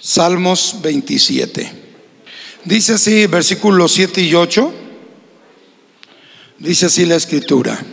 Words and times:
Salmos 0.00 0.76
27. 0.80 1.72
Dice 2.64 2.92
así, 2.92 3.26
versículos 3.26 3.92
7 3.92 4.20
y 4.22 4.34
8. 4.34 4.72
Dice 6.58 6.86
así 6.86 7.04
la 7.04 7.16
escritura. 7.16 7.84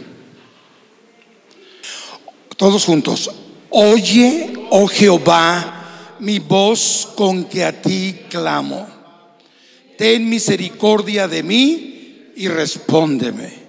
Todos 2.57 2.85
juntos. 2.85 3.31
Oye, 3.69 4.53
oh 4.69 4.87
Jehová, 4.87 6.15
mi 6.19 6.39
voz 6.39 7.09
con 7.15 7.45
que 7.45 7.63
a 7.63 7.81
ti 7.81 8.15
clamo. 8.29 8.87
Ten 9.97 10.29
misericordia 10.29 11.27
de 11.27 11.41
mí 11.41 12.31
y 12.35 12.47
respóndeme. 12.47 13.65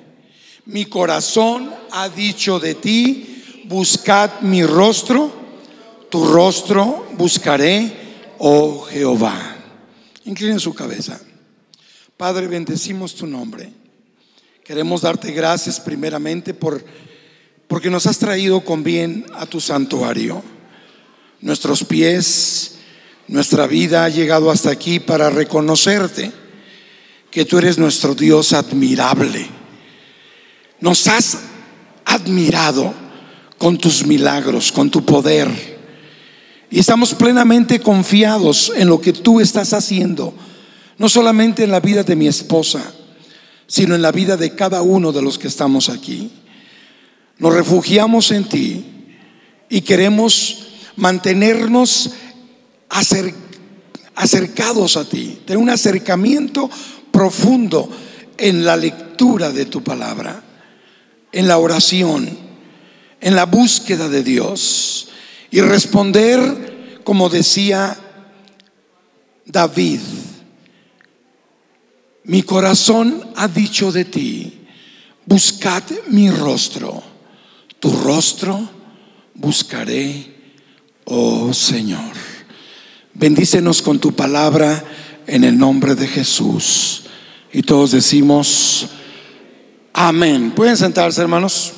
Mi 0.66 0.84
corazón 0.84 1.72
ha 1.92 2.08
dicho 2.08 2.58
de 2.58 2.74
ti, 2.74 3.64
buscad 3.64 4.40
mi 4.40 4.64
rostro, 4.64 5.32
tu 6.10 6.24
rostro 6.24 7.06
buscaré 7.16 8.05
oh 8.38 8.82
Jehová. 8.90 9.56
Inclinen 10.24 10.60
su 10.60 10.74
cabeza. 10.74 11.20
Padre, 12.16 12.46
bendecimos 12.46 13.14
tu 13.14 13.26
nombre. 13.26 13.70
Queremos 14.64 15.02
darte 15.02 15.30
gracias 15.32 15.78
primeramente 15.78 16.54
por 16.54 16.84
porque 17.68 17.90
nos 17.90 18.06
has 18.06 18.18
traído 18.18 18.60
con 18.60 18.82
bien 18.82 19.26
a 19.34 19.46
tu 19.46 19.60
santuario. 19.60 20.42
Nuestros 21.40 21.84
pies, 21.84 22.76
nuestra 23.28 23.66
vida 23.66 24.04
ha 24.04 24.08
llegado 24.08 24.50
hasta 24.50 24.70
aquí 24.70 25.00
para 25.00 25.30
reconocerte 25.30 26.32
que 27.30 27.44
tú 27.44 27.58
eres 27.58 27.76
nuestro 27.76 28.14
Dios 28.14 28.52
admirable. 28.52 29.46
Nos 30.80 31.06
has 31.08 31.38
admirado 32.04 32.94
con 33.58 33.78
tus 33.78 34.06
milagros, 34.06 34.70
con 34.72 34.90
tu 34.90 35.04
poder 35.04 35.75
y 36.70 36.80
estamos 36.80 37.14
plenamente 37.14 37.80
confiados 37.80 38.72
en 38.74 38.88
lo 38.88 39.00
que 39.00 39.12
tú 39.12 39.40
estás 39.40 39.72
haciendo, 39.72 40.34
no 40.98 41.08
solamente 41.08 41.64
en 41.64 41.70
la 41.70 41.80
vida 41.80 42.02
de 42.02 42.16
mi 42.16 42.26
esposa, 42.26 42.82
sino 43.66 43.94
en 43.94 44.02
la 44.02 44.12
vida 44.12 44.36
de 44.36 44.54
cada 44.54 44.82
uno 44.82 45.12
de 45.12 45.22
los 45.22 45.38
que 45.38 45.48
estamos 45.48 45.88
aquí. 45.88 46.30
Nos 47.38 47.54
refugiamos 47.54 48.30
en 48.30 48.44
ti 48.44 48.84
y 49.68 49.82
queremos 49.82 50.68
mantenernos 50.96 52.10
acercados 54.14 54.96
a 54.96 55.04
ti, 55.08 55.40
tener 55.44 55.62
un 55.62 55.70
acercamiento 55.70 56.70
profundo 57.12 57.88
en 58.38 58.64
la 58.64 58.76
lectura 58.76 59.52
de 59.52 59.66
tu 59.66 59.82
palabra, 59.82 60.42
en 61.32 61.46
la 61.46 61.58
oración, 61.58 62.38
en 63.20 63.34
la 63.36 63.46
búsqueda 63.46 64.08
de 64.08 64.22
Dios 64.22 65.10
y 65.50 65.60
responder 65.60 67.00
como 67.04 67.28
decía 67.28 67.96
David, 69.44 70.00
mi 72.24 72.42
corazón 72.42 73.24
ha 73.36 73.46
dicho 73.46 73.92
de 73.92 74.04
ti, 74.04 74.66
buscad 75.24 75.84
mi 76.08 76.30
rostro, 76.30 77.02
tu 77.78 77.92
rostro 77.92 78.76
buscaré, 79.36 80.34
oh 81.04 81.52
Señor. 81.52 82.12
Bendícenos 83.14 83.80
con 83.80 83.98
tu 83.98 84.14
palabra 84.14 84.84
en 85.26 85.44
el 85.44 85.56
nombre 85.56 85.94
de 85.94 86.06
Jesús. 86.06 87.04
Y 87.52 87.62
todos 87.62 87.92
decimos, 87.92 88.88
amén. 89.92 90.52
¿Pueden 90.54 90.76
sentarse, 90.76 91.22
hermanos? 91.22 91.72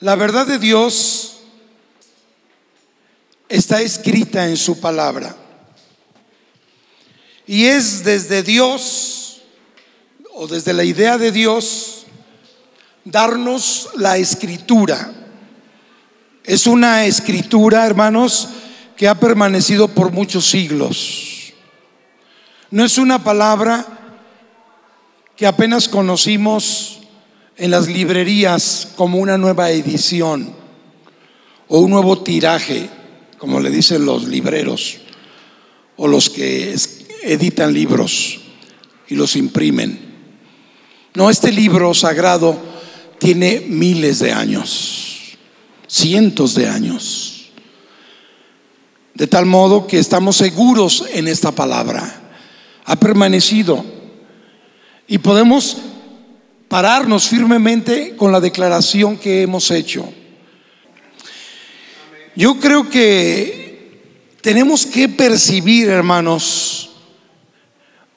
La 0.00 0.14
verdad 0.14 0.46
de 0.46 0.58
Dios 0.58 1.38
está 3.48 3.80
escrita 3.80 4.46
en 4.48 4.56
su 4.58 4.78
palabra. 4.78 5.34
Y 7.46 7.64
es 7.64 8.04
desde 8.04 8.42
Dios 8.42 9.42
o 10.34 10.46
desde 10.46 10.74
la 10.74 10.84
idea 10.84 11.16
de 11.16 11.32
Dios 11.32 12.04
darnos 13.04 13.88
la 13.94 14.18
escritura. 14.18 15.12
Es 16.44 16.66
una 16.66 17.06
escritura, 17.06 17.86
hermanos, 17.86 18.48
que 18.96 19.08
ha 19.08 19.18
permanecido 19.18 19.88
por 19.88 20.12
muchos 20.12 20.50
siglos. 20.50 21.54
No 22.70 22.84
es 22.84 22.98
una 22.98 23.24
palabra 23.24 23.86
que 25.36 25.46
apenas 25.46 25.88
conocimos 25.88 27.00
en 27.56 27.70
las 27.70 27.88
librerías 27.88 28.88
como 28.96 29.18
una 29.18 29.38
nueva 29.38 29.70
edición 29.70 30.54
o 31.68 31.80
un 31.80 31.90
nuevo 31.90 32.22
tiraje, 32.22 32.88
como 33.38 33.60
le 33.60 33.70
dicen 33.70 34.04
los 34.04 34.24
libreros 34.24 34.98
o 35.96 36.06
los 36.06 36.28
que 36.28 36.74
editan 37.22 37.72
libros 37.72 38.40
y 39.08 39.14
los 39.14 39.36
imprimen. 39.36 39.98
No, 41.14 41.30
este 41.30 41.50
libro 41.50 41.94
sagrado 41.94 42.58
tiene 43.18 43.64
miles 43.66 44.18
de 44.18 44.32
años, 44.32 45.38
cientos 45.86 46.54
de 46.54 46.68
años. 46.68 47.32
De 49.14 49.26
tal 49.26 49.46
modo 49.46 49.86
que 49.86 49.98
estamos 49.98 50.36
seguros 50.36 51.04
en 51.10 51.26
esta 51.26 51.50
palabra. 51.50 52.34
Ha 52.84 52.96
permanecido. 52.96 53.82
Y 55.08 55.16
podemos 55.16 55.78
pararnos 56.68 57.28
firmemente 57.28 58.16
con 58.16 58.32
la 58.32 58.40
declaración 58.40 59.16
que 59.16 59.42
hemos 59.42 59.70
hecho. 59.70 60.12
Yo 62.34 62.58
creo 62.60 62.90
que 62.90 64.02
tenemos 64.42 64.84
que 64.84 65.08
percibir, 65.08 65.88
hermanos, 65.88 66.90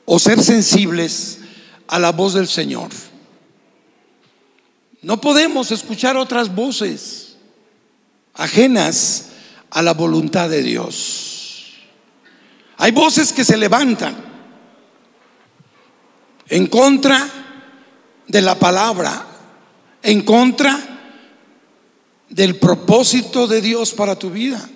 o 0.05 0.19
ser 0.19 0.43
sensibles 0.43 1.39
a 1.87 1.99
la 1.99 2.11
voz 2.11 2.33
del 2.33 2.47
Señor. 2.47 2.89
No 5.01 5.21
podemos 5.21 5.71
escuchar 5.71 6.17
otras 6.17 6.53
voces 6.53 7.37
ajenas 8.33 9.29
a 9.69 9.81
la 9.81 9.93
voluntad 9.93 10.49
de 10.49 10.63
Dios. 10.63 11.73
Hay 12.77 12.91
voces 12.91 13.31
que 13.31 13.45
se 13.45 13.57
levantan 13.57 14.15
en 16.47 16.67
contra 16.67 17.38
de 18.29 18.41
la 18.43 18.57
palabra, 18.57 19.25
en 20.03 20.21
contra 20.21 20.79
del 22.29 22.57
propósito 22.57 23.47
de 23.47 23.59
Dios 23.59 23.91
para 23.91 24.17
tu 24.17 24.29
vida. 24.29 24.69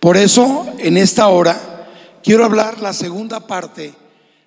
Por 0.00 0.16
eso, 0.16 0.66
en 0.78 0.96
esta 0.96 1.28
hora, 1.28 1.88
quiero 2.22 2.44
hablar 2.44 2.80
la 2.80 2.92
segunda 2.92 3.46
parte 3.46 3.94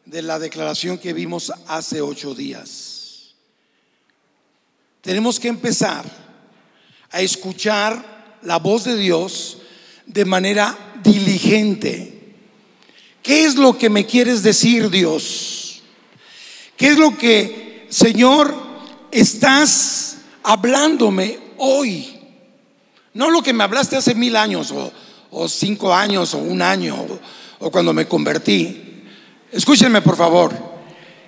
de 0.05 0.21
la 0.21 0.39
declaración 0.39 0.97
que 0.97 1.13
vimos 1.13 1.53
hace 1.67 2.01
ocho 2.01 2.35
días. 2.35 3.33
Tenemos 4.99 5.39
que 5.39 5.47
empezar 5.47 6.05
a 7.11 7.21
escuchar 7.21 8.37
la 8.41 8.57
voz 8.57 8.83
de 8.83 8.97
Dios 8.97 9.59
de 10.05 10.25
manera 10.25 10.77
diligente. 11.01 12.35
¿Qué 13.23 13.45
es 13.45 13.55
lo 13.55 13.77
que 13.77 13.89
me 13.89 14.05
quieres 14.05 14.43
decir, 14.43 14.89
Dios? 14.89 15.81
¿Qué 16.75 16.87
es 16.87 16.97
lo 16.97 17.17
que 17.17 17.70
Señor, 17.91 18.55
estás 19.11 20.15
hablándome 20.43 21.37
hoy. 21.57 22.17
No 23.13 23.29
lo 23.29 23.43
que 23.43 23.51
me 23.51 23.65
hablaste 23.65 23.97
hace 23.97 24.15
mil 24.15 24.37
años 24.37 24.73
o, 25.29 25.49
cinco 25.49 25.93
años 25.93 26.33
o 26.33 26.37
un 26.37 26.61
año 26.61 26.95
o, 26.95 27.19
o 27.67 27.69
cuando 27.69 27.91
me 27.91 28.07
convertí. 28.07 29.03
Escúchenme 29.51 30.01
por 30.01 30.15
favor. 30.15 30.53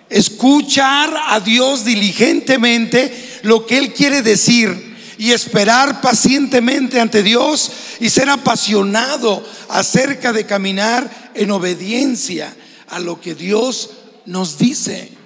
Escuchar 0.09 1.13
a 1.27 1.41
Dios 1.41 1.83
diligentemente 1.83 3.41
lo 3.43 3.65
que 3.65 3.77
Él 3.77 3.91
quiere 3.91 4.21
decir 4.21 4.95
y 5.17 5.31
esperar 5.31 5.99
pacientemente 5.99 7.01
ante 7.01 7.23
Dios 7.23 7.71
y 7.99 8.09
ser 8.09 8.29
apasionado 8.29 9.45
acerca 9.67 10.31
de 10.31 10.45
caminar 10.45 11.31
en 11.35 11.51
obediencia 11.51 12.55
a 12.87 12.99
lo 12.99 13.19
que 13.19 13.35
Dios 13.35 13.89
nos 14.25 14.57
dice. 14.57 15.22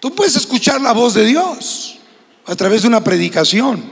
Tú 0.00 0.14
puedes 0.14 0.36
escuchar 0.36 0.80
la 0.80 0.92
voz 0.92 1.14
de 1.14 1.24
Dios 1.24 1.98
a 2.46 2.54
través 2.54 2.82
de 2.82 2.88
una 2.88 3.02
predicación, 3.02 3.82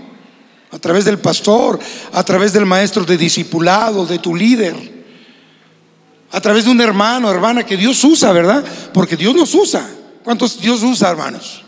a 0.70 0.78
través 0.78 1.04
del 1.04 1.18
pastor, 1.18 1.78
a 2.12 2.22
través 2.22 2.52
del 2.52 2.66
maestro 2.66 3.04
de 3.04 3.16
discipulado, 3.16 4.06
de 4.06 4.18
tu 4.18 4.34
líder, 4.34 5.04
a 6.30 6.40
través 6.40 6.64
de 6.64 6.70
un 6.70 6.80
hermano, 6.80 7.30
hermana 7.30 7.64
que 7.64 7.76
Dios 7.76 8.02
usa, 8.04 8.32
¿verdad? 8.32 8.64
Porque 8.92 9.16
Dios 9.16 9.34
nos 9.34 9.54
usa. 9.54 9.88
¿Cuántos 10.22 10.60
Dios 10.60 10.82
usa, 10.82 11.10
hermanos? 11.10 11.62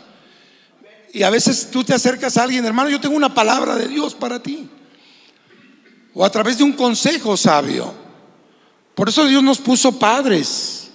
Y 1.13 1.23
a 1.23 1.29
veces 1.29 1.69
tú 1.71 1.83
te 1.83 1.93
acercas 1.93 2.37
a 2.37 2.43
alguien, 2.43 2.65
hermano, 2.65 2.89
yo 2.89 2.99
tengo 2.99 3.15
una 3.15 3.33
palabra 3.33 3.75
de 3.75 3.87
Dios 3.87 4.13
para 4.13 4.41
ti. 4.41 4.69
O 6.13 6.25
a 6.25 6.29
través 6.29 6.57
de 6.57 6.63
un 6.63 6.73
consejo 6.73 7.37
sabio. 7.37 7.93
Por 8.93 9.09
eso 9.09 9.25
Dios 9.25 9.43
nos 9.43 9.59
puso 9.59 9.97
padres 9.97 10.86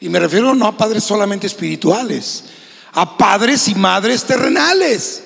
y 0.00 0.08
me 0.08 0.18
refiero 0.18 0.54
no 0.54 0.66
a 0.66 0.76
padres 0.76 1.04
solamente 1.04 1.46
espirituales, 1.46 2.44
a 2.92 3.18
padres 3.18 3.68
y 3.68 3.74
madres 3.74 4.24
terrenales. 4.24 5.24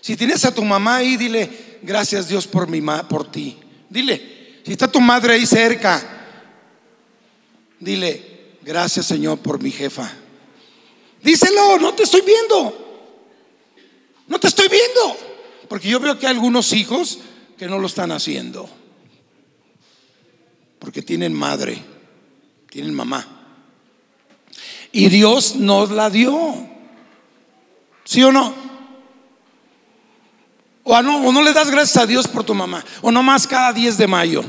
Si 0.00 0.16
tienes 0.16 0.44
a 0.44 0.54
tu 0.54 0.62
mamá 0.64 0.96
ahí, 0.96 1.16
dile, 1.16 1.78
gracias 1.82 2.28
Dios 2.28 2.46
por, 2.46 2.68
mi 2.68 2.82
por 3.08 3.30
ti. 3.30 3.56
Dile, 3.88 4.60
si 4.64 4.72
está 4.72 4.86
tu 4.86 5.00
madre 5.00 5.34
ahí 5.34 5.46
cerca, 5.46 6.28
dile, 7.80 8.58
gracias 8.62 9.06
Señor 9.06 9.38
por 9.38 9.62
mi 9.62 9.70
jefa. 9.70 10.12
Díselo, 11.22 11.78
no 11.78 11.94
te 11.94 12.02
estoy 12.02 12.20
viendo. 12.20 12.82
No 14.28 14.38
te 14.38 14.48
estoy 14.48 14.68
viendo. 14.68 15.16
Porque 15.68 15.88
yo 15.88 15.98
veo 15.98 16.18
que 16.18 16.26
hay 16.26 16.34
algunos 16.34 16.72
hijos 16.72 17.18
que 17.56 17.66
no 17.66 17.78
lo 17.78 17.86
están 17.86 18.12
haciendo. 18.12 18.68
Porque 20.78 21.02
tienen 21.02 21.32
madre, 21.32 21.82
tienen 22.70 22.94
mamá. 22.94 23.35
Y 24.96 25.10
Dios 25.10 25.56
nos 25.56 25.90
la 25.90 26.08
dio. 26.08 26.54
¿Sí 28.04 28.22
o 28.22 28.32
no? 28.32 28.54
O 30.84 31.02
no, 31.02 31.18
o 31.18 31.32
no 31.32 31.42
le 31.42 31.52
das 31.52 31.70
gracias 31.70 32.02
a 32.02 32.06
Dios 32.06 32.26
por 32.26 32.44
tu 32.44 32.54
mamá. 32.54 32.82
O 33.02 33.12
no 33.12 33.22
más 33.22 33.46
cada 33.46 33.74
10 33.74 33.98
de 33.98 34.06
mayo. 34.06 34.42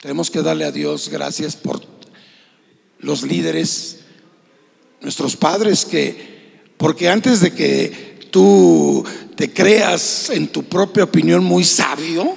Tenemos 0.00 0.28
que 0.28 0.42
darle 0.42 0.64
a 0.64 0.72
Dios 0.72 1.08
gracias 1.08 1.54
por 1.54 1.82
los 2.98 3.22
líderes, 3.22 4.00
nuestros 5.00 5.36
padres, 5.36 5.84
que, 5.84 6.64
porque 6.76 7.08
antes 7.08 7.38
de 7.38 7.54
que 7.54 8.28
tú 8.32 9.04
te 9.36 9.52
creas 9.52 10.30
en 10.30 10.48
tu 10.48 10.64
propia 10.64 11.04
opinión 11.04 11.44
muy 11.44 11.62
sabio 11.62 12.34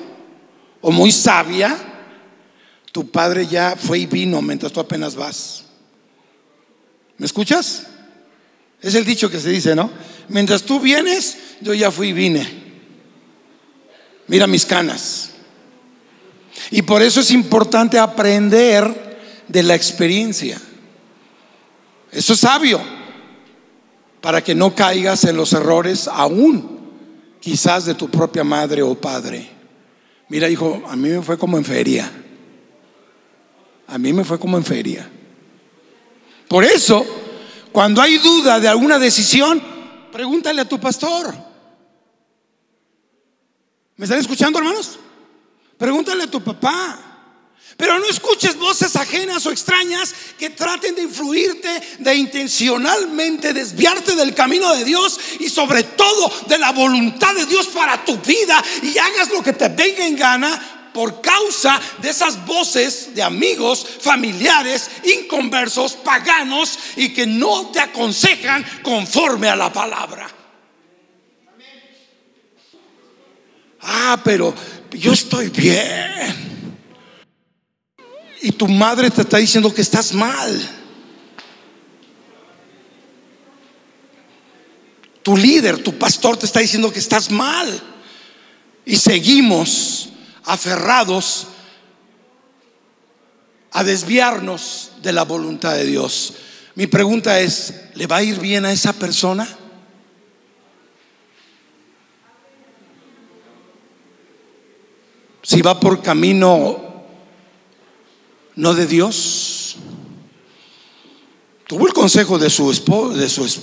o 0.82 0.92
muy 0.92 1.12
sabia, 1.12 1.76
tu 2.92 3.10
padre 3.10 3.48
ya 3.48 3.76
fue 3.76 3.98
y 3.98 4.06
vino 4.06 4.40
mientras 4.44 4.72
tú 4.72 4.80
apenas 4.80 5.16
vas. 5.16 5.65
¿Me 7.18 7.26
escuchas? 7.26 7.88
Es 8.82 8.96
el 8.96 9.06
dicho 9.06 9.30
que 9.30 9.40
se 9.40 9.50
dice, 9.50 9.76
¿no? 9.76 9.90
Mientras 10.28 10.64
tú 10.64 10.80
vienes, 10.80 11.38
yo 11.62 11.74
ya 11.74 11.92
fui 11.92 12.10
y 12.10 12.14
vine. 12.14 12.66
Mira 14.28 14.48
mis 14.48 14.66
canas. 14.66 15.32
Y 16.72 16.82
por 16.82 17.02
eso 17.02 17.22
es 17.22 17.32
importante 17.32 18.00
aprender 18.00 19.44
de 19.48 19.64
la 19.64 19.76
experiencia. 19.76 20.60
Eso 22.12 22.34
es 22.34 22.40
sabio, 22.40 22.82
para 24.22 24.44
que 24.44 24.56
no 24.56 24.74
caigas 24.74 25.24
en 25.26 25.38
los 25.38 25.54
errores 25.54 26.08
aún, 26.08 26.80
quizás 27.40 27.86
de 27.86 27.94
tu 27.94 28.10
propia 28.10 28.44
madre 28.44 28.82
o 28.82 28.96
padre. 28.96 29.50
Mira, 30.30 30.50
hijo, 30.50 30.82
a 30.88 30.96
mí 30.96 31.10
me 31.10 31.22
fue 31.22 31.38
como 31.38 31.58
en 31.58 31.66
feria. 31.66 32.12
A 33.88 33.98
mí 33.98 34.14
me 34.14 34.24
fue 34.24 34.40
como 34.40 34.58
en 34.58 34.64
feria. 34.64 35.10
Por 36.48 36.64
eso 36.64 37.06
cuando 37.76 38.02
hay 38.02 38.20
duda 38.20 38.58
de 38.60 38.70
alguna 38.70 38.98
decisión, 38.98 39.62
pregúntale 40.10 40.62
a 40.62 40.70
tu 40.70 40.80
pastor. 40.80 41.36
¿Me 43.98 44.06
están 44.06 44.20
escuchando, 44.20 44.60
hermanos? 44.60 44.98
Pregúntale 45.78 46.24
a 46.24 46.32
tu 46.32 46.42
papá. 46.42 47.06
Pero 47.76 48.00
no 48.00 48.06
escuches 48.06 48.58
voces 48.58 48.96
ajenas 48.96 49.46
o 49.46 49.52
extrañas 49.52 50.16
que 50.40 50.52
traten 50.52 50.96
de 50.96 51.02
influirte, 51.02 51.82
de 52.00 52.16
intencionalmente 52.16 53.52
desviarte 53.52 54.16
del 54.16 54.34
camino 54.34 54.74
de 54.74 54.86
Dios 54.86 55.20
y 55.42 55.50
sobre 55.50 55.84
todo 55.84 56.32
de 56.48 56.58
la 56.58 56.72
voluntad 56.72 57.36
de 57.36 57.46
Dios 57.46 57.68
para 57.68 58.06
tu 58.06 58.18
vida 58.20 58.64
y 58.82 58.98
hagas 58.98 59.30
lo 59.32 59.44
que 59.44 59.52
te 59.52 59.68
venga 59.68 60.08
en 60.08 60.16
gana 60.16 60.75
por 60.96 61.20
causa 61.20 61.78
de 62.02 62.10
esas 62.10 62.46
voces 62.46 63.14
de 63.14 63.22
amigos, 63.22 63.86
familiares, 64.00 64.90
inconversos, 65.04 65.92
paganos 65.92 66.80
y 66.96 67.10
que 67.10 67.28
no 67.28 67.68
te 67.68 67.82
aconsejan 67.82 68.66
conforme 68.82 69.50
a 69.50 69.58
la 69.58 69.74
palabra. 69.74 70.26
Ah, 73.82 74.22
pero 74.24 74.56
yo 74.92 75.12
estoy 75.12 75.50
bien. 75.50 76.80
Y 78.42 78.54
tu 78.54 78.70
madre 78.70 79.12
te 79.12 79.24
está 79.24 79.36
diciendo 79.36 79.74
que 79.74 79.82
estás 79.82 80.14
mal. 80.14 80.70
Tu 85.22 85.36
líder, 85.36 85.84
tu 85.84 85.98
pastor 85.98 86.38
te 86.38 86.46
está 86.46 86.62
diciendo 86.62 86.90
que 86.94 87.00
estás 87.00 87.30
mal. 87.30 87.82
Y 88.86 88.96
seguimos 88.96 90.12
aferrados 90.46 91.48
a 93.72 93.84
desviarnos 93.84 94.92
de 95.02 95.14
la 95.14 95.24
voluntad 95.24 95.76
de 95.76 95.86
Dios. 95.86 96.34
Mi 96.76 96.88
pregunta 96.88 97.40
es, 97.40 97.74
¿le 97.96 98.08
va 98.08 98.18
a 98.18 98.24
ir 98.24 98.40
bien 98.40 98.66
a 98.66 98.72
esa 98.72 98.94
persona? 98.94 99.48
Si 105.44 105.62
va 105.62 105.80
por 105.80 106.02
camino 106.02 106.86
no 108.56 108.74
de 108.74 108.88
Dios. 108.88 109.76
Tuvo 111.68 111.88
el 111.88 111.94
consejo 111.94 112.38
de 112.38 112.50
su 112.50 112.72
esposo, 112.72 113.16
de 113.16 113.28
su, 113.28 113.62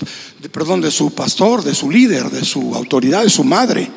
perdón, 0.50 0.80
de 0.80 0.90
su 0.90 1.14
pastor, 1.14 1.62
de 1.62 1.74
su 1.74 1.90
líder, 1.90 2.30
de 2.30 2.44
su 2.44 2.74
autoridad, 2.74 3.22
de 3.22 3.30
su 3.30 3.44
madre. 3.44 3.90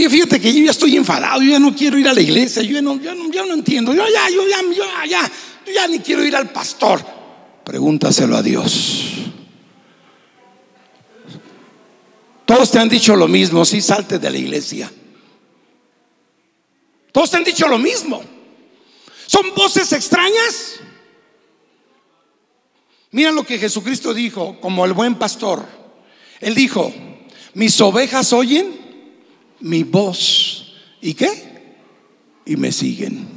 Oye, 0.00 0.08
fíjate 0.08 0.40
que 0.40 0.50
yo 0.54 0.64
ya 0.64 0.70
estoy 0.70 0.96
enfadado, 0.96 1.42
yo 1.42 1.50
ya 1.50 1.58
no 1.58 1.76
quiero 1.76 1.98
ir 1.98 2.08
a 2.08 2.14
la 2.14 2.22
iglesia, 2.22 2.62
yo 2.62 2.80
no, 2.80 2.98
yo 2.98 3.14
no, 3.14 3.30
yo 3.30 3.44
no 3.44 3.52
entiendo, 3.52 3.92
yo 3.92 4.02
ya, 4.08 4.30
yo 4.30 4.48
ya, 4.48 4.62
yo 4.62 4.84
ya, 5.06 5.30
yo 5.66 5.72
ya 5.74 5.86
ni 5.88 5.98
quiero 5.98 6.24
ir 6.24 6.34
al 6.34 6.48
pastor. 6.48 7.04
Pregúntaselo 7.62 8.34
a 8.34 8.42
Dios. 8.42 9.26
Todos 12.46 12.70
te 12.70 12.78
han 12.78 12.88
dicho 12.88 13.14
lo 13.14 13.28
mismo, 13.28 13.62
sí, 13.66 13.82
salte 13.82 14.18
de 14.18 14.30
la 14.30 14.38
iglesia. 14.38 14.90
Todos 17.12 17.30
te 17.30 17.36
han 17.36 17.44
dicho 17.44 17.68
lo 17.68 17.76
mismo. 17.76 18.22
¿Son 19.26 19.54
voces 19.54 19.92
extrañas? 19.92 20.80
Mira 23.10 23.32
lo 23.32 23.44
que 23.44 23.58
Jesucristo 23.58 24.14
dijo 24.14 24.58
como 24.62 24.86
el 24.86 24.94
buen 24.94 25.16
pastor. 25.16 25.66
Él 26.40 26.54
dijo, 26.54 26.90
mis 27.52 27.78
ovejas 27.82 28.32
oyen 28.32 28.79
mi 29.60 29.82
voz. 29.82 30.74
¿Y 31.00 31.14
qué? 31.14 31.28
Y 32.46 32.56
me 32.56 32.72
siguen. 32.72 33.28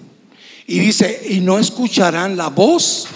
Y 0.66 0.80
dice, 0.80 1.22
y 1.30 1.40
no 1.40 1.60
escucharán 1.60 2.38
la 2.38 2.48
voz 2.48 3.08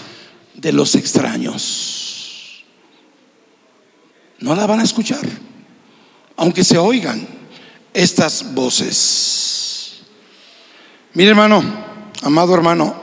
de 0.54 0.72
los 0.72 0.94
extraños. 0.94 2.64
No 4.40 4.54
la 4.54 4.66
van 4.66 4.80
a 4.80 4.84
escuchar, 4.84 5.26
aunque 6.36 6.62
se 6.62 6.78
oigan 6.78 7.26
estas 7.92 8.54
voces. 8.54 10.02
Mire 11.14 11.30
hermano, 11.30 11.62
amado 12.22 12.54
hermano, 12.54 12.94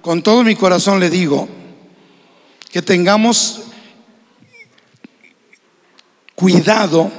con 0.00 0.22
todo 0.22 0.42
mi 0.42 0.56
corazón 0.56 0.98
le 0.98 1.08
digo 1.08 1.48
que 2.72 2.82
tengamos 2.82 3.60
cuidado 6.34 7.10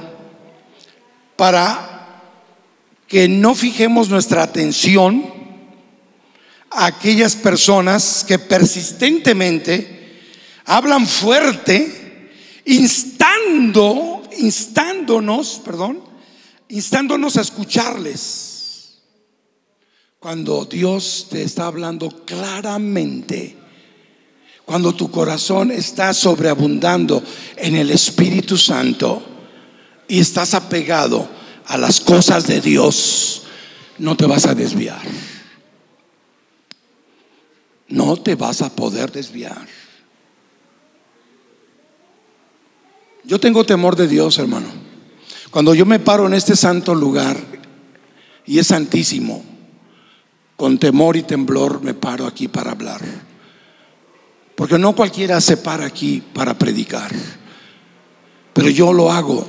para 1.36 1.93
que 3.08 3.28
no 3.28 3.54
fijemos 3.54 4.08
nuestra 4.08 4.42
atención 4.42 5.24
a 6.70 6.86
aquellas 6.86 7.36
personas 7.36 8.24
que 8.26 8.38
persistentemente 8.38 10.20
hablan 10.64 11.06
fuerte, 11.06 12.30
instando, 12.64 14.22
instándonos, 14.38 15.60
perdón, 15.64 16.02
instándonos 16.68 17.36
a 17.36 17.42
escucharles. 17.42 18.98
Cuando 20.18 20.64
Dios 20.64 21.28
te 21.30 21.42
está 21.42 21.66
hablando 21.66 22.24
claramente, 22.24 23.58
cuando 24.64 24.94
tu 24.94 25.10
corazón 25.10 25.70
está 25.70 26.14
sobreabundando 26.14 27.22
en 27.56 27.76
el 27.76 27.90
Espíritu 27.90 28.56
Santo 28.56 29.22
y 30.08 30.20
estás 30.20 30.54
apegado 30.54 31.28
a 31.66 31.78
las 31.78 32.00
cosas 32.00 32.46
de 32.46 32.60
Dios, 32.60 33.42
no 33.98 34.16
te 34.16 34.26
vas 34.26 34.46
a 34.46 34.54
desviar. 34.54 35.02
No 37.88 38.16
te 38.16 38.34
vas 38.34 38.62
a 38.62 38.74
poder 38.74 39.12
desviar. 39.12 39.66
Yo 43.24 43.38
tengo 43.40 43.64
temor 43.64 43.96
de 43.96 44.08
Dios, 44.08 44.38
hermano. 44.38 44.68
Cuando 45.50 45.74
yo 45.74 45.86
me 45.86 45.98
paro 45.98 46.26
en 46.26 46.34
este 46.34 46.56
santo 46.56 46.94
lugar, 46.94 47.36
y 48.46 48.58
es 48.58 48.66
santísimo, 48.66 49.44
con 50.56 50.78
temor 50.78 51.16
y 51.16 51.22
temblor 51.22 51.82
me 51.82 51.94
paro 51.94 52.26
aquí 52.26 52.48
para 52.48 52.72
hablar. 52.72 53.00
Porque 54.54 54.78
no 54.78 54.94
cualquiera 54.94 55.40
se 55.40 55.56
para 55.56 55.86
aquí 55.86 56.22
para 56.32 56.54
predicar. 56.58 57.10
Pero 58.52 58.68
yo 58.68 58.92
lo 58.92 59.10
hago 59.10 59.46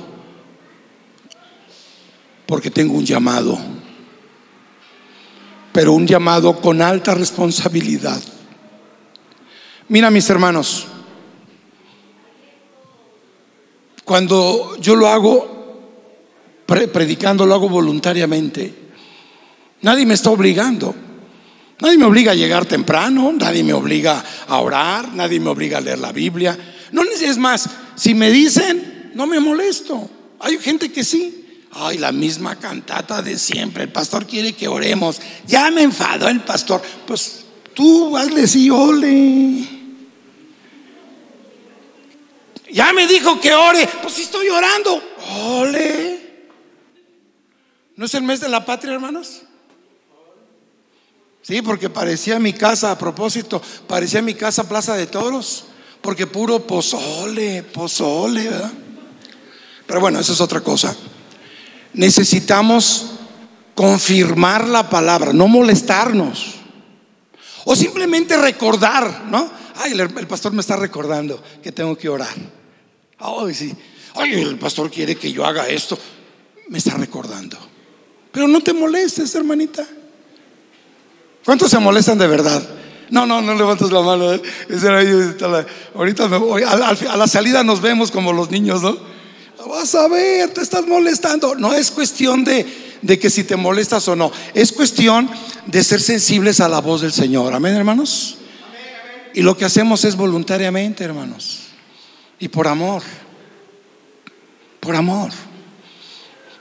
porque 2.46 2.70
tengo 2.70 2.94
un 2.94 3.04
llamado, 3.04 3.58
pero 5.72 5.92
un 5.92 6.06
llamado 6.06 6.60
con 6.60 6.80
alta 6.80 7.14
responsabilidad. 7.14 8.22
Mira 9.88 10.10
mis 10.10 10.28
hermanos, 10.30 10.86
Cuando 14.06 14.76
yo 14.80 14.94
lo 14.94 15.08
hago 15.08 15.82
predicando, 16.64 17.44
lo 17.44 17.56
hago 17.56 17.68
voluntariamente. 17.68 18.72
Nadie 19.82 20.06
me 20.06 20.14
está 20.14 20.30
obligando. 20.30 20.94
Nadie 21.80 21.98
me 21.98 22.04
obliga 22.04 22.30
a 22.30 22.36
llegar 22.36 22.66
temprano, 22.66 23.32
nadie 23.32 23.64
me 23.64 23.72
obliga 23.72 24.24
a 24.46 24.60
orar, 24.60 25.12
nadie 25.12 25.40
me 25.40 25.50
obliga 25.50 25.78
a 25.78 25.80
leer 25.80 25.98
la 25.98 26.12
Biblia. 26.12 26.56
No 26.92 27.02
es 27.02 27.36
más, 27.36 27.68
si 27.96 28.14
me 28.14 28.30
dicen, 28.30 29.10
no 29.16 29.26
me 29.26 29.40
molesto. 29.40 30.08
Hay 30.38 30.56
gente 30.58 30.92
que 30.92 31.02
sí. 31.02 31.45
Ay, 31.78 31.98
la 31.98 32.10
misma 32.10 32.56
cantata 32.56 33.20
de 33.20 33.38
siempre. 33.38 33.84
El 33.84 33.92
pastor 33.92 34.26
quiere 34.26 34.54
que 34.54 34.66
oremos. 34.66 35.20
Ya 35.46 35.70
me 35.70 35.82
enfadó 35.82 36.28
el 36.28 36.40
pastor. 36.40 36.80
Pues 37.06 37.44
tú 37.74 38.16
hazle 38.16 38.46
sí, 38.46 38.70
ole. 38.70 39.68
Ya 42.70 42.92
me 42.94 43.06
dijo 43.06 43.38
que 43.40 43.52
ore. 43.54 43.86
Pues 44.00 44.14
sí 44.14 44.22
estoy 44.22 44.48
orando. 44.48 45.02
Ole. 45.28 46.16
¿No 47.96 48.06
es 48.06 48.14
el 48.14 48.22
mes 48.22 48.40
de 48.40 48.48
la 48.48 48.64
patria, 48.64 48.94
hermanos? 48.94 49.42
Sí, 51.42 51.60
porque 51.62 51.90
parecía 51.90 52.38
mi 52.38 52.54
casa, 52.54 52.90
a 52.90 52.98
propósito, 52.98 53.62
parecía 53.86 54.20
mi 54.20 54.34
casa 54.34 54.68
Plaza 54.68 54.96
de 54.96 55.06
Toros, 55.06 55.66
porque 56.00 56.26
puro 56.26 56.66
pozole, 56.66 57.62
pozole, 57.62 58.48
¿verdad? 58.48 58.72
Pero 59.86 60.00
bueno, 60.00 60.18
eso 60.18 60.32
es 60.32 60.40
otra 60.40 60.60
cosa. 60.60 60.96
Necesitamos 61.96 63.06
confirmar 63.74 64.68
la 64.68 64.88
palabra, 64.88 65.32
no 65.32 65.48
molestarnos. 65.48 66.54
O 67.64 67.74
simplemente 67.74 68.36
recordar, 68.36 69.24
¿no? 69.28 69.50
Ay, 69.76 69.92
el, 69.92 70.26
pastor 70.26 70.52
me 70.52 70.60
está 70.60 70.76
recordando 70.76 71.42
que 71.62 71.72
tengo 71.72 71.96
que 71.96 72.08
orar. 72.08 72.34
Ay, 73.18 73.54
sí. 73.54 73.74
Ay, 74.14 74.34
el 74.34 74.58
pastor 74.58 74.90
quiere 74.90 75.16
que 75.16 75.32
yo 75.32 75.44
haga 75.44 75.68
esto. 75.68 75.98
Me 76.68 76.78
está 76.78 76.94
recordando. 76.94 77.58
Pero 78.30 78.46
no 78.46 78.60
te 78.60 78.72
molestes, 78.72 79.34
hermanita. 79.34 79.86
¿Cuántos 81.44 81.70
se 81.70 81.78
molestan 81.78 82.18
de 82.18 82.26
verdad? 82.26 82.62
No, 83.10 83.26
no, 83.26 83.40
no 83.40 83.54
levantes 83.54 83.90
la 83.90 84.00
mano. 84.00 84.32
¿eh? 84.32 84.42
Ahorita. 85.94 86.24
A 86.26 87.16
la, 87.16 87.26
salida 87.26 87.62
nos 87.64 87.80
vemos 87.80 88.10
como 88.10 88.32
los 88.32 88.50
niños, 88.50 88.82
¿no? 88.82 89.15
Vas 89.68 89.94
a 89.94 90.08
ver, 90.08 90.50
te 90.50 90.62
estás 90.62 90.86
molestando. 90.86 91.54
No 91.54 91.72
es 91.74 91.90
cuestión 91.90 92.44
de, 92.44 92.98
de 93.02 93.18
que 93.18 93.30
si 93.30 93.44
te 93.44 93.56
molestas 93.56 94.06
o 94.08 94.16
no. 94.16 94.30
Es 94.54 94.72
cuestión 94.72 95.28
de 95.66 95.82
ser 95.82 96.00
sensibles 96.00 96.60
a 96.60 96.68
la 96.68 96.80
voz 96.80 97.00
del 97.00 97.12
Señor. 97.12 97.52
Amén, 97.52 97.74
hermanos. 97.74 98.38
Y 99.34 99.42
lo 99.42 99.56
que 99.56 99.64
hacemos 99.64 100.04
es 100.04 100.16
voluntariamente, 100.16 101.04
hermanos. 101.04 101.60
Y 102.38 102.48
por 102.48 102.68
amor. 102.68 103.02
Por 104.80 104.94
amor. 104.94 105.30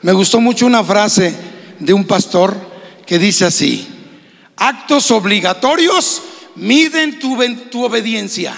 Me 0.02 0.12
gustó 0.14 0.42
mucho 0.42 0.66
una 0.66 0.84
frase 0.84 1.36
de 1.80 1.94
un 1.94 2.06
pastor 2.06 2.56
que 3.06 3.20
dice 3.20 3.46
así 3.46 3.88
actos 4.58 5.12
obligatorios 5.12 6.22
miden 6.56 7.20
tu, 7.20 7.84
obediencia. 7.84 8.56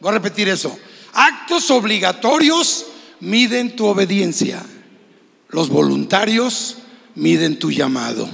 Voy 0.00 0.10
a 0.10 0.14
repetir 0.14 0.48
eso. 0.48 0.78
Actos 1.12 1.70
obligatorios 1.70 2.86
miden 3.22 3.76
tu 3.76 3.86
obediencia. 3.86 4.64
Los 5.48 5.68
voluntarios 5.68 6.78
miden 7.14 7.58
tu 7.58 7.70
llamado. 7.70 8.28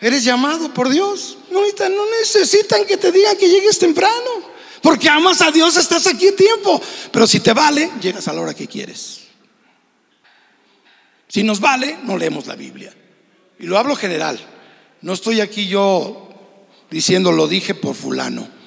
Eres 0.00 0.24
llamado 0.24 0.72
por 0.72 0.88
Dios. 0.88 1.38
No, 1.50 1.60
no 1.60 2.10
necesitan 2.20 2.86
que 2.86 2.96
te 2.96 3.10
digan 3.10 3.36
que 3.36 3.48
llegues 3.48 3.78
temprano. 3.78 4.52
Porque 4.82 5.08
amas 5.08 5.40
a 5.42 5.50
Dios, 5.50 5.76
estás 5.76 6.06
aquí 6.06 6.28
a 6.28 6.36
tiempo. 6.36 6.80
Pero 7.10 7.26
si 7.26 7.40
te 7.40 7.52
vale, 7.52 7.90
llegas 8.00 8.28
a 8.28 8.32
la 8.32 8.40
hora 8.40 8.54
que 8.54 8.68
quieres. 8.68 9.22
Si 11.28 11.42
nos 11.42 11.60
vale, 11.60 11.98
no 12.04 12.16
leemos 12.16 12.46
la 12.46 12.54
Biblia. 12.54 12.94
Y 13.58 13.66
lo 13.66 13.78
hablo 13.78 13.96
general. 13.96 14.38
No 15.00 15.12
estoy 15.12 15.40
aquí 15.40 15.66
yo 15.66 16.30
diciendo 16.90 17.32
lo 17.32 17.48
dije 17.48 17.74
por 17.74 17.96
fulano. 17.96 18.61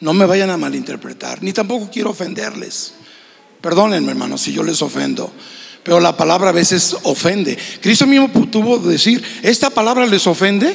No 0.00 0.12
me 0.12 0.26
vayan 0.26 0.50
a 0.50 0.56
malinterpretar, 0.56 1.42
ni 1.42 1.52
tampoco 1.52 1.90
quiero 1.90 2.10
ofenderles. 2.10 2.94
Perdónenme, 3.60 4.10
hermanos, 4.10 4.42
si 4.42 4.52
yo 4.52 4.62
les 4.62 4.82
ofendo. 4.82 5.32
Pero 5.82 6.00
la 6.00 6.16
palabra 6.16 6.50
a 6.50 6.52
veces 6.52 6.96
ofende. 7.04 7.56
Cristo 7.80 8.06
mismo 8.06 8.28
tuvo 8.50 8.82
que 8.82 8.88
decir, 8.88 9.22
¿esta 9.42 9.70
palabra 9.70 10.06
les 10.06 10.26
ofende? 10.26 10.74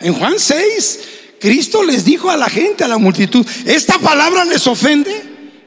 En 0.00 0.12
Juan 0.14 0.38
6, 0.38 1.00
Cristo 1.40 1.82
les 1.82 2.04
dijo 2.04 2.30
a 2.30 2.36
la 2.36 2.48
gente, 2.48 2.84
a 2.84 2.88
la 2.88 2.98
multitud, 2.98 3.46
¿esta 3.64 3.98
palabra 3.98 4.44
les 4.44 4.66
ofende? 4.66 5.22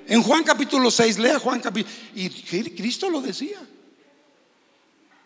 En 0.07 0.23
Juan 0.23 0.43
capítulo 0.43 0.89
6, 0.89 1.19
lea 1.19 1.39
Juan 1.39 1.59
capítulo. 1.59 1.93
Y 2.15 2.29
Cristo 2.29 3.09
lo 3.09 3.21
decía. 3.21 3.57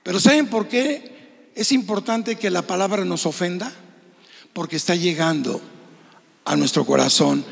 Pero 0.04 0.20
¿saben 0.20 0.48
por 0.48 0.68
qué 0.68 1.51
es 1.56 1.72
importante 1.72 2.36
que 2.36 2.50
la 2.50 2.63
palabra 2.63 3.06
nos 3.06 3.25
ofenda 3.25 3.72
porque 4.54 4.78
está 4.78 4.96
llegando 4.96 5.62
a 6.51 6.58
nuestro 6.58 6.86
corazón 6.86 7.46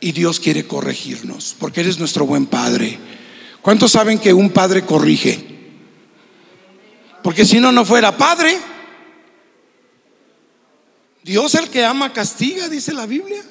y 0.00 0.12
Dios 0.12 0.40
quiere 0.40 0.66
corregirnos, 0.66 1.54
porque 1.58 1.80
eres 1.80 1.98
nuestro 1.98 2.24
buen 2.24 2.46
Padre. 2.46 2.98
¿Cuántos 3.60 3.92
saben 3.92 4.18
que 4.18 4.32
un 4.32 4.48
Padre 4.48 4.86
corrige? 4.86 5.44
Porque 7.22 7.44
si 7.44 7.60
no, 7.60 7.70
no 7.70 7.84
fuera 7.84 8.16
Padre. 8.16 8.58
Dios 11.22 11.54
el 11.56 11.68
que 11.68 11.84
ama 11.84 12.10
castiga, 12.14 12.70
dice 12.70 12.94
la 12.94 13.04
Biblia. 13.04 13.44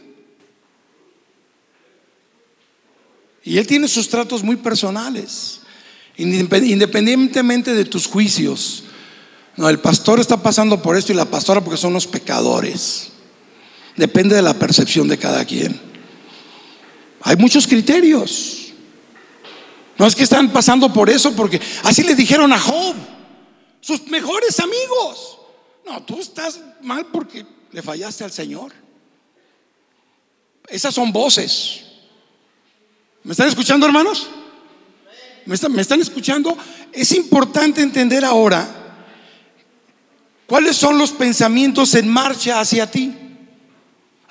Y 3.43 3.59
Él 3.59 3.67
tiene 3.67 3.87
sus 3.87 4.09
tratos 4.09 4.41
muy 4.41 4.55
personales, 4.55 5.59
independientemente 6.17 7.75
de 7.75 7.85
tus 7.85 8.07
juicios. 8.07 8.85
No, 9.57 9.69
el 9.69 9.79
pastor 9.79 10.19
está 10.19 10.41
pasando 10.41 10.81
por 10.81 10.97
esto 10.97 11.13
y 11.13 11.15
la 11.15 11.25
pastora 11.25 11.63
porque 11.63 11.77
son 11.77 11.93
los 11.93 12.07
pecadores. 12.07 13.11
Depende 13.95 14.35
de 14.35 14.41
la 14.41 14.53
percepción 14.53 15.07
de 15.07 15.17
cada 15.17 15.45
quien. 15.45 15.79
Hay 17.21 17.35
muchos 17.35 17.67
criterios. 17.67 18.73
No 19.97 20.07
es 20.07 20.15
que 20.15 20.23
están 20.23 20.51
pasando 20.51 20.91
por 20.91 21.09
eso 21.09 21.35
porque 21.35 21.61
así 21.83 22.03
le 22.03 22.15
dijeron 22.15 22.51
a 22.53 22.59
Job, 22.59 22.95
sus 23.79 24.07
mejores 24.07 24.59
amigos. 24.59 25.37
No, 25.85 26.01
tú 26.03 26.19
estás 26.19 26.59
mal 26.81 27.07
porque 27.07 27.45
le 27.71 27.81
fallaste 27.81 28.23
al 28.23 28.31
Señor. 28.31 28.73
Esas 30.67 30.95
son 30.95 31.11
voces. 31.11 31.83
¿Me 33.23 33.33
están 33.33 33.47
escuchando, 33.47 33.85
hermanos? 33.85 34.29
¿Me 35.45 35.55
están, 35.55 35.73
¿Me 35.73 35.81
están 35.81 36.01
escuchando? 36.01 36.57
Es 36.91 37.11
importante 37.11 37.81
entender 37.81 38.23
ahora 38.23 38.81
¿Cuáles 40.51 40.75
son 40.75 40.97
los 40.97 41.11
pensamientos 41.11 41.95
en 41.95 42.09
marcha 42.09 42.59
hacia 42.59 42.91
ti? 42.91 43.15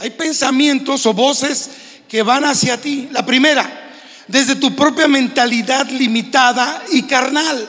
Hay 0.00 0.10
pensamientos 0.10 1.04
o 1.06 1.12
voces 1.12 1.70
que 2.08 2.22
van 2.22 2.44
hacia 2.44 2.80
ti. 2.80 3.08
La 3.12 3.24
primera, 3.24 3.92
desde 4.26 4.56
tu 4.56 4.74
propia 4.74 5.08
mentalidad 5.08 5.88
limitada 5.90 6.82
y 6.90 7.02
carnal. 7.02 7.68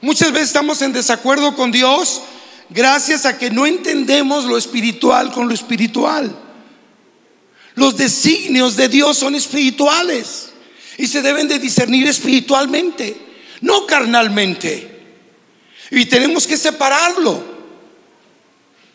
Muchas 0.00 0.32
veces 0.32 0.48
estamos 0.48 0.80
en 0.82 0.92
desacuerdo 0.92 1.54
con 1.54 1.72
Dios 1.72 2.22
gracias 2.70 3.26
a 3.26 3.36
que 3.36 3.50
no 3.50 3.66
entendemos 3.66 4.44
lo 4.44 4.56
espiritual 4.56 5.32
con 5.32 5.48
lo 5.48 5.54
espiritual. 5.54 6.34
Los 7.74 7.96
designios 7.96 8.76
de 8.76 8.88
Dios 8.88 9.18
son 9.18 9.34
espirituales 9.34 10.50
y 10.96 11.06
se 11.06 11.22
deben 11.22 11.46
de 11.48 11.58
discernir 11.58 12.08
espiritualmente, 12.08 13.20
no 13.60 13.86
carnalmente. 13.86 14.98
Y 15.90 16.06
tenemos 16.06 16.46
que 16.46 16.56
separarlo. 16.56 17.57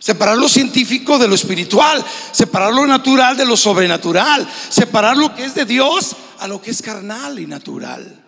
Separar 0.04 0.38
lo 0.38 0.50
científico 0.50 1.18
de 1.18 1.30
lo 1.30 1.36
espiritual, 1.36 2.04
separar 2.34 2.74
lo 2.74 2.86
natural 2.86 3.38
de 3.38 3.46
lo 3.46 3.56
sobrenatural, 3.56 4.46
separar 4.68 5.16
lo 5.16 5.34
que 5.34 5.46
es 5.46 5.56
de 5.56 5.64
Dios 5.64 6.18
a 6.40 6.48
lo 6.50 6.62
que 6.62 6.72
es 6.72 6.82
carnal 6.82 7.40
y 7.40 7.48
natural. 7.48 8.22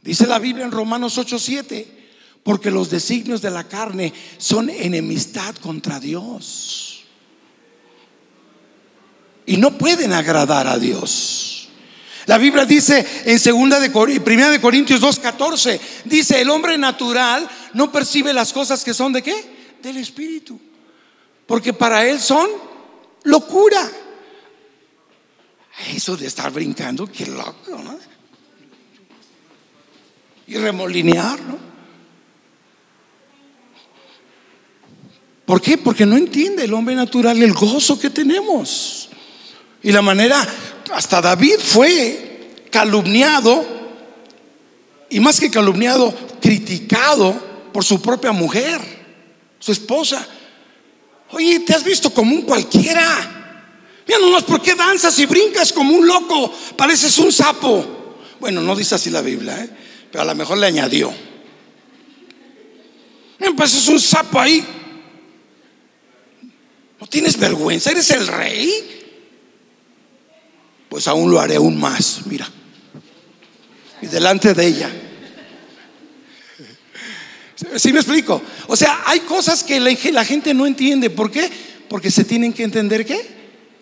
Dice 0.00 0.26
la 0.26 0.38
Biblia 0.38 0.64
en 0.64 0.70
Romanos 0.70 1.18
8:7, 1.18 1.86
porque 2.42 2.70
los 2.70 2.88
designios 2.88 3.42
de 3.42 3.50
la 3.50 3.64
carne 3.64 4.14
son 4.38 4.70
enemistad 4.70 5.54
contra 5.56 6.00
Dios. 6.00 7.04
Y 9.44 9.58
no 9.58 9.76
pueden 9.76 10.14
agradar 10.14 10.66
a 10.68 10.78
Dios. 10.78 11.68
La 12.24 12.38
Biblia 12.38 12.64
dice 12.64 13.06
en 13.26 13.38
segunda 13.38 13.78
de 13.78 13.90
primera 14.20 14.48
de 14.48 14.58
Corintios 14.58 15.02
2:14, 15.02 15.78
dice, 16.06 16.40
"El 16.40 16.48
hombre 16.48 16.78
natural 16.78 17.46
no 17.74 17.92
percibe 17.92 18.32
las 18.32 18.54
cosas 18.54 18.82
que 18.82 18.94
son 18.94 19.12
de 19.12 19.20
qué? 19.20 19.59
Del 19.82 19.96
espíritu. 19.96 20.60
Porque 21.46 21.72
para 21.72 22.06
él 22.06 22.20
son 22.20 22.48
locura." 23.24 23.90
Eso 25.94 26.16
de 26.16 26.26
estar 26.26 26.50
brincando, 26.52 27.06
qué 27.06 27.26
loco, 27.26 27.80
¿no? 27.82 27.98
Y 30.46 30.56
remolinear, 30.56 31.40
¿no? 31.40 31.70
¿Por 35.46 35.60
qué? 35.60 35.78
Porque 35.78 36.06
no 36.06 36.16
entiende 36.16 36.64
el 36.64 36.74
hombre 36.74 36.94
natural 36.94 37.42
el 37.42 37.52
gozo 37.52 37.98
que 37.98 38.10
tenemos. 38.10 39.08
Y 39.82 39.90
la 39.90 40.02
manera, 40.02 40.46
hasta 40.92 41.20
David 41.20 41.56
fue 41.58 42.66
calumniado, 42.70 43.64
y 45.08 45.18
más 45.18 45.40
que 45.40 45.50
calumniado, 45.50 46.14
criticado 46.40 47.32
por 47.72 47.84
su 47.84 48.00
propia 48.00 48.30
mujer, 48.30 48.99
su 49.60 49.70
esposa. 49.70 50.26
Oye, 51.30 51.60
te 51.60 51.74
has 51.74 51.84
visto 51.84 52.12
como 52.12 52.34
un 52.34 52.42
cualquiera. 52.42 53.36
Mira 54.08 54.18
nomás, 54.18 54.42
¿por 54.42 54.60
qué 54.60 54.74
danzas 54.74 55.16
y 55.20 55.26
brincas 55.26 55.72
como 55.72 55.94
un 55.94 56.04
loco? 56.04 56.52
Pareces 56.76 57.16
un 57.18 57.30
sapo. 57.30 58.16
Bueno, 58.40 58.60
no 58.62 58.74
dice 58.74 58.96
así 58.96 59.10
la 59.10 59.20
Biblia, 59.20 59.62
¿eh? 59.62 59.70
pero 60.10 60.22
a 60.22 60.24
lo 60.24 60.34
mejor 60.34 60.58
le 60.58 60.66
añadió. 60.66 61.12
Mira, 63.38 63.52
pareces 63.54 63.86
un 63.86 64.00
sapo 64.00 64.40
ahí. 64.40 64.66
¿No 66.98 67.06
tienes 67.06 67.38
vergüenza? 67.38 67.90
¿Eres 67.90 68.10
el 68.10 68.26
rey? 68.26 68.98
Pues 70.88 71.06
aún 71.06 71.30
lo 71.30 71.38
haré 71.38 71.56
aún 71.56 71.78
más, 71.78 72.22
mira. 72.26 72.50
Y 74.02 74.06
delante 74.06 74.54
de 74.54 74.66
ella. 74.66 74.90
¿Sí 77.76 77.92
me 77.92 78.00
explico? 78.00 78.40
O 78.68 78.76
sea, 78.76 79.02
hay 79.06 79.20
cosas 79.20 79.62
que 79.62 79.80
la 79.80 80.24
gente 80.24 80.54
no 80.54 80.66
entiende. 80.66 81.10
¿Por 81.10 81.30
qué? 81.30 81.50
Porque 81.88 82.10
se 82.10 82.24
tienen 82.24 82.52
que 82.52 82.64
entender 82.64 83.04
qué? 83.04 83.20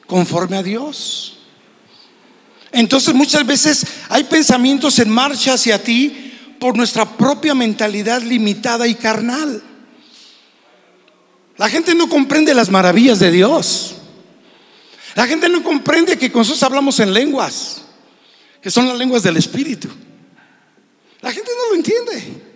Conforme 0.07 0.57
a 0.57 0.63
Dios. 0.63 1.39
Entonces 2.73 3.15
muchas 3.15 3.47
veces 3.47 3.87
hay 4.09 4.25
pensamientos 4.25 4.99
en 4.99 5.11
marcha 5.11 5.55
hacia 5.55 5.83
ti 5.83 6.35
por 6.59 6.77
nuestra 6.77 7.17
propia 7.17 7.55
mentalidad 7.55 8.23
limitada 8.23 8.87
y 8.87 8.95
carnal. 8.95 9.63
La 11.57 11.69
gente 11.69 11.95
no 11.95 12.09
comprende 12.09 12.55
las 12.55 12.71
maravillas 12.71 13.19
de 13.19 13.31
Dios. 13.31 13.97
La 15.15 15.27
gente 15.27 15.49
no 15.49 15.63
comprende 15.63 16.19
que 16.19 16.31
con 16.31 16.41
nosotros 16.41 16.63
hablamos 16.63 17.01
en 17.01 17.13
lenguas, 17.13 17.83
que 18.63 18.71
son 18.71 18.87
las 18.87 18.97
lenguas 18.97 19.23
del 19.23 19.37
Espíritu. 19.37 19.89
La 21.21 21.33
gente 21.33 21.51
no 21.57 21.71
lo 21.71 21.77
entiende. 21.77 22.48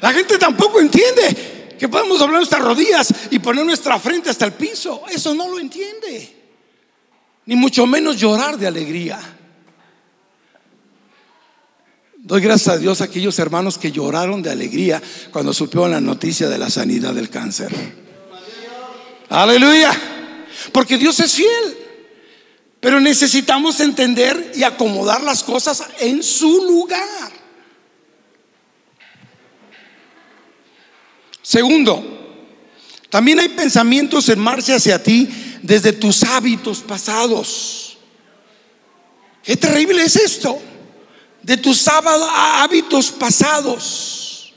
La 0.00 0.12
gente 0.12 0.38
tampoco 0.38 0.80
entiende 0.80 1.76
que 1.78 1.88
podemos 1.88 2.18
doblar 2.18 2.38
nuestras 2.38 2.62
rodillas 2.62 3.12
y 3.30 3.38
poner 3.38 3.64
nuestra 3.64 3.98
frente 3.98 4.30
hasta 4.30 4.44
el 4.44 4.52
piso. 4.52 5.02
Eso 5.08 5.34
no 5.34 5.48
lo 5.48 5.58
entiende. 5.58 6.36
Ni 7.46 7.56
mucho 7.56 7.86
menos 7.86 8.16
llorar 8.16 8.58
de 8.58 8.66
alegría. 8.66 9.18
Doy 12.16 12.42
gracias 12.42 12.74
a 12.74 12.78
Dios 12.78 13.00
a 13.00 13.04
aquellos 13.04 13.38
hermanos 13.38 13.78
que 13.78 13.90
lloraron 13.90 14.42
de 14.42 14.50
alegría 14.50 15.00
cuando 15.32 15.54
supieron 15.54 15.92
la 15.92 16.00
noticia 16.00 16.48
de 16.48 16.58
la 16.58 16.68
sanidad 16.68 17.14
del 17.14 17.30
cáncer. 17.30 17.72
Aleluya. 19.30 19.90
Porque 20.72 20.98
Dios 20.98 21.18
es 21.20 21.32
fiel. 21.32 21.76
Pero 22.80 23.00
necesitamos 23.00 23.80
entender 23.80 24.52
y 24.54 24.62
acomodar 24.62 25.22
las 25.22 25.42
cosas 25.42 25.84
en 26.00 26.22
su 26.22 26.64
lugar. 26.64 27.37
Segundo, 31.48 32.04
también 33.08 33.40
hay 33.40 33.48
pensamientos 33.48 34.28
en 34.28 34.38
marcha 34.38 34.74
hacia 34.74 35.02
ti 35.02 35.26
desde 35.62 35.94
tus 35.94 36.22
hábitos 36.22 36.80
pasados. 36.80 37.96
Qué 39.42 39.56
terrible 39.56 40.02
es 40.02 40.16
esto. 40.16 40.60
De 41.42 41.56
tus 41.56 41.88
hábitos 41.88 43.10
pasados. 43.12 44.52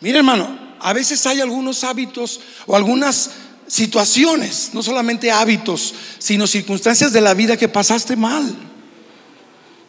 Mira 0.00 0.20
hermano, 0.20 0.58
a 0.80 0.94
veces 0.94 1.26
hay 1.26 1.42
algunos 1.42 1.84
hábitos 1.84 2.40
o 2.64 2.74
algunas 2.74 3.32
situaciones, 3.66 4.70
no 4.72 4.82
solamente 4.82 5.30
hábitos, 5.30 5.92
sino 6.18 6.46
circunstancias 6.46 7.12
de 7.12 7.20
la 7.20 7.34
vida 7.34 7.58
que 7.58 7.68
pasaste 7.68 8.16
mal. 8.16 8.56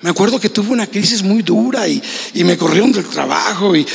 Me 0.02 0.10
acuerdo 0.10 0.42
que 0.42 0.50
tuve 0.50 0.74
una 0.74 0.88
crisis 0.88 1.24
muy 1.24 1.42
dura 1.42 1.88
y, 1.88 2.04
me 2.34 2.58
corrieron 2.58 2.92
del 2.92 3.06
trabajo 3.06 3.74
y 3.78 3.86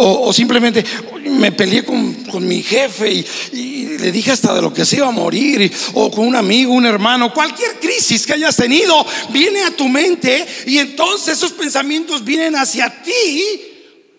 o, 0.00 0.32
simplemente 0.32 0.84
me 1.24 1.52
peleé 1.52 1.84
con, 1.84 2.46
mi 2.46 2.62
jefe 2.62 3.24
y, 3.52 3.98
le 3.98 4.10
dije 4.10 4.32
hasta 4.32 4.54
de 4.54 4.62
lo 4.62 4.72
que 4.72 4.84
se 4.84 4.96
iba 4.96 5.08
a 5.08 5.12
morir, 5.12 5.70
o 5.94 6.10
con 6.10 6.26
un 6.26 6.36
amigo, 6.36 6.72
un 6.72 6.86
hermano, 6.86 7.34
cualquier 7.34 7.78
crisis 7.78 8.26
que 8.26 8.32
hayas 8.32 8.56
tenido 8.56 9.04
viene 9.28 9.62
a 9.62 9.76
tu 9.76 9.88
mente 9.88 10.46
y 10.66 10.78
entonces 10.78 11.36
esos 11.36 11.52
pensamientos 11.52 12.24
vienen 12.24 12.56
hacia 12.56 13.02
ti 13.02 13.62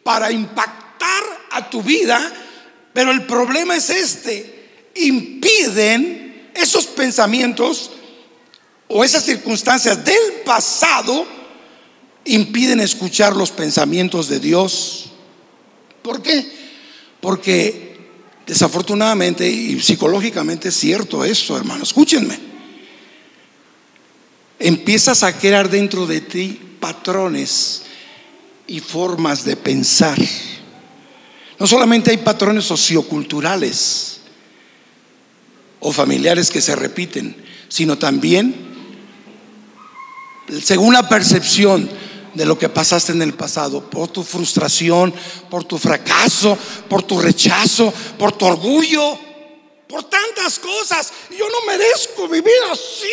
para 0.04 0.32
impactar 0.32 1.24
a 1.52 1.70
tu 1.70 1.82
vida, 1.82 2.32
pero 2.94 3.12
el 3.12 3.26
problema 3.26 3.76
es 3.76 3.90
este, 3.90 4.92
impiden 4.96 6.52
esos 6.54 6.86
pensamientos 6.86 7.92
o 8.88 9.04
esas 9.04 9.26
circunstancias 9.26 10.04
del 10.06 10.42
pasado, 10.46 11.26
impiden 12.26 12.82
escuchar 12.82 13.36
los 13.36 13.50
pensamientos 13.50 14.28
de 14.30 14.40
Dios 14.40 15.11
¿Por 16.02 16.22
qué? 16.22 16.46
Porque 17.20 17.92
desafortunadamente 18.46 19.50
y 19.50 19.80
psicológicamente 19.80 20.70
es 20.70 20.76
cierto 20.76 21.24
eso, 21.24 21.56
hermano. 21.58 21.84
Escúchenme. 21.84 22.38
Empiezas 24.60 25.24
a 25.24 25.38
crear 25.38 25.70
dentro 25.70 26.06
de 26.06 26.22
ti 26.22 26.60
patrones 26.80 27.84
y 28.68 28.80
formas 28.80 29.44
de 29.44 29.56
pensar. 29.56 30.18
No 31.60 31.68
solamente 31.68 32.12
hay 32.12 32.18
patrones 32.18 32.66
socioculturales 32.66 34.22
o 35.80 35.92
familiares 35.92 36.50
que 36.50 36.62
se 36.62 36.76
repiten, 36.76 37.36
sino 37.68 37.98
también, 37.98 38.56
según 40.64 40.94
la 40.94 41.08
percepción 41.08 41.90
de 42.34 42.46
lo 42.46 42.58
que 42.58 42.70
pasaste 42.70 43.12
en 43.12 43.22
el 43.22 43.34
pasado, 43.34 43.82
por 43.90 44.08
tu 44.08 44.24
frustración, 44.24 45.14
por 45.50 45.64
tu 45.66 45.78
fracaso, 45.78 46.58
por 46.90 47.04
tu 47.04 47.20
rechazo, 47.20 47.94
por 48.18 48.32
tu 48.34 48.46
orgullo, 48.46 49.18
por 49.88 50.04
tantas 50.06 50.58
cosas. 50.60 51.12
Yo 51.38 51.48
no 51.50 51.66
merezco 51.68 52.28
vivir 52.28 52.54
así. 52.72 53.08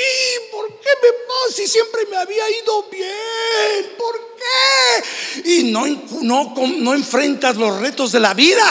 ¿Por 0.52 0.68
qué 0.68 0.90
me 1.02 1.12
pasa 1.26 1.57
si 1.57 1.66
siempre 1.66 2.02
me 2.11 2.16
había 2.16 2.48
ido 2.62 2.85
bien? 2.90 3.92
¿Por 3.98 4.14
qué? 4.37 5.50
Y 5.50 5.64
no, 5.72 5.87
no, 6.22 6.54
no 6.78 6.94
enfrentas 6.94 7.57
los 7.57 7.81
retos 7.81 8.12
de 8.12 8.20
la 8.20 8.35
vida 8.35 8.64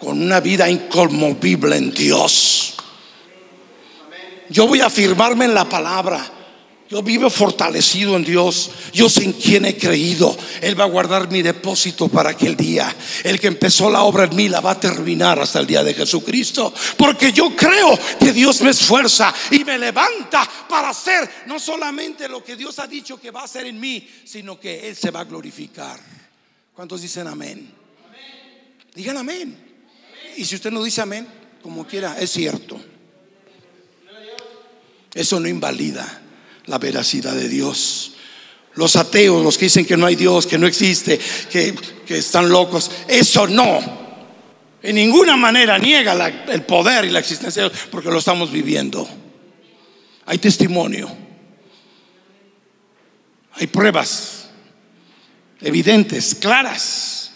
con 0.00 0.20
una 0.22 0.40
vida 0.40 0.68
inconmovible 0.68 1.76
en 1.76 1.92
Dios. 1.92 2.74
Yo 4.48 4.66
voy 4.66 4.80
a 4.80 4.86
afirmarme 4.86 5.44
en 5.44 5.54
la 5.54 5.68
palabra. 5.68 6.37
Yo 6.90 7.02
vivo 7.02 7.28
fortalecido 7.28 8.16
en 8.16 8.24
Dios. 8.24 8.70
Yo 8.94 9.10
sé 9.10 9.24
en 9.24 9.34
quién 9.34 9.66
he 9.66 9.76
creído. 9.76 10.34
Él 10.62 10.78
va 10.78 10.84
a 10.84 10.88
guardar 10.88 11.30
mi 11.30 11.42
depósito 11.42 12.08
para 12.08 12.30
aquel 12.30 12.56
día. 12.56 12.94
El 13.24 13.38
que 13.38 13.48
empezó 13.48 13.90
la 13.90 14.02
obra 14.02 14.24
en 14.24 14.34
mí 14.34 14.48
la 14.48 14.60
va 14.60 14.70
a 14.70 14.80
terminar 14.80 15.38
hasta 15.38 15.60
el 15.60 15.66
día 15.66 15.84
de 15.84 15.92
Jesucristo. 15.92 16.72
Porque 16.96 17.30
yo 17.30 17.54
creo 17.54 17.98
que 18.18 18.32
Dios 18.32 18.62
me 18.62 18.70
esfuerza 18.70 19.34
y 19.50 19.64
me 19.64 19.76
levanta 19.78 20.48
para 20.66 20.88
hacer 20.88 21.28
no 21.46 21.58
solamente 21.58 22.26
lo 22.26 22.42
que 22.42 22.56
Dios 22.56 22.78
ha 22.78 22.86
dicho 22.86 23.20
que 23.20 23.30
va 23.30 23.42
a 23.42 23.44
hacer 23.44 23.66
en 23.66 23.78
mí, 23.78 24.08
sino 24.24 24.58
que 24.58 24.88
Él 24.88 24.96
se 24.96 25.10
va 25.10 25.20
a 25.20 25.24
glorificar. 25.24 26.00
¿Cuántos 26.74 27.02
dicen 27.02 27.26
amén? 27.26 27.70
Digan 28.94 29.18
amén. 29.18 29.58
Y 30.38 30.44
si 30.46 30.54
usted 30.54 30.70
no 30.70 30.82
dice 30.82 31.02
amén, 31.02 31.28
como 31.62 31.86
quiera, 31.86 32.18
es 32.18 32.30
cierto. 32.30 32.80
Eso 35.12 35.38
no 35.38 35.48
invalida 35.48 36.22
la 36.68 36.78
veracidad 36.78 37.34
de 37.34 37.48
Dios. 37.48 38.12
Los 38.74 38.94
ateos, 38.94 39.42
los 39.42 39.58
que 39.58 39.64
dicen 39.66 39.84
que 39.84 39.96
no 39.96 40.06
hay 40.06 40.14
Dios, 40.14 40.46
que 40.46 40.58
no 40.58 40.66
existe, 40.66 41.18
que, 41.50 41.74
están 42.08 42.48
locos, 42.48 42.90
eso 43.08 43.46
no. 43.48 43.80
En 44.82 44.94
ninguna 44.94 45.36
manera 45.36 45.78
niega 45.78 46.14
el 46.48 46.62
poder 46.62 47.04
y 47.04 47.10
la 47.10 47.18
existencia 47.18 47.62
de 47.64 47.70
Dios, 47.70 47.80
porque 47.90 48.10
lo 48.10 48.18
estamos 48.18 48.52
viviendo. 48.52 49.08
Hay 50.26 50.38
testimonio, 50.38 51.10
hay 53.54 53.66
pruebas 53.66 54.48
evidentes, 55.60 56.36
claras. 56.36 57.32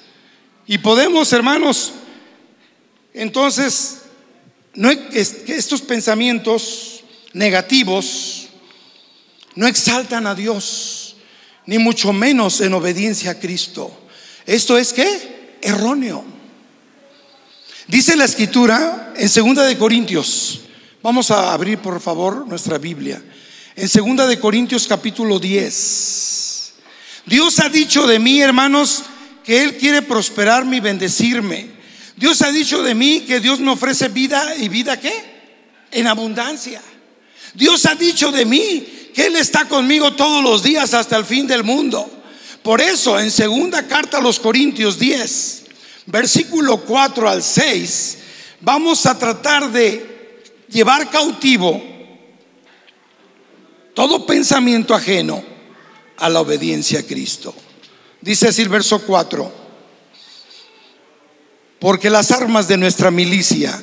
Y 0.66 0.78
podemos, 0.78 1.32
hermanos, 1.32 1.92
entonces, 3.14 4.02
no, 4.74 4.90
estos 4.90 5.80
pensamientos 5.82 7.02
negativos 7.32 8.31
no 9.54 9.66
exaltan 9.66 10.26
a 10.26 10.34
Dios, 10.34 11.16
ni 11.66 11.78
mucho 11.78 12.12
menos 12.12 12.60
en 12.60 12.74
obediencia 12.74 13.32
a 13.32 13.38
Cristo. 13.38 14.06
Esto 14.46 14.76
es 14.76 14.92
que 14.92 15.58
erróneo. 15.60 16.24
Dice 17.86 18.16
la 18.16 18.24
escritura 18.24 19.12
en 19.16 19.28
segunda 19.28 19.64
de 19.64 19.76
Corintios. 19.76 20.60
Vamos 21.02 21.30
a 21.30 21.52
abrir 21.52 21.78
por 21.78 22.00
favor 22.00 22.46
nuestra 22.46 22.78
Biblia. 22.78 23.22
En 23.76 23.88
segunda 23.88 24.26
de 24.26 24.38
Corintios 24.38 24.86
capítulo 24.86 25.38
10. 25.38 26.72
Dios 27.26 27.60
ha 27.60 27.68
dicho 27.68 28.06
de 28.06 28.18
mí, 28.18 28.40
hermanos, 28.40 29.04
que 29.44 29.62
él 29.62 29.76
quiere 29.76 30.02
prosperarme 30.02 30.76
y 30.76 30.80
bendecirme. 30.80 31.70
Dios 32.16 32.42
ha 32.42 32.52
dicho 32.52 32.82
de 32.82 32.94
mí 32.94 33.20
que 33.20 33.40
Dios 33.40 33.60
me 33.60 33.70
ofrece 33.70 34.08
vida 34.08 34.54
y 34.56 34.68
vida 34.68 34.98
qué? 34.98 35.32
en 35.92 36.06
abundancia. 36.06 36.80
Dios 37.54 37.86
ha 37.86 37.94
dicho 37.94 38.32
de 38.32 38.44
mí 38.46 38.86
que 39.14 39.26
Él 39.26 39.36
está 39.36 39.68
conmigo 39.68 40.12
todos 40.14 40.42
los 40.42 40.62
días 40.62 40.94
hasta 40.94 41.16
el 41.16 41.24
fin 41.24 41.46
del 41.46 41.64
mundo. 41.64 42.08
Por 42.62 42.80
eso 42.80 43.18
en 43.18 43.30
segunda 43.30 43.86
carta 43.86 44.18
a 44.18 44.20
los 44.20 44.38
Corintios 44.38 44.98
10, 44.98 45.64
versículo 46.06 46.78
4 46.78 47.28
al 47.28 47.42
6, 47.42 48.18
vamos 48.60 49.04
a 49.06 49.18
tratar 49.18 49.70
de 49.70 50.42
llevar 50.68 51.10
cautivo 51.10 51.82
todo 53.94 54.24
pensamiento 54.24 54.94
ajeno 54.94 55.44
a 56.16 56.28
la 56.28 56.40
obediencia 56.40 57.00
a 57.00 57.02
Cristo. 57.02 57.54
Dice 58.20 58.48
así 58.48 58.62
el 58.62 58.68
verso 58.68 59.02
4, 59.02 59.52
porque 61.78 62.08
las 62.08 62.30
armas 62.30 62.68
de 62.68 62.76
nuestra 62.76 63.10
milicia, 63.10 63.82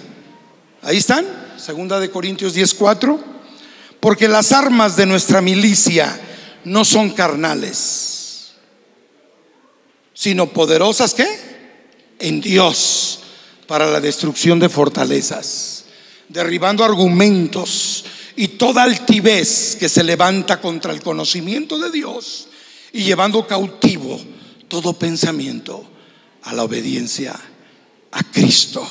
ahí 0.82 0.98
están, 0.98 1.26
segunda 1.58 2.00
de 2.00 2.10
Corintios 2.10 2.54
10, 2.54 2.74
4, 2.74 3.39
porque 4.00 4.28
las 4.28 4.52
armas 4.52 4.96
de 4.96 5.06
nuestra 5.06 5.42
milicia 5.42 6.20
no 6.64 6.86
son 6.86 7.12
carnales, 7.12 8.52
sino 10.14 10.48
poderosas, 10.48 11.14
¿qué? 11.14 11.28
En 12.20 12.42
Dios 12.42 13.20
para 13.68 13.88
la 13.88 14.02
destrucción 14.02 14.60
de 14.60 14.70
fortalezas, 14.70 15.86
derribando 16.28 16.84
argumentos 16.84 18.06
y 18.36 18.50
toda 18.50 18.84
altivez 18.84 19.76
que 19.80 19.90
se 19.90 20.04
levanta 20.04 20.62
contra 20.62 20.94
el 20.94 21.02
conocimiento 21.02 21.78
de 21.78 21.92
Dios 21.92 22.48
y 22.94 23.04
llevando 23.04 23.46
cautivo 23.46 24.20
todo 24.68 24.94
pensamiento 24.94 25.84
a 26.44 26.54
la 26.54 26.64
obediencia 26.64 27.40
a 28.12 28.24
Cristo. 28.24 28.88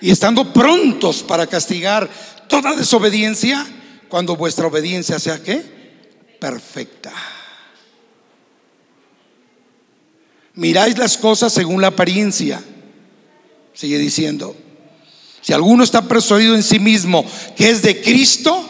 Y 0.00 0.10
estando 0.10 0.52
prontos 0.52 1.22
para 1.22 1.46
castigar 1.46 2.08
toda 2.48 2.74
desobediencia 2.74 3.66
cuando 4.08 4.36
vuestra 4.36 4.66
obediencia 4.66 5.18
sea 5.18 5.42
qué? 5.42 5.62
Perfecta. 6.40 7.12
Miráis 10.54 10.98
las 10.98 11.16
cosas 11.16 11.52
según 11.52 11.80
la 11.80 11.88
apariencia. 11.88 12.62
Sigue 13.74 13.98
diciendo. 13.98 14.56
Si 15.40 15.52
alguno 15.52 15.84
está 15.84 16.02
persuadido 16.02 16.54
en 16.54 16.62
sí 16.62 16.78
mismo 16.78 17.24
que 17.56 17.70
es 17.70 17.82
de 17.82 18.00
Cristo, 18.00 18.68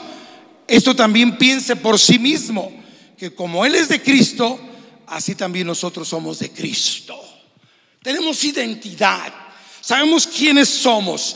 esto 0.66 0.94
también 0.94 1.38
piense 1.38 1.77
por 1.77 1.98
sí 1.98 2.18
mismo, 2.18 2.70
que 3.16 3.35
como 3.35 3.64
Él 3.64 3.74
es 3.74 3.88
de 3.88 4.03
Cristo, 4.03 4.61
así 5.07 5.35
también 5.35 5.66
nosotros 5.66 6.07
somos 6.07 6.38
de 6.38 6.51
Cristo. 6.51 7.18
Tenemos 8.03 8.44
identidad. 8.44 9.33
Sabemos 9.81 10.27
quiénes 10.27 10.68
somos, 10.68 11.35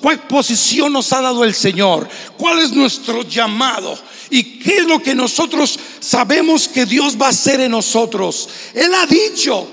cuál 0.00 0.26
posición 0.26 0.92
nos 0.92 1.12
ha 1.12 1.20
dado 1.20 1.44
el 1.44 1.54
Señor, 1.54 2.08
cuál 2.36 2.60
es 2.60 2.72
nuestro 2.72 3.22
llamado 3.22 3.98
y 4.30 4.58
qué 4.58 4.78
es 4.78 4.86
lo 4.86 5.02
que 5.02 5.14
nosotros 5.14 5.78
sabemos 6.00 6.68
que 6.68 6.86
Dios 6.86 7.20
va 7.20 7.26
a 7.26 7.30
hacer 7.30 7.60
en 7.60 7.72
nosotros. 7.72 8.48
Él 8.74 8.92
ha 8.94 9.06
dicho, 9.06 9.68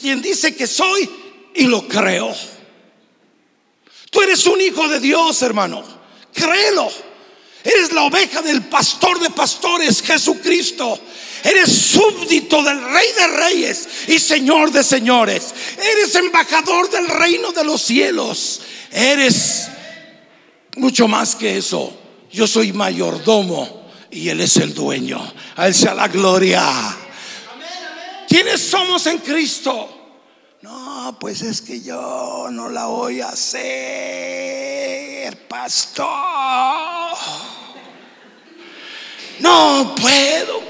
quien 0.00 0.22
dice 0.22 0.54
que 0.54 0.66
soy 0.66 1.08
y 1.54 1.64
lo 1.64 1.86
creo. 1.86 2.34
Tú 4.10 4.22
eres 4.22 4.46
un 4.46 4.60
hijo 4.60 4.88
de 4.88 5.00
Dios, 5.00 5.42
hermano. 5.42 5.84
Créelo. 6.32 6.90
Eres 7.64 7.92
la 7.92 8.04
oveja 8.04 8.40
del 8.40 8.62
pastor 8.62 9.20
de 9.20 9.30
pastores, 9.30 10.00
Jesucristo. 10.00 10.98
Eres 11.44 11.70
súbdito 11.70 12.62
del 12.62 12.82
rey 12.82 13.06
de 13.16 13.26
reyes 13.28 13.88
y 14.08 14.18
señor 14.18 14.72
de 14.72 14.82
señores. 14.82 15.54
Eres 15.76 16.14
embajador 16.14 16.90
del 16.90 17.06
reino 17.06 17.52
de 17.52 17.64
los 17.64 17.82
cielos. 17.82 18.60
Eres 18.90 19.68
mucho 20.76 21.08
más 21.08 21.34
que 21.36 21.58
eso. 21.58 21.96
Yo 22.30 22.46
soy 22.46 22.72
mayordomo 22.72 23.88
y 24.10 24.28
Él 24.28 24.40
es 24.40 24.56
el 24.56 24.74
dueño. 24.74 25.20
A 25.56 25.66
Él 25.66 25.74
sea 25.74 25.94
la 25.94 26.08
gloria. 26.08 26.62
¿Quiénes 28.28 28.60
somos 28.60 29.06
en 29.06 29.18
Cristo? 29.18 29.94
No, 30.62 31.16
pues 31.20 31.42
es 31.42 31.60
que 31.62 31.80
yo 31.80 32.48
no 32.50 32.68
la 32.68 32.86
voy 32.86 33.20
a 33.20 33.28
hacer, 33.28 33.68
pastor. 35.46 36.08
No 39.38 39.94
puedo 39.94 40.67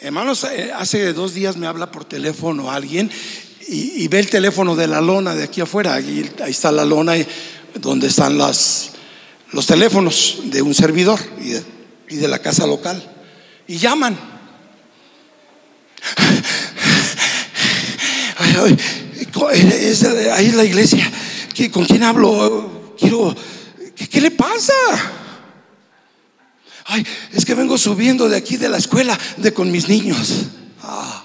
Hermanos, 0.00 0.44
eh, 0.44 0.70
hace 0.76 1.14
dos 1.14 1.32
días 1.32 1.56
me 1.56 1.66
habla 1.66 1.90
por 1.90 2.04
teléfono 2.04 2.70
alguien 2.70 3.10
y, 3.68 4.06
ve 4.08 4.18
el 4.18 4.28
teléfono 4.28 4.76
de 4.76 4.86
la 4.86 5.00
lona 5.00 5.34
de 5.34 5.44
aquí 5.44 5.62
afuera. 5.62 5.94
ahí 5.94 6.30
está 6.46 6.70
la 6.70 6.84
lona 6.84 7.14
donde 7.80 8.08
están 8.08 8.36
los 8.36 8.92
teléfonos 9.66 10.42
de 10.44 10.60
un 10.60 10.74
servidor 10.74 11.18
y 12.08 12.16
de, 12.16 12.28
la 12.28 12.38
casa 12.38 12.66
local. 12.66 13.02
Y 13.66 13.78
llaman. 13.78 14.18
ahí 20.34 20.46
es 20.46 20.54
la 20.54 20.64
iglesia. 20.64 21.10
¿Con 21.72 21.86
quién 21.86 22.02
hablo? 22.02 22.94
Quiero. 22.98 23.34
¿Qué, 24.10 24.20
le 24.20 24.30
pasa? 24.32 24.72
Ay, 26.84 27.06
es 27.32 27.44
que 27.44 27.54
vengo 27.54 27.78
subiendo 27.78 28.28
de 28.28 28.36
aquí 28.36 28.56
de 28.56 28.68
la 28.68 28.78
escuela 28.78 29.18
de 29.38 29.52
con 29.52 29.70
mis 29.70 29.88
niños. 29.88 30.46
Ah, 30.82 31.24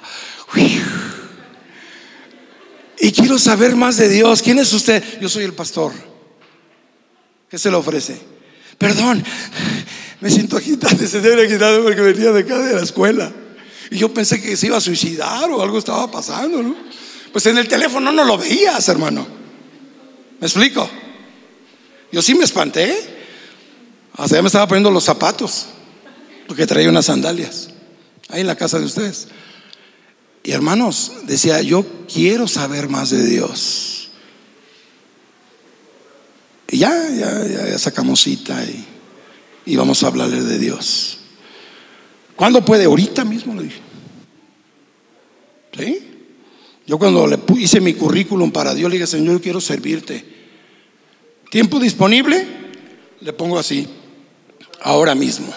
y 2.99 3.11
quiero 3.11 3.39
saber 3.39 3.75
más 3.75 3.97
de 3.97 4.09
Dios. 4.09 4.41
¿Quién 4.41 4.59
es 4.59 4.71
usted? 4.73 5.03
Yo 5.21 5.29
soy 5.29 5.43
el 5.43 5.53
pastor. 5.53 5.93
¿Qué 7.49 7.57
se 7.57 7.69
le 7.71 7.77
ofrece? 7.77 8.19
Perdón, 8.77 9.23
me 10.21 10.29
siento 10.29 10.57
agitado, 10.57 10.95
se 11.07 11.21
debe 11.21 11.45
agitado 11.45 11.83
porque 11.83 12.01
venía 12.01 12.31
de 12.31 12.41
acá 12.41 12.59
de 12.59 12.75
la 12.75 12.83
escuela. 12.83 13.31
Y 13.89 13.97
yo 13.97 14.13
pensé 14.13 14.41
que 14.41 14.55
se 14.55 14.67
iba 14.67 14.77
a 14.77 14.81
suicidar 14.81 15.49
o 15.49 15.61
algo 15.61 15.79
estaba 15.79 16.11
pasando, 16.11 16.61
¿no? 16.61 16.75
Pues 17.31 17.45
en 17.47 17.57
el 17.57 17.67
teléfono 17.67 18.11
no 18.11 18.23
lo 18.23 18.37
veías, 18.37 18.87
hermano. 18.89 19.25
¿Me 20.39 20.47
explico? 20.47 20.89
Yo 22.11 22.21
sí 22.21 22.35
me 22.35 22.43
espanté. 22.43 23.18
Hasta 24.19 24.35
ya 24.35 24.41
me 24.41 24.47
estaba 24.47 24.67
poniendo 24.67 24.91
los 24.91 25.05
zapatos, 25.05 25.67
porque 26.45 26.67
traía 26.67 26.89
unas 26.89 27.05
sandalias, 27.05 27.69
ahí 28.27 28.41
en 28.41 28.47
la 28.47 28.55
casa 28.57 28.77
de 28.77 28.85
ustedes. 28.85 29.29
Y 30.43 30.51
hermanos, 30.51 31.13
decía, 31.25 31.61
yo 31.61 31.85
quiero 32.13 32.45
saber 32.45 32.89
más 32.89 33.11
de 33.11 33.25
Dios. 33.25 34.09
Y 36.67 36.79
ya, 36.79 37.09
ya, 37.11 37.47
ya, 37.47 37.79
sacamos 37.79 38.19
cita 38.19 38.61
y, 38.65 38.85
y, 39.65 39.77
vamos 39.77 40.03
a 40.03 40.07
hablarle 40.07 40.43
de 40.43 40.59
Dios. 40.59 41.19
¿Cuándo 42.35 42.65
puede? 42.65 42.85
Ahorita 42.85 43.23
mismo 43.23 43.55
le 43.55 43.63
dije. 43.63 43.81
¿Sí? 45.77 45.99
Yo 46.85 46.99
cuando 46.99 47.25
le 47.25 47.39
hice 47.57 47.79
mi 47.79 47.93
currículum 47.93 48.51
para 48.51 48.75
Dios, 48.75 48.89
le 48.89 48.97
dije, 48.97 49.07
Señor, 49.07 49.35
yo 49.35 49.41
quiero 49.41 49.61
servirte. 49.61 50.25
¿Tiempo 51.49 51.79
disponible? 51.79 52.45
Le 53.21 53.33
pongo 53.33 53.57
así, 53.57 53.87
ahora 54.81 55.15
mismo. 55.15 55.53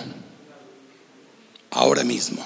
Ahora 1.70 2.04
mismo. 2.04 2.44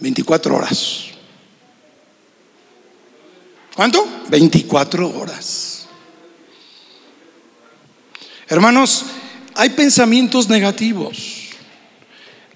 24 0.00 0.56
horas. 0.56 1.04
¿Cuánto? 3.74 4.06
24 4.28 5.18
horas. 5.18 5.86
Hermanos, 8.48 9.04
hay 9.54 9.70
pensamientos 9.70 10.48
negativos. 10.48 11.38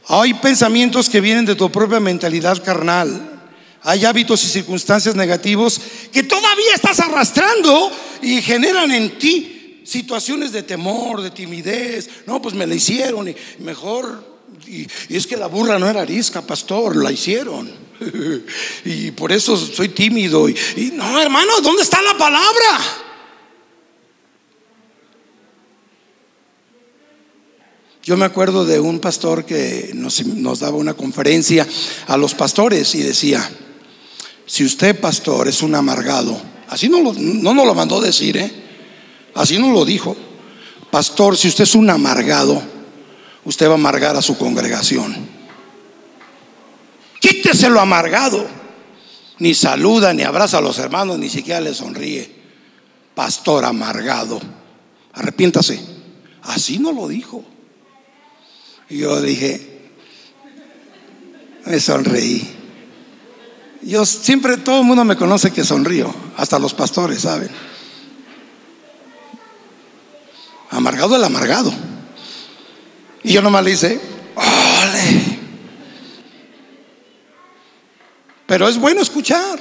Hay 0.09 0.35
pensamientos 0.35 1.09
que 1.09 1.21
vienen 1.21 1.45
de 1.45 1.55
tu 1.55 1.71
propia 1.71 2.01
mentalidad 2.01 2.63
carnal. 2.65 3.41
Hay 3.83 4.05
hábitos 4.05 4.43
y 4.45 4.49
circunstancias 4.49 5.15
negativos 5.15 5.81
que 6.13 6.23
todavía 6.23 6.75
estás 6.75 7.01
arrastrando 7.01 7.91
y 8.23 8.41
generan 8.41 8.91
en 8.93 9.19
ti 9.19 9.52
situaciones 9.85 10.53
de 10.53 10.63
temor, 10.63 11.23
de 11.23 11.31
timidez. 11.31 12.09
No, 12.27 12.41
pues 12.41 12.55
me 12.55 12.67
la 12.67 12.75
hicieron 12.75 13.29
y 13.29 13.37
mejor. 13.59 14.33
Y, 14.67 14.87
es 15.09 15.27
que 15.27 15.37
la 15.37 15.47
burra 15.47 15.79
no 15.79 15.89
era 15.89 16.03
arisca, 16.03 16.43
pastor, 16.43 16.97
la 16.97 17.11
hicieron. 17.11 17.71
y 18.85 19.11
por 19.13 19.33
eso 19.33 19.57
soy 19.57 19.89
tímido. 19.89 20.49
Y, 20.49 20.93
no, 20.95 21.21
hermano, 21.21 21.61
¿dónde 21.63 21.83
está 21.83 22.03
la 22.03 22.17
palabra? 22.17 22.81
Yo 28.05 28.17
me 28.17 28.25
acuerdo 28.25 28.65
de 28.65 28.81
un 28.81 28.99
pastor 28.99 29.45
que 29.45 29.93
nos, 29.95 30.59
daba 30.59 30.77
una 30.77 30.95
conferencia 30.95 31.67
a 32.09 32.17
los 32.17 32.35
pastores 32.35 32.97
y 32.97 33.03
decía, 33.03 33.49
si 34.45 34.65
usted 34.65 34.99
pastor 34.99 35.47
es 35.47 35.63
un 35.63 35.77
amargado, 35.77 36.41
así 36.69 36.89
no, 36.89 37.01
no 37.01 37.55
nos 37.55 37.67
lo 37.67 37.75
mandó 37.77 38.01
decir, 38.01 38.37
¿eh? 38.39 38.62
Así 39.35 39.59
nos 39.59 39.73
lo 39.73 39.85
dijo, 39.85 40.17
pastor, 40.91 41.37
si 41.37 41.49
usted 41.49 41.65
es 41.65 41.75
un 41.75 41.89
amargado, 41.91 42.63
usted 43.45 43.67
va 43.67 43.73
a 43.73 43.75
amargar 43.75 44.17
a 44.17 44.23
su 44.23 44.37
congregación. 44.39 45.15
Quítese 47.21 47.69
lo 47.69 47.81
amargado, 47.81 48.47
ni 49.39 49.55
saluda, 49.55 50.13
ni 50.13 50.23
abraza 50.23 50.59
a 50.59 50.61
los 50.61 50.79
hermanos, 50.79 51.19
ni 51.19 51.29
siquiera 51.29 51.61
le 51.61 51.75
sonríe. 51.75 52.43
pastor 53.15 53.65
amargado. 53.65 54.41
Arrepiéntase. 55.13 55.81
Así 56.43 56.79
no 56.79 56.93
lo 56.93 57.09
dijo. 57.09 57.45
Y 58.89 58.99
yo 58.99 59.21
dije, 59.21 59.91
me 61.67 61.79
sonreí. 61.79 62.57
Yo 63.83 64.07
siempre, 64.07 64.57
todo 64.59 64.81
el 64.81 64.87
mundo 64.87 65.05
me 65.05 65.17
conoce 65.17 65.51
que 65.51 65.65
sonrío, 65.65 66.15
hasta 66.37 66.59
los 66.59 66.75
pastores, 66.75 67.23
¿saben? 67.23 67.51
Amargado 70.73 71.17
el 71.17 71.23
amargado. 71.23 71.73
Y 73.23 73.35
yo 73.35 73.43
nomás 73.43 73.63
le 73.63 73.71
hice, 73.73 74.01
¡ole! 74.35 75.39
Pero 78.47 78.69
es 78.69 78.79
bueno 78.79 79.03
escuchar, 79.03 79.61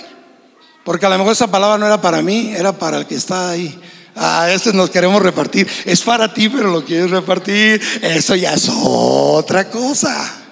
porque 0.86 1.06
a 1.06 1.10
lo 1.10 1.17
mejor 1.17 1.34
esa 1.34 1.52
palabra 1.52 1.78
no 1.78 1.86
era 1.86 2.02
para 2.02 2.21
mí, 2.21 2.54
era 2.56 2.71
para 2.71 2.97
el 2.97 3.06
que 3.06 3.15
está 3.15 3.50
ahí. 3.50 3.78
Ah, 4.15 4.50
este 4.52 4.74
nos 4.74 4.89
queremos 4.89 5.21
repartir. 5.21 5.69
Es 5.86 6.02
para 6.02 6.34
ti, 6.34 6.50
pero 6.50 6.71
lo 6.71 6.84
quieres 6.84 7.12
repartir. 7.12 7.82
Eso 8.02 8.36
ya 8.36 8.54
es 8.54 8.69
otra 8.74 9.69
cosa. 9.69 10.43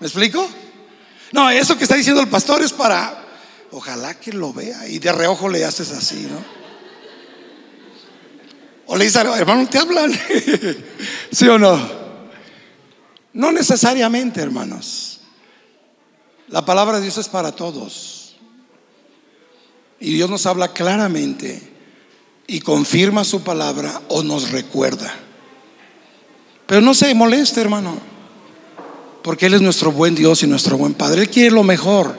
¿Me 0.00 0.06
explico? 0.06 0.48
No, 1.32 1.50
eso 1.50 1.76
que 1.76 1.84
está 1.84 1.96
diciendo 1.96 2.20
el 2.20 2.28
pastor 2.28 2.62
es 2.62 2.72
para. 2.72 3.20
Ojalá 3.72 4.14
que 4.14 4.32
lo 4.32 4.52
vea 4.52 4.86
y 4.88 5.00
de 5.00 5.12
reojo 5.12 5.48
le 5.48 5.64
haces 5.64 5.90
así, 5.90 6.28
¿no? 6.30 6.63
O 8.86 8.96
le 8.96 9.04
dices, 9.04 9.24
hermano, 9.24 9.66
¿te 9.68 9.78
hablan? 9.78 10.12
¿Sí 11.32 11.48
o 11.48 11.58
no? 11.58 12.04
No 13.32 13.50
necesariamente, 13.50 14.40
hermanos. 14.40 15.20
La 16.48 16.64
palabra 16.64 16.98
de 16.98 17.02
Dios 17.02 17.18
es 17.18 17.28
para 17.28 17.52
todos. 17.52 18.36
Y 20.00 20.12
Dios 20.12 20.28
nos 20.28 20.46
habla 20.46 20.72
claramente 20.72 21.74
y 22.46 22.60
confirma 22.60 23.24
su 23.24 23.42
palabra 23.42 24.02
o 24.08 24.22
nos 24.22 24.50
recuerda. 24.50 25.12
Pero 26.66 26.80
no 26.80 26.94
se 26.94 27.14
moleste, 27.14 27.60
hermano, 27.60 27.98
porque 29.22 29.46
Él 29.46 29.54
es 29.54 29.62
nuestro 29.62 29.92
buen 29.92 30.14
Dios 30.14 30.42
y 30.42 30.46
nuestro 30.46 30.76
buen 30.76 30.94
Padre. 30.94 31.22
Él 31.22 31.30
quiere 31.30 31.50
lo 31.50 31.62
mejor. 31.62 32.14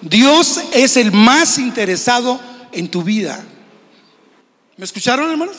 Dios 0.00 0.60
es 0.72 0.96
el 0.96 1.12
más 1.12 1.58
interesado 1.58 2.40
en 2.72 2.90
tu 2.90 3.02
vida. 3.02 3.44
¿Me 4.76 4.84
escucharon, 4.84 5.30
hermanos? 5.30 5.56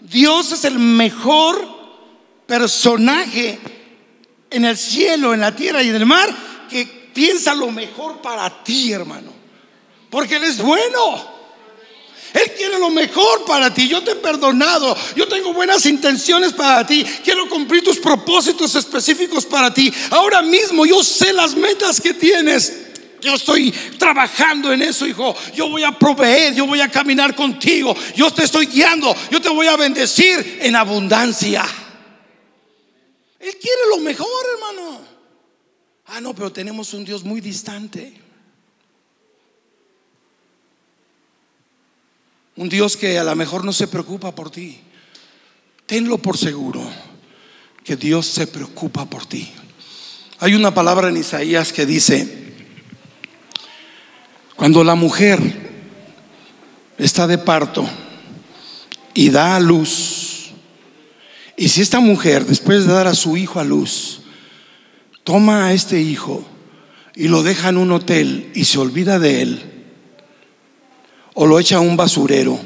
Dios 0.00 0.52
es 0.52 0.64
el 0.64 0.78
mejor 0.78 1.82
personaje 2.46 3.58
en 4.50 4.64
el 4.64 4.76
cielo, 4.76 5.34
en 5.34 5.40
la 5.40 5.54
tierra 5.54 5.82
y 5.82 5.88
en 5.88 5.96
el 5.96 6.06
mar 6.06 6.34
que 6.68 6.86
piensa 7.12 7.54
lo 7.54 7.70
mejor 7.70 8.20
para 8.20 8.62
ti, 8.62 8.92
hermano. 8.92 9.32
Porque 10.10 10.36
Él 10.36 10.44
es 10.44 10.58
bueno. 10.58 11.32
Él 12.32 12.52
quiere 12.56 12.78
lo 12.78 12.90
mejor 12.90 13.44
para 13.44 13.72
ti. 13.72 13.88
Yo 13.88 14.02
te 14.02 14.12
he 14.12 14.16
perdonado. 14.16 14.96
Yo 15.16 15.28
tengo 15.28 15.52
buenas 15.52 15.84
intenciones 15.86 16.52
para 16.52 16.86
ti. 16.86 17.04
Quiero 17.22 17.48
cumplir 17.48 17.84
tus 17.84 17.98
propósitos 17.98 18.74
específicos 18.74 19.44
para 19.44 19.72
ti. 19.72 19.92
Ahora 20.10 20.40
mismo 20.40 20.86
yo 20.86 21.02
sé 21.02 21.32
las 21.32 21.54
metas 21.54 22.00
que 22.00 22.14
tienes. 22.14 22.91
Yo 23.22 23.34
estoy 23.34 23.70
trabajando 23.98 24.72
en 24.72 24.82
eso, 24.82 25.06
hijo. 25.06 25.34
Yo 25.54 25.68
voy 25.68 25.84
a 25.84 25.96
proveer, 25.96 26.54
yo 26.54 26.66
voy 26.66 26.80
a 26.80 26.90
caminar 26.90 27.36
contigo. 27.36 27.94
Yo 28.16 28.30
te 28.32 28.44
estoy 28.44 28.66
guiando. 28.66 29.14
Yo 29.30 29.40
te 29.40 29.48
voy 29.48 29.68
a 29.68 29.76
bendecir 29.76 30.58
en 30.60 30.74
abundancia. 30.74 31.64
Él 33.38 33.56
quiere 33.60 33.82
lo 33.90 33.98
mejor, 33.98 34.28
hermano. 34.54 35.00
Ah, 36.06 36.20
no, 36.20 36.34
pero 36.34 36.52
tenemos 36.52 36.92
un 36.94 37.04
Dios 37.04 37.22
muy 37.22 37.40
distante. 37.40 38.12
Un 42.56 42.68
Dios 42.68 42.96
que 42.96 43.18
a 43.18 43.24
lo 43.24 43.36
mejor 43.36 43.64
no 43.64 43.72
se 43.72 43.86
preocupa 43.86 44.34
por 44.34 44.50
ti. 44.50 44.80
Tenlo 45.86 46.18
por 46.18 46.36
seguro 46.36 46.84
que 47.84 47.96
Dios 47.96 48.26
se 48.26 48.48
preocupa 48.48 49.04
por 49.04 49.26
ti. 49.26 49.48
Hay 50.40 50.54
una 50.54 50.74
palabra 50.74 51.08
en 51.08 51.16
Isaías 51.16 51.72
que 51.72 51.86
dice, 51.86 52.41
cuando 54.62 54.84
la 54.84 54.94
mujer 54.94 55.40
está 56.96 57.26
de 57.26 57.36
parto 57.36 57.84
y 59.12 59.28
da 59.28 59.56
a 59.56 59.60
luz, 59.60 60.52
y 61.56 61.66
si 61.66 61.80
esta 61.80 61.98
mujer, 61.98 62.46
después 62.46 62.86
de 62.86 62.92
dar 62.92 63.08
a 63.08 63.16
su 63.16 63.36
hijo 63.36 63.58
a 63.58 63.64
luz, 63.64 64.20
toma 65.24 65.66
a 65.66 65.72
este 65.72 66.00
hijo 66.00 66.46
y 67.16 67.26
lo 67.26 67.42
deja 67.42 67.70
en 67.70 67.76
un 67.76 67.90
hotel 67.90 68.52
y 68.54 68.62
se 68.66 68.78
olvida 68.78 69.18
de 69.18 69.42
él, 69.42 69.62
o 71.34 71.44
lo 71.44 71.58
echa 71.58 71.78
a 71.78 71.80
un 71.80 71.96
basurero, 71.96 72.56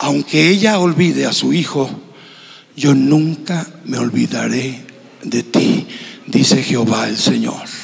aunque 0.00 0.50
ella 0.50 0.78
olvide 0.80 1.24
a 1.24 1.32
su 1.32 1.54
hijo, 1.54 1.88
yo 2.76 2.94
nunca 2.94 3.66
me 3.86 3.96
olvidaré 3.96 4.84
de 5.22 5.42
ti, 5.44 5.86
dice 6.26 6.62
Jehová 6.62 7.08
el 7.08 7.16
Señor. 7.16 7.79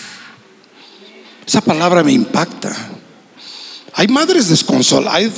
Esa 1.46 1.60
palabra 1.60 2.02
me 2.02 2.12
impacta. 2.12 2.74
Hay 3.94 4.08
madres 4.08 4.48
desconsoladas, 4.48 5.14
hay, 5.14 5.32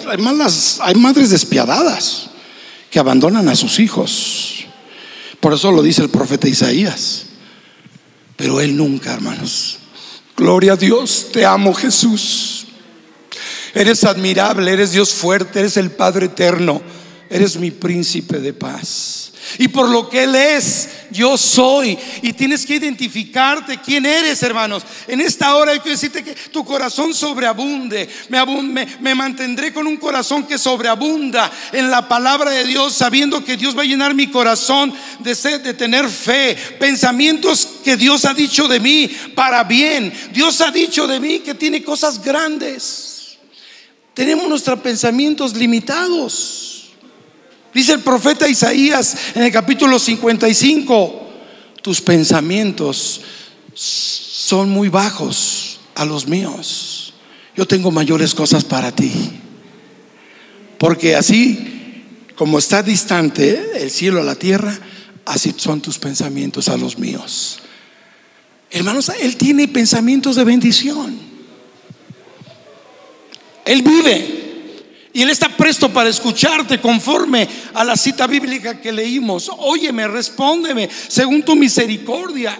hay 0.80 0.94
madres 0.94 1.30
despiadadas 1.30 2.30
que 2.90 2.98
abandonan 2.98 3.48
a 3.48 3.54
sus 3.54 3.78
hijos. 3.78 4.64
Por 5.40 5.52
eso 5.52 5.70
lo 5.70 5.82
dice 5.82 6.02
el 6.02 6.08
profeta 6.08 6.48
Isaías. 6.48 7.26
Pero 8.36 8.60
él 8.60 8.76
nunca, 8.76 9.12
hermanos. 9.12 9.78
Gloria 10.36 10.74
a 10.74 10.76
Dios, 10.76 11.28
te 11.32 11.44
amo 11.44 11.74
Jesús. 11.74 12.66
Eres 13.74 14.04
admirable, 14.04 14.72
eres 14.72 14.92
Dios 14.92 15.10
fuerte, 15.10 15.60
eres 15.60 15.76
el 15.76 15.90
Padre 15.90 16.26
eterno, 16.26 16.80
eres 17.30 17.56
mi 17.56 17.70
príncipe 17.70 18.38
de 18.38 18.52
paz. 18.52 19.32
Y 19.58 19.68
por 19.68 19.88
lo 19.88 20.08
que 20.08 20.24
Él 20.24 20.34
es, 20.34 20.88
yo 21.10 21.38
soy. 21.38 21.96
Y 22.22 22.32
tienes 22.32 22.66
que 22.66 22.76
identificarte 22.76 23.78
quién 23.78 24.04
eres, 24.04 24.42
hermanos. 24.42 24.82
En 25.06 25.20
esta 25.20 25.54
hora 25.54 25.72
hay 25.72 25.80
que 25.80 25.90
decirte 25.90 26.22
que 26.22 26.34
tu 26.34 26.64
corazón 26.64 27.14
sobreabunde. 27.14 28.08
Me, 28.28 28.86
me, 29.00 29.14
mantendré 29.14 29.72
con 29.72 29.86
un 29.86 29.96
corazón 29.96 30.46
que 30.46 30.58
sobreabunda 30.58 31.50
en 31.72 31.90
la 31.90 32.06
palabra 32.08 32.50
de 32.50 32.64
Dios, 32.64 32.92
sabiendo 32.94 33.44
que 33.44 33.56
Dios 33.56 33.76
va 33.76 33.82
a 33.82 33.86
llenar 33.86 34.14
mi 34.14 34.26
corazón 34.26 34.92
de 35.20 35.34
sed, 35.34 35.62
de 35.62 35.74
tener 35.74 36.08
fe. 36.08 36.56
Pensamientos 36.78 37.66
que 37.82 37.96
Dios 37.96 38.24
ha 38.26 38.34
dicho 38.34 38.68
de 38.68 38.80
mí 38.80 39.10
para 39.34 39.64
bien. 39.64 40.12
Dios 40.32 40.60
ha 40.60 40.70
dicho 40.70 41.06
de 41.06 41.20
mí 41.20 41.38
que 41.38 41.54
tiene 41.54 41.82
cosas 41.82 42.22
grandes. 42.22 43.38
Tenemos 44.12 44.48
nuestros 44.48 44.80
pensamientos 44.80 45.54
limitados. 45.54 46.77
Dice 47.74 47.92
el 47.92 48.00
profeta 48.00 48.48
Isaías 48.48 49.16
en 49.34 49.42
el 49.42 49.52
capítulo 49.52 49.98
55, 49.98 51.28
tus 51.82 52.00
pensamientos 52.00 53.20
son 53.74 54.70
muy 54.70 54.88
bajos 54.88 55.80
a 55.94 56.04
los 56.04 56.26
míos. 56.26 57.12
Yo 57.56 57.66
tengo 57.66 57.90
mayores 57.90 58.34
cosas 58.34 58.64
para 58.64 58.92
ti. 58.92 59.12
Porque 60.78 61.16
así 61.16 62.04
como 62.36 62.58
está 62.58 62.82
distante 62.82 63.82
el 63.82 63.90
cielo 63.90 64.20
a 64.20 64.24
la 64.24 64.36
tierra, 64.36 64.78
así 65.26 65.52
son 65.56 65.80
tus 65.80 65.98
pensamientos 65.98 66.68
a 66.68 66.76
los 66.76 66.98
míos. 66.98 67.58
Hermanos, 68.70 69.10
Él 69.20 69.36
tiene 69.36 69.66
pensamientos 69.66 70.36
de 70.36 70.44
bendición. 70.44 71.18
Él 73.64 73.82
vive 73.82 74.37
y 75.18 75.22
Él 75.22 75.30
está 75.30 75.48
presto 75.48 75.92
para 75.92 76.08
escucharte 76.08 76.80
conforme 76.80 77.48
a 77.74 77.82
la 77.82 77.96
cita 77.96 78.28
bíblica 78.28 78.80
que 78.80 78.92
leímos. 78.92 79.50
Óyeme, 79.58 80.06
respóndeme 80.06 80.88
según 81.08 81.42
tu 81.42 81.56
misericordia. 81.56 82.56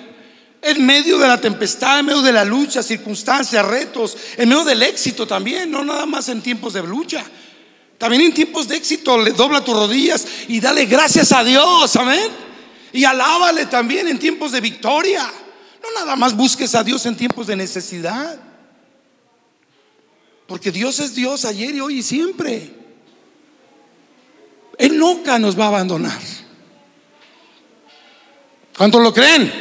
En 0.61 0.85
medio 0.85 1.19
de 1.19 1.29
la 1.29 1.41
tempestad, 1.41 2.01
en 2.01 2.07
medio 2.07 2.21
de 2.21 2.33
la 2.33 2.45
lucha, 2.45 2.83
circunstancias, 2.83 3.65
retos, 3.65 4.17
en 4.37 4.49
medio 4.49 4.65
del 4.65 4.83
éxito 4.83 5.25
también, 5.25 5.71
no 5.71 5.85
nada 5.85 6.05
más 6.05 6.31
en 6.31 6.43
tiempos 6.43 6.73
de 6.73 6.83
lucha. 6.83 7.25
También 7.97 8.23
en 8.23 8.35
tiempos 8.35 8.67
de 8.67 8.75
éxito 8.75 9.19
le 9.19 9.31
dobla 9.31 9.63
tus 9.63 9.77
rodillas 9.77 10.27
y 10.49 10.59
dale 10.59 10.87
gracias 10.87 11.31
a 11.31 11.45
Dios, 11.45 11.95
amén. 11.95 12.29
Y 12.93 13.05
alábale 13.05 13.67
también 13.67 14.09
en 14.09 14.19
tiempos 14.19 14.51
de 14.51 14.61
victoria. 14.61 15.31
No 15.81 16.01
nada 16.01 16.17
más 16.17 16.35
busques 16.35 16.75
a 16.75 16.83
Dios 16.83 17.07
en 17.07 17.17
tiempos 17.17 17.47
de 17.47 17.55
necesidad. 17.55 18.48
Porque 20.49 20.73
Dios 20.73 20.99
es 20.99 21.15
Dios 21.15 21.45
ayer 21.45 21.75
y 21.75 21.81
hoy 21.81 21.99
y 21.99 22.03
siempre. 22.03 22.71
Él 24.79 24.99
nunca 24.99 25.39
nos 25.39 25.59
va 25.59 25.67
a 25.67 25.69
abandonar. 25.69 26.19
¿Cuántos 28.75 29.03
lo 29.03 29.13
creen? 29.13 29.53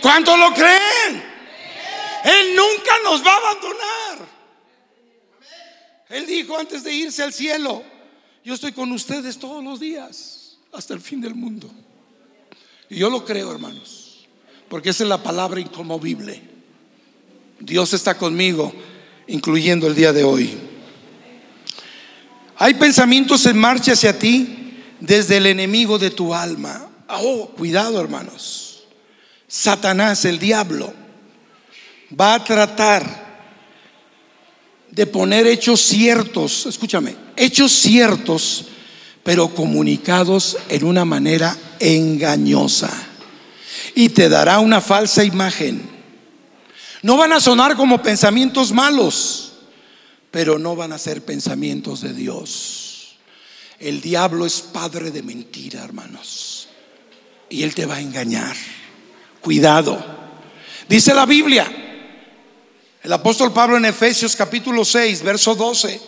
¿Cuántos 0.00 0.38
lo 0.38 0.54
creen? 0.54 1.22
Él 2.24 2.56
nunca 2.56 2.94
nos 3.04 3.22
va 3.22 3.34
a 3.34 3.36
abandonar. 3.36 4.28
Él 6.08 6.26
dijo 6.26 6.56
antes 6.56 6.82
de 6.82 6.90
irse 6.90 7.22
al 7.22 7.34
cielo, 7.34 7.82
yo 8.42 8.54
estoy 8.54 8.72
con 8.72 8.90
ustedes 8.90 9.38
todos 9.38 9.62
los 9.62 9.80
días, 9.80 10.56
hasta 10.72 10.94
el 10.94 11.02
fin 11.02 11.20
del 11.20 11.34
mundo. 11.34 11.70
Y 12.88 12.96
yo 12.96 13.10
lo 13.10 13.22
creo, 13.22 13.52
hermanos, 13.52 14.26
porque 14.70 14.90
esa 14.90 15.02
es 15.02 15.10
la 15.10 15.22
palabra 15.22 15.60
inconmovible. 15.60 16.40
Dios 17.60 17.92
está 17.92 18.16
conmigo 18.16 18.72
incluyendo 19.26 19.86
el 19.86 19.94
día 19.94 20.12
de 20.12 20.24
hoy. 20.24 20.58
Hay 22.56 22.74
pensamientos 22.74 23.46
en 23.46 23.58
marcha 23.58 23.92
hacia 23.92 24.18
ti 24.18 24.74
desde 25.00 25.38
el 25.38 25.46
enemigo 25.46 25.98
de 25.98 26.10
tu 26.10 26.34
alma. 26.34 26.88
Oh, 27.08 27.48
cuidado 27.56 28.00
hermanos. 28.00 28.84
Satanás, 29.48 30.24
el 30.24 30.38
diablo, 30.38 30.92
va 32.18 32.34
a 32.34 32.44
tratar 32.44 33.24
de 34.90 35.06
poner 35.06 35.46
hechos 35.46 35.80
ciertos, 35.80 36.66
escúchame, 36.66 37.16
hechos 37.36 37.72
ciertos, 37.72 38.66
pero 39.22 39.48
comunicados 39.48 40.56
en 40.68 40.84
una 40.84 41.04
manera 41.04 41.56
engañosa. 41.80 42.90
Y 43.94 44.10
te 44.10 44.28
dará 44.28 44.60
una 44.60 44.80
falsa 44.80 45.24
imagen. 45.24 45.93
No 47.04 47.18
van 47.18 47.34
a 47.34 47.40
sonar 47.40 47.76
como 47.76 48.00
pensamientos 48.00 48.72
malos, 48.72 49.52
pero 50.30 50.58
no 50.58 50.74
van 50.74 50.90
a 50.90 50.96
ser 50.96 51.22
pensamientos 51.22 52.00
de 52.00 52.14
Dios. 52.14 53.16
El 53.78 54.00
diablo 54.00 54.46
es 54.46 54.62
padre 54.62 55.10
de 55.10 55.22
mentira, 55.22 55.84
hermanos. 55.84 56.66
Y 57.50 57.62
él 57.62 57.74
te 57.74 57.84
va 57.84 57.96
a 57.96 58.00
engañar. 58.00 58.56
Cuidado. 59.42 60.02
Dice 60.88 61.12
la 61.12 61.26
Biblia 61.26 61.70
el 63.02 63.12
apóstol 63.12 63.52
Pablo 63.52 63.76
en 63.76 63.84
Efesios 63.84 64.34
capítulo 64.34 64.82
6, 64.82 65.24
verso 65.24 65.54
12. 65.54 66.00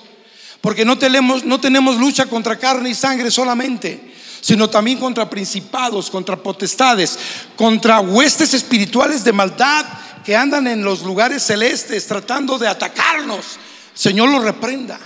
Porque 0.62 0.86
no 0.86 0.96
tenemos, 0.96 1.44
no 1.44 1.60
tenemos 1.60 1.98
lucha 1.98 2.24
contra 2.24 2.58
carne 2.58 2.88
y 2.88 2.94
sangre 2.94 3.30
solamente, 3.30 4.14
sino 4.40 4.70
también 4.70 4.98
contra 4.98 5.28
principados, 5.28 6.10
contra 6.10 6.42
potestades, 6.42 7.18
contra 7.54 8.00
huestes 8.00 8.54
espirituales 8.54 9.24
de 9.24 9.34
maldad 9.34 10.05
que 10.26 10.34
andan 10.34 10.66
en 10.66 10.82
los 10.82 11.02
lugares 11.02 11.44
celestes 11.44 12.04
tratando 12.04 12.58
de 12.58 12.66
atacarnos. 12.66 13.60
Señor 13.94 14.28
lo 14.28 14.40
reprenda. 14.40 14.98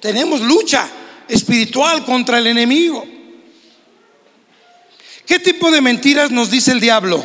Tenemos 0.00 0.40
lucha 0.40 0.88
espiritual 1.28 2.02
contra 2.06 2.38
el 2.38 2.46
enemigo. 2.46 3.04
¿Qué 5.26 5.38
tipo 5.40 5.70
de 5.70 5.82
mentiras 5.82 6.30
nos 6.30 6.50
dice 6.50 6.72
el 6.72 6.80
diablo? 6.80 7.22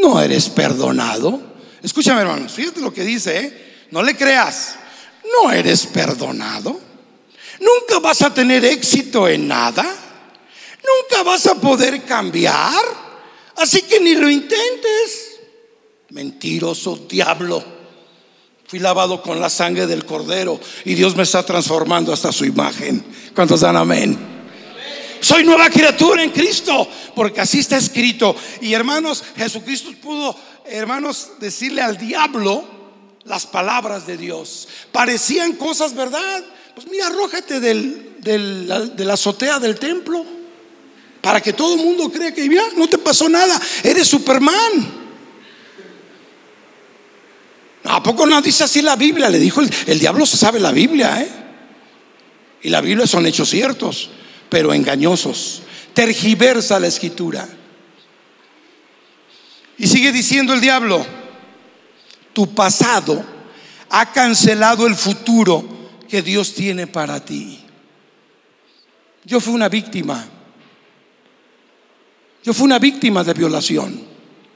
No 0.00 0.22
eres 0.22 0.48
perdonado. 0.48 1.42
Escúchame, 1.82 2.20
hermanos, 2.20 2.52
fíjate 2.52 2.80
lo 2.80 2.94
que 2.94 3.02
dice, 3.02 3.40
¿eh? 3.40 3.86
No 3.90 4.00
le 4.04 4.16
creas. 4.16 4.76
No 5.42 5.50
eres 5.50 5.86
perdonado. 5.86 6.80
Nunca 7.58 7.98
vas 7.98 8.22
a 8.22 8.32
tener 8.32 8.64
éxito 8.64 9.28
en 9.28 9.48
nada. 9.48 9.82
Nunca 9.82 11.24
vas 11.24 11.48
a 11.48 11.56
poder 11.56 12.04
cambiar. 12.04 12.84
Así 13.56 13.82
que 13.82 13.98
ni 13.98 14.14
lo 14.14 14.30
intentes. 14.30 15.21
Mentiroso 16.12 17.06
diablo. 17.08 17.64
Fui 18.66 18.78
lavado 18.78 19.22
con 19.22 19.40
la 19.40 19.48
sangre 19.48 19.86
del 19.86 20.04
cordero 20.04 20.60
y 20.84 20.92
Dios 20.92 21.16
me 21.16 21.22
está 21.22 21.42
transformando 21.42 22.12
hasta 22.12 22.30
su 22.32 22.44
imagen. 22.44 23.02
¿Cuántos 23.34 23.62
dan 23.62 23.76
amén? 23.76 24.18
Soy 25.20 25.42
nueva 25.42 25.70
criatura 25.70 26.22
en 26.22 26.28
Cristo, 26.28 26.86
porque 27.14 27.40
así 27.40 27.60
está 27.60 27.78
escrito. 27.78 28.36
Y 28.60 28.74
hermanos, 28.74 29.24
Jesucristo 29.36 29.90
pudo 30.02 30.36
hermanos, 30.66 31.30
decirle 31.40 31.80
al 31.80 31.96
diablo 31.96 32.62
las 33.24 33.46
palabras 33.46 34.06
de 34.06 34.18
Dios. 34.18 34.68
Parecían 34.92 35.52
cosas, 35.54 35.94
¿verdad? 35.94 36.44
Pues 36.74 36.86
mira, 36.88 37.06
arrójate 37.06 37.58
del, 37.58 38.16
de 38.20 39.04
la 39.06 39.14
azotea 39.14 39.58
del 39.58 39.78
templo 39.78 40.26
para 41.22 41.40
que 41.40 41.54
todo 41.54 41.76
el 41.76 41.80
mundo 41.82 42.12
crea 42.12 42.34
que 42.34 42.46
ya 42.46 42.68
no 42.76 42.86
te 42.86 42.98
pasó 42.98 43.30
nada, 43.30 43.58
eres 43.82 44.08
Superman. 44.08 45.01
¿A 47.84 48.02
poco 48.02 48.26
no 48.26 48.40
dice 48.40 48.64
así 48.64 48.80
la 48.82 48.96
Biblia? 48.96 49.28
Le 49.28 49.38
dijo 49.38 49.60
el, 49.60 49.98
diablo 49.98 50.24
se 50.24 50.36
sabe 50.36 50.60
la 50.60 50.72
Biblia, 50.72 51.20
¿eh? 51.20 51.30
Y 52.62 52.68
la 52.68 52.80
Biblia 52.80 53.06
son 53.06 53.26
hechos 53.26 53.50
ciertos, 53.50 54.10
pero 54.48 54.72
engañosos. 54.72 55.62
Tergiversa 55.94 56.78
la 56.78 56.86
escritura. 56.86 57.48
Y 59.78 59.88
sigue 59.88 60.12
diciendo 60.12 60.52
el 60.52 60.60
diablo, 60.60 61.04
tu 62.32 62.54
pasado 62.54 63.24
ha 63.90 64.12
cancelado 64.12 64.86
el 64.86 64.94
futuro 64.94 65.90
que 66.08 66.22
Dios 66.22 66.54
tiene 66.54 66.86
para 66.86 67.24
ti. 67.24 67.58
Yo 69.24 69.40
fui 69.40 69.54
una 69.54 69.68
víctima. 69.68 70.24
Yo 72.44 72.54
fui 72.54 72.64
una 72.66 72.78
víctima 72.78 73.24
de 73.24 73.34
violación. 73.34 74.02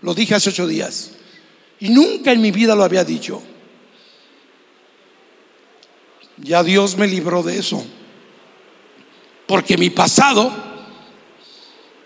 Lo 0.03 0.15
dije 0.15 0.37
hace 0.37 0.51
ocho 0.51 0.67
días. 0.67 1.16
Y 1.81 1.91
nunca 1.91 2.33
en 2.33 2.41
mi 2.41 2.51
vida 2.51 2.75
lo 2.75 2.85
había 2.85 3.05
dicho. 3.05 3.43
Ya 6.39 6.63
Dios 6.63 6.97
me 6.97 7.07
libró 7.07 7.43
de 7.43 7.59
eso. 7.59 7.85
Porque 9.47 9.77
mi 9.77 9.91
pasado 9.91 10.53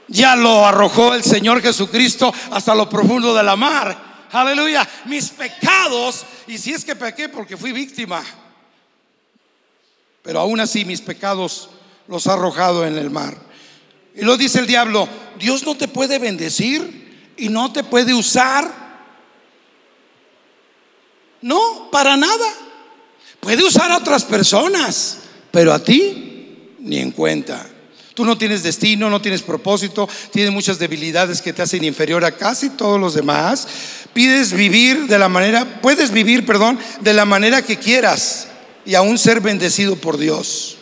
ya 0.08 0.34
lo 0.36 0.66
arrojó 0.66 1.14
el 1.14 1.22
Señor 1.22 1.62
Jesucristo 1.62 2.32
hasta 2.50 2.74
lo 2.74 2.88
profundo 2.88 3.34
de 3.34 3.42
la 3.42 3.56
mar. 3.56 4.26
Aleluya. 4.32 4.88
Mis 5.06 5.30
pecados, 5.30 6.24
y 6.46 6.58
si 6.58 6.72
es 6.72 6.84
que 6.84 6.96
pequé 6.96 7.28
porque 7.28 7.56
fui 7.56 7.72
víctima, 7.72 8.22
pero 10.22 10.40
aún 10.40 10.60
así 10.60 10.84
mis 10.84 11.00
pecados 11.00 11.70
los 12.08 12.26
ha 12.26 12.34
arrojado 12.34 12.84
en 12.84 12.98
el 12.98 13.10
mar. 13.10 13.36
Y 14.14 14.22
lo 14.22 14.36
dice 14.36 14.58
el 14.58 14.66
diablo, 14.66 15.08
Dios 15.38 15.64
no 15.64 15.76
te 15.76 15.88
puede 15.88 16.18
bendecir 16.18 17.34
y 17.36 17.48
no 17.48 17.72
te 17.72 17.84
puede 17.84 18.12
usar. 18.12 18.89
No, 21.42 21.88
para 21.90 22.16
nada. 22.16 22.46
Puede 23.40 23.64
usar 23.64 23.90
a 23.90 23.98
otras 23.98 24.24
personas, 24.24 25.18
pero 25.50 25.72
a 25.72 25.82
ti 25.82 26.76
ni 26.80 26.98
en 26.98 27.10
cuenta. 27.10 27.66
Tú 28.14 28.24
no 28.24 28.36
tienes 28.36 28.62
destino, 28.62 29.08
no 29.08 29.22
tienes 29.22 29.42
propósito, 29.42 30.08
tienes 30.32 30.52
muchas 30.52 30.78
debilidades 30.78 31.40
que 31.40 31.52
te 31.52 31.62
hacen 31.62 31.84
inferior 31.84 32.24
a 32.24 32.36
casi 32.36 32.70
todos 32.70 33.00
los 33.00 33.14
demás. 33.14 33.66
Pides 34.12 34.52
vivir 34.52 35.06
de 35.06 35.18
la 35.18 35.28
manera, 35.28 35.80
puedes 35.80 36.10
vivir, 36.10 36.44
perdón, 36.44 36.78
de 37.00 37.14
la 37.14 37.24
manera 37.24 37.62
que 37.62 37.78
quieras 37.78 38.48
y 38.84 38.94
aún 38.94 39.16
ser 39.16 39.40
bendecido 39.40 39.96
por 39.96 40.18
Dios. 40.18 40.76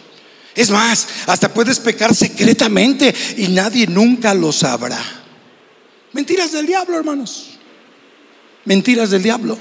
Es 0.54 0.70
más, 0.70 1.06
hasta 1.26 1.52
puedes 1.54 1.78
pecar 1.78 2.14
secretamente 2.14 3.14
y 3.36 3.48
nadie 3.48 3.86
nunca 3.86 4.34
lo 4.34 4.50
sabrá. 4.50 4.98
Mentiras 6.12 6.50
del 6.50 6.66
diablo, 6.66 6.96
hermanos. 6.98 7.50
Mentiras 8.64 9.10
del 9.10 9.22
diablo. 9.22 9.56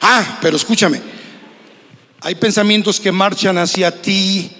Ah, 0.00 0.38
pero 0.40 0.56
escúchame. 0.56 1.00
Hay 2.22 2.34
pensamientos 2.34 3.00
que 3.00 3.12
marchan 3.12 3.58
hacia 3.58 4.02
ti 4.02 4.56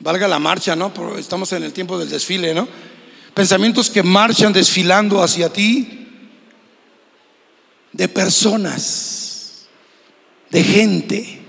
valga 0.00 0.28
la 0.28 0.38
marcha, 0.38 0.76
¿no? 0.76 0.92
estamos 1.18 1.52
en 1.52 1.62
el 1.62 1.72
tiempo 1.72 1.98
del 1.98 2.08
desfile, 2.08 2.54
¿no? 2.54 2.68
Pensamientos 3.34 3.90
que 3.90 4.02
marchan 4.02 4.52
desfilando 4.52 5.22
hacia 5.22 5.52
ti, 5.52 5.94
de 7.92 8.08
personas, 8.08 9.68
de 10.50 10.62
gente. 10.62 11.42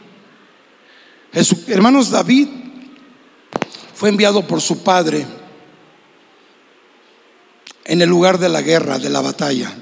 hermanos, 1.68 2.10
David 2.10 2.48
fue 3.94 4.10
enviado 4.10 4.46
por 4.48 4.62
su 4.62 4.84
padre 4.84 5.26
en 7.86 8.02
el 8.02 8.10
lugar 8.10 8.38
de 8.38 8.50
la 8.50 8.62
guerra, 8.62 9.00
de 9.00 9.10
la 9.10 9.22
batalla. 9.22 9.74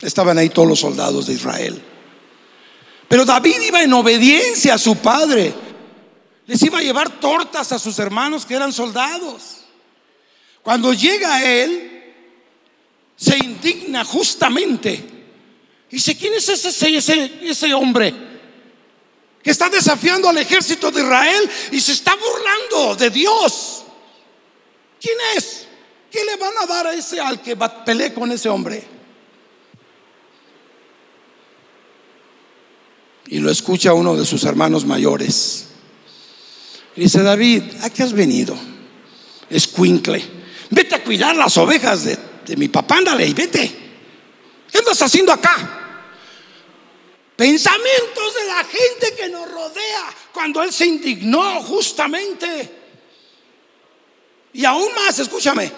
Estaban 0.00 0.38
ahí 0.38 0.48
todos 0.48 0.68
los 0.68 0.80
soldados 0.80 1.26
de 1.26 1.34
Israel. 1.34 1.82
Pero 3.12 3.26
David 3.26 3.60
iba 3.60 3.82
en 3.82 3.92
obediencia 3.92 4.72
a 4.72 4.78
su 4.78 4.96
padre. 4.96 5.52
Les 6.46 6.62
iba 6.62 6.78
a 6.78 6.82
llevar 6.82 7.20
tortas 7.20 7.70
a 7.70 7.78
sus 7.78 7.98
hermanos 7.98 8.46
que 8.46 8.54
eran 8.54 8.72
soldados. 8.72 9.64
Cuando 10.62 10.94
llega 10.94 11.44
él, 11.44 12.14
se 13.14 13.36
indigna 13.36 14.02
justamente. 14.02 15.04
Dice, 15.90 16.16
¿quién 16.16 16.32
es 16.32 16.48
ese, 16.48 16.96
ese, 16.96 17.38
ese 17.42 17.74
hombre 17.74 18.14
que 19.42 19.50
está 19.50 19.68
desafiando 19.68 20.30
al 20.30 20.38
ejército 20.38 20.90
de 20.90 21.02
Israel 21.02 21.50
y 21.70 21.82
se 21.82 21.92
está 21.92 22.16
burlando 22.16 22.96
de 22.96 23.10
Dios? 23.10 23.84
¿Quién 24.98 25.18
es? 25.36 25.66
¿Qué 26.10 26.24
le 26.24 26.36
van 26.36 26.54
a 26.62 26.64
dar 26.64 26.86
a 26.86 26.94
ese 26.94 27.20
al 27.20 27.42
que 27.42 27.58
pelee 27.84 28.14
con 28.14 28.32
ese 28.32 28.48
hombre? 28.48 29.01
Y 33.26 33.38
lo 33.38 33.50
escucha 33.50 33.94
uno 33.94 34.16
de 34.16 34.24
sus 34.24 34.44
hermanos 34.44 34.84
mayores. 34.84 35.66
Dice 36.96 37.22
David, 37.22 37.62
¿a 37.82 37.90
qué 37.90 38.02
has 38.02 38.12
venido? 38.12 38.56
Escuincle, 39.48 40.22
vete 40.70 40.94
a 40.94 41.04
cuidar 41.04 41.36
las 41.36 41.56
ovejas 41.56 42.04
de, 42.04 42.56
mi 42.56 42.68
papá, 42.68 42.98
ándale 42.98 43.26
y 43.26 43.32
vete. 43.32 43.78
¿Qué 44.70 44.78
andas 44.78 45.00
haciendo 45.00 45.32
acá? 45.32 45.80
Pensamientos 47.36 48.34
de 48.34 48.46
la 48.46 48.64
gente 48.64 49.14
que 49.16 49.28
nos 49.28 49.50
rodea 49.50 50.04
cuando 50.32 50.62
él 50.62 50.72
se 50.72 50.86
indignó 50.86 51.62
justamente. 51.62 52.78
Y 54.52 54.64
aún 54.64 54.94
más, 54.94 55.18
escúchame, 55.18 55.72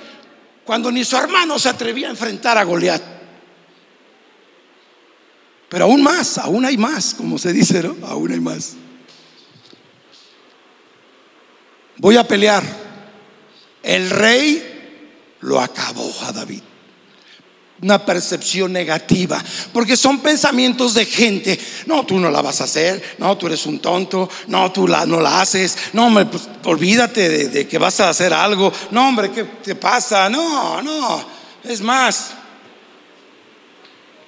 cuando 0.64 0.90
ni 0.90 1.04
su 1.04 1.16
hermano 1.16 1.58
se 1.58 1.68
atrevía 1.68 2.08
a 2.08 2.10
enfrentar 2.10 2.58
a 2.58 2.64
Goliat. 2.64 3.13
Pero 5.74 5.86
aún 5.86 6.04
más, 6.04 6.38
aún 6.38 6.64
hay 6.64 6.76
más, 6.76 7.14
como 7.14 7.36
se 7.36 7.52
dice, 7.52 7.82
¿no? 7.82 7.96
Aún 8.06 8.30
hay 8.30 8.38
más. 8.38 8.74
voy 11.96 12.16
a 12.16 12.22
pelear. 12.22 12.62
El 13.82 14.08
rey 14.08 15.32
lo 15.40 15.58
acabó 15.60 16.14
a 16.22 16.30
David. 16.30 16.62
Una 17.82 18.06
percepción 18.06 18.72
negativa, 18.72 19.42
porque 19.72 19.96
son 19.96 20.20
pensamientos 20.20 20.94
de 20.94 21.06
gente. 21.06 21.58
No, 21.86 22.06
tú 22.06 22.20
no 22.20 22.30
la 22.30 22.40
vas 22.40 22.60
a 22.60 22.64
hacer. 22.64 23.16
No, 23.18 23.36
tú 23.36 23.48
eres 23.48 23.66
un 23.66 23.80
tonto. 23.80 24.30
No, 24.46 24.70
tú 24.70 24.86
la, 24.86 25.04
no 25.04 25.20
la 25.20 25.40
haces. 25.40 25.76
No, 25.92 26.06
hombre, 26.06 26.26
pues, 26.26 26.48
olvídate 26.62 27.28
de, 27.28 27.48
de 27.48 27.66
que 27.66 27.78
vas 27.78 27.98
a 27.98 28.10
hacer 28.10 28.32
algo. 28.32 28.72
No, 28.92 29.08
hombre, 29.08 29.32
¿qué 29.32 29.42
te 29.42 29.74
pasa? 29.74 30.30
No, 30.30 30.80
no. 30.80 31.24
Es 31.64 31.80
más, 31.80 32.30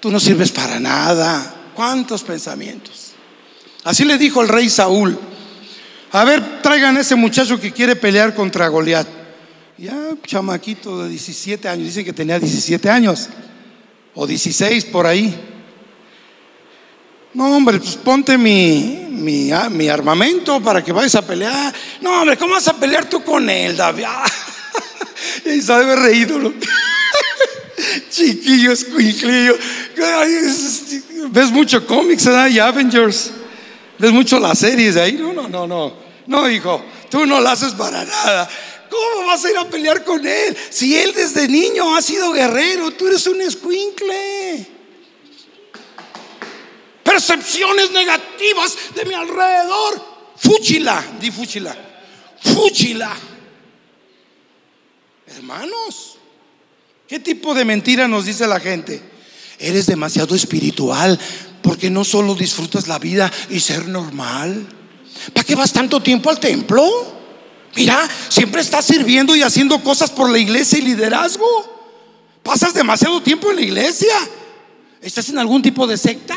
tú 0.01 0.11
no 0.11 0.21
sirves 0.21 0.53
para 0.53 0.79
nada. 0.81 1.55
¿Cuántos 1.75 2.23
pensamientos? 2.23 3.13
Así 3.85 4.05
le 4.05 4.19
dijo 4.19 4.43
el 4.43 4.49
rey 4.49 4.69
Saúl. 4.69 5.19
A 6.13 6.25
ver, 6.25 6.63
traigan 6.63 6.97
a 6.97 7.01
ese 7.01 7.15
muchacho 7.15 7.61
que 7.61 7.73
quiere 7.73 7.97
pelear 7.97 8.35
contra 8.35 8.69
Goliat. 8.69 9.07
Ya, 9.79 9.95
chamaquito 10.25 11.03
de 11.03 11.11
17 11.11 11.69
años, 11.69 11.87
dicen 11.87 12.05
que 12.05 12.13
tenía 12.13 12.39
17 12.39 12.89
años, 12.89 13.29
o 14.15 14.27
16 14.27 14.87
por 14.87 15.07
ahí. 15.07 15.39
No, 17.35 17.55
hombre, 17.55 17.79
pues 17.79 17.97
ponte 17.97 18.39
mi, 18.39 19.07
mi, 19.11 19.53
ah, 19.53 19.69
mi 19.69 19.91
armamento 19.91 20.63
para 20.63 20.83
que 20.83 20.93
vayas 20.93 21.17
a 21.17 21.27
pelear. 21.27 21.75
No, 22.01 22.23
hombre, 22.23 22.39
¿cómo 22.39 22.55
vas 22.55 22.67
a 22.69 22.77
pelear 22.77 23.11
tú 23.11 23.23
con 23.23 23.51
él, 23.51 23.77
David? 23.77 24.07
y 25.45 25.61
sabe 25.61 25.95
reído. 25.95 26.39
¿no? 26.39 26.55
Chiquillo, 28.11 28.73
escuinclillo. 28.73 29.57
Ves 31.31 31.51
mucho 31.51 31.87
cómics, 31.87 32.25
¿verdad? 32.25 32.49
Y 32.49 32.59
Avengers. 32.59 33.31
Ves 33.99 34.13
mucho 34.13 34.39
las 34.39 34.59
series 34.59 34.95
de 34.95 35.03
ahí. 35.03 35.13
No, 35.13 35.33
no, 35.33 35.49
no, 35.49 35.67
no. 35.67 36.07
No, 36.27 36.51
hijo, 36.51 36.85
tú 37.11 37.25
no 37.27 37.41
la 37.41 37.53
haces 37.53 37.73
para 37.73 38.05
nada. 38.05 38.49
¿Cómo 38.91 39.27
vas 39.27 39.45
a 39.45 39.51
ir 39.51 39.57
a 39.59 39.65
pelear 39.65 40.05
con 40.05 40.27
él? 40.27 40.57
Si 40.71 40.97
él 40.97 41.13
desde 41.15 41.49
niño 41.49 41.95
ha 41.95 42.03
sido 42.03 42.33
guerrero, 42.33 42.91
tú 42.93 43.07
eres 43.07 43.27
un 43.27 43.41
escuincle. 43.41 44.67
Percepciones 47.03 47.91
negativas 47.91 48.77
de 48.95 49.05
mi 49.05 49.15
alrededor. 49.15 50.17
Fúchila, 50.37 51.05
di 51.21 51.31
fúchila. 51.31 51.77
Fúchila. 52.43 53.17
Hermanos, 55.27 56.16
¿qué 57.09 57.19
tipo 57.19 57.55
de 57.55 57.65
mentira 57.65 58.09
nos 58.09 58.25
dice 58.27 58.47
la 58.47 58.61
gente? 58.61 59.03
Eres 59.59 59.87
demasiado 59.87 60.35
espiritual 60.35 61.19
porque 61.63 61.91
no 61.91 62.05
solo 62.05 62.35
disfrutas 62.35 62.89
la 62.89 62.99
vida 62.99 63.33
y 63.51 63.61
ser 63.61 63.89
normal. 63.89 64.67
¿Para 65.33 65.45
qué 65.45 65.55
vas 65.55 65.73
tanto 65.73 66.03
tiempo 66.03 66.31
al 66.31 66.39
templo? 66.39 66.85
Mira, 67.75 68.09
siempre 68.29 68.61
estás 68.61 68.85
sirviendo 68.85 69.35
y 69.35 69.43
haciendo 69.43 69.83
cosas 69.83 70.11
por 70.11 70.31
la 70.31 70.39
iglesia 70.39 70.79
y 70.79 70.83
liderazgo. 70.83 71.47
Pasas 72.43 72.73
demasiado 72.75 73.23
tiempo 73.23 73.51
en 73.51 73.57
la 73.57 73.63
iglesia. 73.63 74.15
¿Estás 75.03 75.29
en 75.29 75.39
algún 75.39 75.63
tipo 75.63 75.87
de 75.87 75.97
secta? 75.97 76.37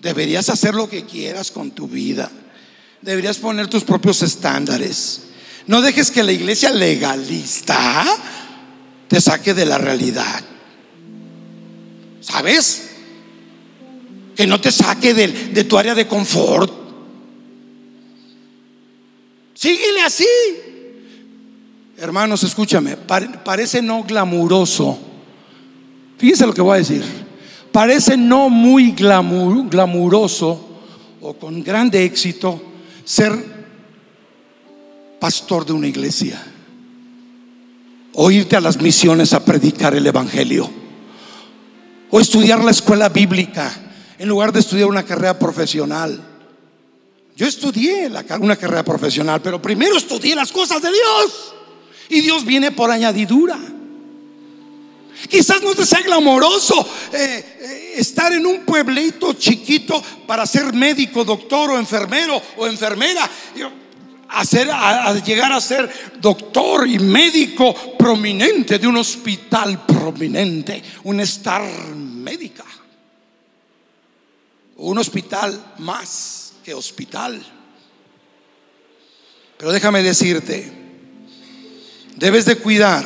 Deberías 0.00 0.48
hacer 0.48 0.74
lo 0.74 0.88
que 0.88 1.04
quieras 1.04 1.50
con 1.50 1.70
tu 1.70 1.88
vida. 1.88 2.30
Deberías 3.02 3.38
poner 3.38 3.68
tus 3.68 3.84
propios 3.84 4.22
estándares. 4.22 5.22
No 5.66 5.80
dejes 5.80 6.10
que 6.10 6.22
la 6.22 6.32
iglesia 6.32 6.70
legalista 6.70 8.04
te 9.12 9.20
saque 9.20 9.52
de 9.52 9.66
la 9.66 9.76
realidad. 9.76 10.42
¿Sabes? 12.22 12.92
Que 14.34 14.46
no 14.46 14.58
te 14.58 14.72
saque 14.72 15.12
de, 15.12 15.64
tu 15.64 15.76
área 15.76 15.94
de 15.94 16.06
confort. 16.06 16.72
Síguele 19.52 20.00
así. 20.00 20.26
Hermanos, 21.98 22.42
escúchame, 22.42 22.96
parece 22.96 23.82
no 23.82 24.02
glamuroso. 24.02 24.98
Fíjense 26.16 26.46
lo 26.46 26.54
que 26.54 26.62
voy 26.62 26.76
a 26.76 26.78
decir. 26.78 27.04
Parece 27.70 28.16
no 28.16 28.48
muy 28.48 28.92
glamuroso 28.92 30.70
o 31.20 31.34
con 31.34 31.62
grande 31.62 32.02
éxito 32.02 32.62
ser 33.04 33.30
pastor 35.20 35.66
de 35.66 35.74
una 35.74 35.88
iglesia. 35.88 36.51
O 38.14 38.30
irte 38.30 38.56
a 38.56 38.60
las 38.60 38.80
misiones 38.80 39.32
a 39.32 39.44
predicar 39.44 39.94
el 39.94 40.06
Evangelio. 40.06 40.70
O 42.10 42.20
estudiar 42.20 42.62
la 42.62 42.70
escuela 42.70 43.08
bíblica 43.08 43.72
en 44.18 44.28
lugar 44.28 44.52
de 44.52 44.60
estudiar 44.60 44.88
una 44.88 45.02
carrera 45.02 45.38
profesional. 45.38 46.20
Yo 47.36 47.46
estudié 47.46 48.10
una 48.40 48.56
carrera 48.56 48.84
profesional, 48.84 49.40
pero 49.40 49.60
primero 49.60 49.96
estudié 49.96 50.34
las 50.34 50.52
cosas 50.52 50.82
de 50.82 50.90
Dios. 50.90 51.54
Y 52.08 52.20
Dios 52.20 52.44
viene 52.44 52.70
por 52.70 52.90
añadidura. 52.90 53.58
Quizás 55.28 55.62
no 55.62 55.74
te 55.74 55.86
sea 55.86 56.02
glamoroso 56.02 56.86
eh, 57.12 57.58
eh, 57.60 57.92
estar 57.96 58.32
en 58.32 58.44
un 58.44 58.60
pueblito 58.60 59.34
chiquito 59.34 60.02
para 60.26 60.46
ser 60.46 60.72
médico, 60.72 61.24
doctor 61.24 61.70
o 61.70 61.78
enfermero 61.78 62.40
o 62.56 62.66
enfermera. 62.66 63.28
Hacer, 64.34 64.70
a, 64.70 65.14
llegar 65.20 65.52
a 65.52 65.60
ser 65.60 65.90
doctor 66.20 66.88
y 66.88 66.98
médico 66.98 67.74
prominente 67.98 68.78
de 68.78 68.86
un 68.86 68.96
hospital 68.96 69.84
prominente, 69.84 70.82
un 71.04 71.20
star 71.20 71.62
médica, 71.94 72.64
un 74.76 74.98
hospital 74.98 75.74
más 75.78 76.54
que 76.64 76.74
hospital. 76.74 77.42
Pero 79.58 79.70
déjame 79.70 80.02
decirte, 80.02 80.72
debes 82.16 82.46
de 82.46 82.56
cuidar, 82.56 83.04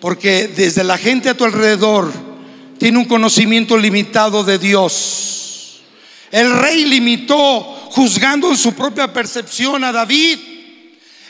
porque 0.00 0.48
desde 0.48 0.84
la 0.84 0.96
gente 0.96 1.28
a 1.28 1.36
tu 1.36 1.44
alrededor 1.44 2.10
tiene 2.78 2.98
un 2.98 3.04
conocimiento 3.04 3.76
limitado 3.76 4.44
de 4.44 4.58
Dios. 4.58 5.80
El 6.30 6.58
rey 6.58 6.84
limitó 6.84 7.77
juzgando 7.98 8.48
en 8.50 8.56
su 8.56 8.74
propia 8.74 9.12
percepción 9.12 9.82
a 9.82 9.90
David. 9.90 10.38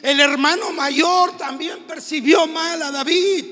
El 0.02 0.20
hermano 0.20 0.70
mayor 0.70 1.34
también 1.38 1.78
percibió 1.88 2.46
mal 2.46 2.82
a 2.82 2.90
David. 2.90 3.44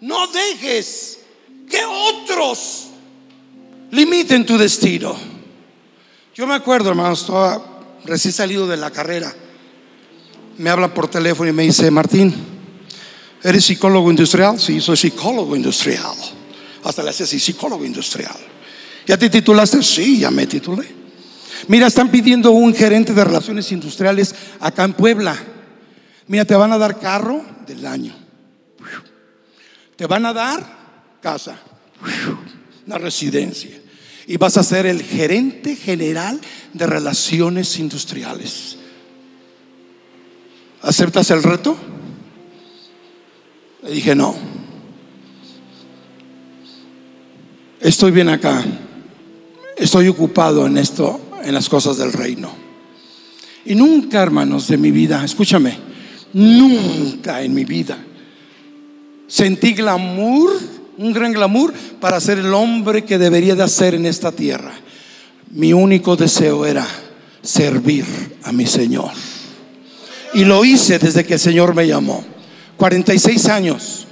No 0.00 0.26
dejes 0.26 1.20
que 1.70 1.84
otros 1.84 2.88
limiten 3.92 4.44
tu 4.44 4.58
destino. 4.58 5.14
Yo 6.34 6.48
me 6.48 6.54
acuerdo, 6.54 6.90
hermanos, 6.90 7.20
estaba 7.20 7.64
recién 8.04 8.34
salido 8.34 8.66
de 8.66 8.76
la 8.76 8.90
carrera. 8.90 9.32
Me 10.58 10.70
habla 10.70 10.92
por 10.92 11.06
teléfono 11.06 11.48
y 11.48 11.52
me 11.52 11.62
dice, 11.62 11.92
Martín, 11.92 12.34
¿eres 13.40 13.64
psicólogo 13.64 14.10
industrial? 14.10 14.58
Sí, 14.58 14.80
soy 14.80 14.96
psicólogo 14.96 15.54
industrial. 15.54 16.16
Hasta 16.82 17.04
le 17.04 17.10
hace 17.10 17.22
así, 17.22 17.38
psicólogo 17.38 17.84
industrial. 17.84 18.36
¿Ya 19.06 19.16
te 19.16 19.30
titulaste? 19.30 19.80
Sí, 19.80 20.18
ya 20.18 20.32
me 20.32 20.48
titulé. 20.48 21.03
Mira, 21.68 21.86
están 21.86 22.10
pidiendo 22.10 22.50
un 22.50 22.74
gerente 22.74 23.12
de 23.12 23.24
relaciones 23.24 23.70
industriales 23.72 24.34
acá 24.60 24.84
en 24.84 24.92
Puebla. 24.92 25.36
Mira, 26.26 26.44
te 26.44 26.54
van 26.54 26.72
a 26.72 26.78
dar 26.78 26.98
carro 26.98 27.44
del 27.66 27.86
año. 27.86 28.14
Te 29.96 30.06
van 30.06 30.26
a 30.26 30.32
dar 30.32 31.18
casa, 31.20 31.56
una 32.86 32.98
residencia 32.98 33.84
y 34.26 34.36
vas 34.36 34.56
a 34.56 34.62
ser 34.62 34.86
el 34.86 35.02
gerente 35.02 35.76
general 35.76 36.40
de 36.72 36.86
relaciones 36.86 37.78
industriales. 37.78 38.76
¿Aceptas 40.82 41.30
el 41.30 41.42
reto? 41.42 41.76
Le 43.82 43.90
dije, 43.90 44.14
no. 44.14 44.34
Estoy 47.80 48.10
bien 48.12 48.28
acá. 48.28 48.64
Estoy 49.76 50.08
ocupado 50.08 50.66
en 50.66 50.78
esto, 50.78 51.20
en 51.44 51.54
las 51.54 51.68
cosas 51.68 51.96
del 51.96 52.12
reino. 52.12 52.50
Y 53.64 53.74
nunca, 53.74 54.22
hermanos, 54.22 54.68
de 54.68 54.76
mi 54.76 54.90
vida, 54.90 55.24
escúchame, 55.24 55.78
nunca 56.32 57.42
en 57.42 57.54
mi 57.54 57.64
vida 57.64 57.98
sentí 59.26 59.72
glamour 59.72 60.52
un 60.96 61.12
gran 61.12 61.32
glamour 61.32 61.72
para 62.00 62.20
ser 62.20 62.38
el 62.38 62.52
hombre 62.54 63.04
que 63.04 63.18
debería 63.18 63.54
de 63.54 63.62
hacer 63.62 63.94
en 63.94 64.06
esta 64.06 64.32
tierra. 64.32 64.72
Mi 65.50 65.72
único 65.72 66.16
deseo 66.16 66.66
era 66.66 66.86
servir 67.42 68.04
a 68.42 68.52
mi 68.52 68.66
Señor. 68.66 69.10
Y 70.34 70.44
lo 70.44 70.64
hice 70.64 70.98
desde 70.98 71.24
que 71.24 71.34
el 71.34 71.40
Señor 71.40 71.74
me 71.74 71.86
llamó. 71.86 72.24
46 72.76 73.48
años 73.48 74.06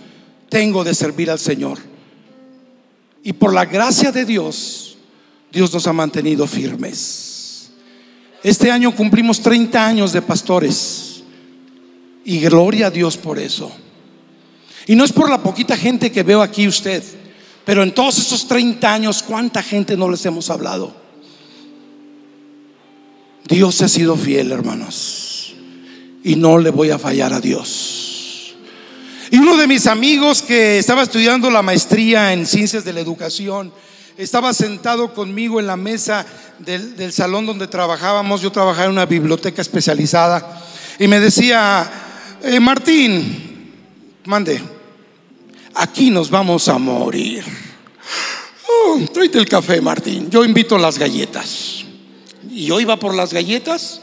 tengo 0.48 0.84
de 0.84 0.94
servir 0.94 1.30
al 1.30 1.38
Señor. 1.38 1.78
Y 3.24 3.32
por 3.32 3.54
la 3.54 3.64
gracia 3.64 4.12
de 4.12 4.24
Dios, 4.24 4.91
Dios 5.52 5.72
nos 5.72 5.86
ha 5.86 5.92
mantenido 5.92 6.46
firmes. 6.46 7.70
Este 8.42 8.70
año 8.70 8.94
cumplimos 8.94 9.40
30 9.40 9.86
años 9.86 10.12
de 10.12 10.22
pastores. 10.22 11.22
Y 12.24 12.40
gloria 12.40 12.86
a 12.86 12.90
Dios 12.90 13.16
por 13.16 13.38
eso. 13.38 13.70
Y 14.86 14.96
no 14.96 15.04
es 15.04 15.12
por 15.12 15.28
la 15.28 15.42
poquita 15.42 15.76
gente 15.76 16.10
que 16.10 16.22
veo 16.22 16.40
aquí 16.40 16.66
usted, 16.66 17.02
pero 17.64 17.82
en 17.82 17.92
todos 17.92 18.18
estos 18.18 18.48
30 18.48 18.92
años, 18.92 19.22
¿cuánta 19.22 19.62
gente 19.62 19.96
no 19.96 20.10
les 20.10 20.24
hemos 20.26 20.50
hablado? 20.50 20.94
Dios 23.44 23.82
ha 23.82 23.88
sido 23.88 24.16
fiel, 24.16 24.50
hermanos. 24.52 25.28
y 26.24 26.36
no 26.36 26.56
le 26.56 26.70
voy 26.70 26.90
a 26.90 27.00
fallar 27.00 27.32
a 27.32 27.40
Dios. 27.40 28.54
Y 29.32 29.38
uno 29.38 29.56
de 29.56 29.66
mis 29.66 29.88
amigos 29.88 30.40
que 30.40 30.78
estaba 30.78 31.02
estudiando 31.02 31.50
la 31.50 31.62
maestría 31.62 32.32
en 32.32 32.46
ciencias 32.46 32.84
de 32.84 32.92
la 32.92 33.00
educación, 33.00 33.72
estaba 34.16 34.52
sentado 34.52 35.14
conmigo 35.14 35.60
en 35.60 35.66
la 35.66 35.76
mesa 35.76 36.26
del, 36.58 37.12
salón 37.12 37.46
donde 37.46 37.66
trabajábamos. 37.66 38.40
Yo 38.40 38.52
trabajaba 38.52 38.86
en 38.86 38.92
una 38.92 39.06
biblioteca 39.06 39.62
especializada 39.62 40.62
y 40.98 41.08
me 41.08 41.20
decía, 41.20 41.90
eh, 42.42 42.60
Martín, 42.60 43.72
mande, 44.24 44.62
aquí 45.74 46.10
nos 46.10 46.30
vamos 46.30 46.68
a 46.68 46.78
morir. 46.78 47.44
Oh, 48.68 49.00
tráete 49.12 49.38
el 49.38 49.48
café, 49.48 49.80
Martín. 49.80 50.30
Yo 50.30 50.44
invito 50.44 50.78
las 50.78 50.98
galletas. 50.98 51.84
Y 52.50 52.66
yo 52.66 52.80
iba 52.80 52.98
por 52.98 53.14
las 53.14 53.32
galletas, 53.32 54.00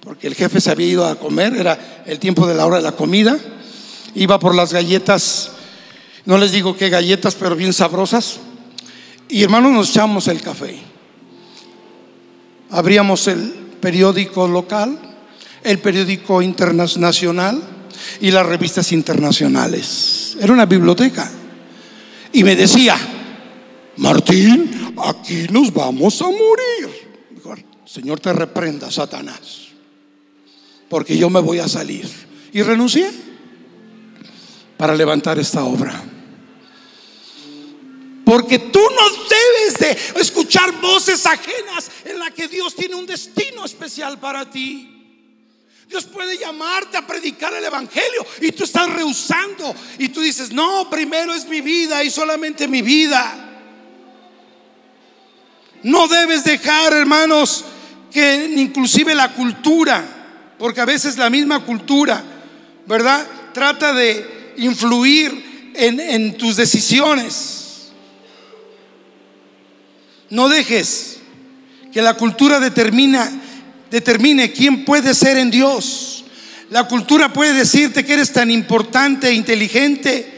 porque 0.00 0.26
el 0.26 0.34
jefe 0.34 0.60
se 0.60 0.70
había 0.70 0.86
ido 0.86 1.06
a 1.06 1.16
comer, 1.16 1.54
era 1.56 2.02
el 2.06 2.18
tiempo 2.18 2.46
de 2.46 2.54
la 2.54 2.66
hora 2.66 2.78
de 2.78 2.82
la 2.82 2.92
comida. 2.92 3.38
Iba 4.14 4.38
por 4.38 4.54
las 4.54 4.72
galletas, 4.72 5.52
no 6.24 6.38
les 6.38 6.52
digo 6.52 6.76
qué 6.76 6.88
galletas, 6.88 7.34
pero 7.34 7.54
bien 7.54 7.72
sabrosas. 7.72 8.40
Y 9.28 9.42
hermanos, 9.42 9.72
nos 9.72 9.90
echamos 9.90 10.28
el 10.28 10.40
café. 10.40 10.78
Abríamos 12.70 13.26
el 13.28 13.50
periódico 13.80 14.46
local, 14.46 14.98
el 15.62 15.78
periódico 15.78 16.42
internacional 16.42 17.62
y 18.20 18.30
las 18.30 18.46
revistas 18.46 18.92
internacionales. 18.92 20.36
Era 20.40 20.52
una 20.52 20.66
biblioteca. 20.66 21.30
Y 22.32 22.44
me 22.44 22.54
decía, 22.54 22.96
Martín, 23.96 24.94
aquí 25.04 25.46
nos 25.50 25.72
vamos 25.72 26.20
a 26.22 26.26
morir. 26.26 27.06
Señor 27.84 28.20
te 28.20 28.32
reprenda, 28.32 28.90
Satanás, 28.90 29.68
porque 30.88 31.16
yo 31.16 31.30
me 31.30 31.40
voy 31.40 31.60
a 31.60 31.68
salir. 31.68 32.06
Y 32.52 32.62
renuncié 32.62 33.10
para 34.76 34.94
levantar 34.94 35.38
esta 35.38 35.64
obra. 35.64 36.02
Porque 38.26 38.58
tú 38.58 38.80
no 38.80 39.08
debes 39.28 39.78
de 39.78 40.20
escuchar 40.20 40.72
voces 40.80 41.24
ajenas 41.26 41.88
en 42.04 42.18
la 42.18 42.32
que 42.32 42.48
Dios 42.48 42.74
tiene 42.74 42.96
un 42.96 43.06
destino 43.06 43.64
especial 43.64 44.18
para 44.18 44.50
ti. 44.50 44.92
Dios 45.88 46.06
puede 46.06 46.36
llamarte 46.36 46.96
a 46.96 47.06
predicar 47.06 47.54
el 47.54 47.62
Evangelio 47.62 48.26
y 48.40 48.50
tú 48.50 48.64
estás 48.64 48.92
rehusando 48.92 49.72
y 50.00 50.08
tú 50.08 50.22
dices, 50.22 50.50
no, 50.50 50.90
primero 50.90 51.32
es 51.34 51.46
mi 51.46 51.60
vida 51.60 52.02
y 52.02 52.10
solamente 52.10 52.66
mi 52.66 52.82
vida. 52.82 53.32
No 55.84 56.08
debes 56.08 56.42
dejar, 56.42 56.94
hermanos, 56.94 57.64
que 58.10 58.54
inclusive 58.56 59.14
la 59.14 59.34
cultura, 59.34 60.54
porque 60.58 60.80
a 60.80 60.84
veces 60.84 61.16
la 61.16 61.30
misma 61.30 61.64
cultura, 61.64 62.24
¿verdad? 62.86 63.24
Trata 63.54 63.92
de 63.92 64.54
influir 64.56 65.70
en, 65.76 66.00
en 66.00 66.36
tus 66.36 66.56
decisiones. 66.56 67.65
No 70.30 70.48
dejes 70.48 71.18
que 71.92 72.02
la 72.02 72.14
cultura 72.14 72.60
determine 72.60 74.52
quién 74.52 74.84
puede 74.84 75.14
ser 75.14 75.38
en 75.38 75.50
Dios. 75.50 76.24
La 76.70 76.88
cultura 76.88 77.32
puede 77.32 77.54
decirte 77.54 78.04
que 78.04 78.14
eres 78.14 78.32
tan 78.32 78.50
importante 78.50 79.28
e 79.28 79.34
inteligente 79.34 80.32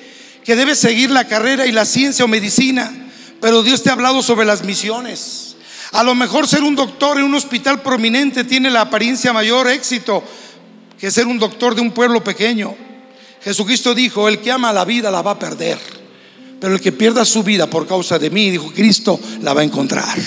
que 0.45 0.57
debes 0.57 0.79
seguir 0.79 1.11
la 1.11 1.27
carrera 1.27 1.67
y 1.67 1.73
la 1.73 1.85
ciencia 1.85 2.25
o 2.25 2.29
medicina 2.29 2.93
pero 3.41 3.63
Dios 3.63 3.83
te 3.83 3.91
ha 3.91 3.93
hablado 3.93 4.23
sobre 4.23 4.47
las 4.47 4.65
misiones. 4.65 5.57
A 5.93 6.03
lo 6.03 6.15
mejor 6.15 6.47
ser 6.47 6.63
un 6.63 6.77
doctor 6.77 7.19
en 7.19 7.25
un 7.25 7.35
hospital 7.35 7.83
prominente 7.83 8.45
tiene 8.45 8.71
la 8.71 8.83
apariencia 8.83 9.33
mayor 9.33 9.69
éxito 9.69 10.23
que 10.99 11.11
ser 11.11 11.27
un 11.27 11.39
doctor 11.39 11.75
de 11.75 11.81
un 11.81 11.93
pueblo 11.93 12.23
pequeño. 12.23 12.75
Jesucristo 13.43 13.95
dijo, 13.95 14.29
el 14.29 14.41
que 14.41 14.51
ama 14.51 14.73
la 14.73 14.85
vida 14.85 15.11
la 15.11 15.23
va 15.23 15.33
a 15.33 15.39
perder, 15.39 15.79
pero 16.61 16.75
el 16.75 16.81
que 16.81 16.93
pierda 16.93 17.25
su 17.25 17.43
vida 17.43 17.69
por 17.69 17.87
causa 17.87 18.19
de 18.19 18.31
mí, 18.31 18.51
dijo 18.51 18.73
Cristo, 18.73 19.19
la 19.43 19.55
va 19.55 19.61
a 19.61 19.65
encontrar. 19.65 20.19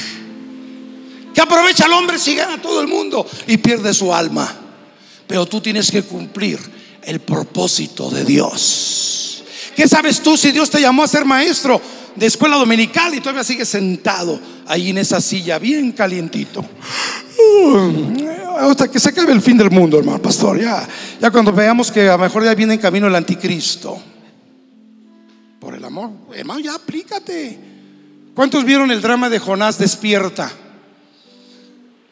Que 1.33 1.41
aprovecha 1.41 1.85
al 1.85 1.93
hombre 1.93 2.17
si 2.17 2.35
gana 2.35 2.61
todo 2.61 2.81
el 2.81 2.87
mundo 2.87 3.25
y 3.47 3.57
pierde 3.57 3.93
su 3.93 4.13
alma. 4.13 4.53
Pero 5.27 5.45
tú 5.45 5.61
tienes 5.61 5.89
que 5.91 6.03
cumplir 6.03 6.59
el 7.03 7.19
propósito 7.21 8.09
de 8.09 8.25
Dios. 8.25 9.43
¿Qué 9.75 9.87
sabes 9.87 10.21
tú 10.21 10.35
si 10.35 10.51
Dios 10.51 10.69
te 10.69 10.81
llamó 10.81 11.03
a 11.03 11.07
ser 11.07 11.25
maestro? 11.25 11.81
de 12.15 12.25
escuela 12.25 12.57
dominical 12.57 13.13
y 13.13 13.19
todavía 13.19 13.43
sigue 13.43 13.65
sentado 13.65 14.39
ahí 14.67 14.89
en 14.89 14.97
esa 14.97 15.21
silla, 15.21 15.59
bien 15.59 15.91
calientito. 15.91 16.65
hasta 18.59 18.89
que 18.89 18.99
se 18.99 19.09
acabe 19.09 19.31
el 19.31 19.41
fin 19.41 19.57
del 19.57 19.71
mundo, 19.71 19.97
hermano 19.97 20.21
pastor. 20.21 20.59
Ya, 20.59 20.87
ya 21.19 21.31
cuando 21.31 21.51
veamos 21.51 21.91
que 21.91 22.09
a 22.09 22.13
lo 22.13 22.19
mejor 22.19 22.43
ya 22.43 22.53
viene 22.53 22.73
en 22.75 22.79
camino 22.79 23.07
el 23.07 23.15
anticristo. 23.15 24.10
Por 25.61 25.75
el 25.75 25.85
amor, 25.85 26.09
hermano, 26.33 26.59
ya 26.59 26.73
aplícate. 26.73 27.55
¿Cuántos 28.33 28.65
vieron 28.65 28.89
el 28.89 28.99
drama 28.99 29.29
de 29.29 29.37
Jonás 29.37 29.77
despierta? 29.77 30.51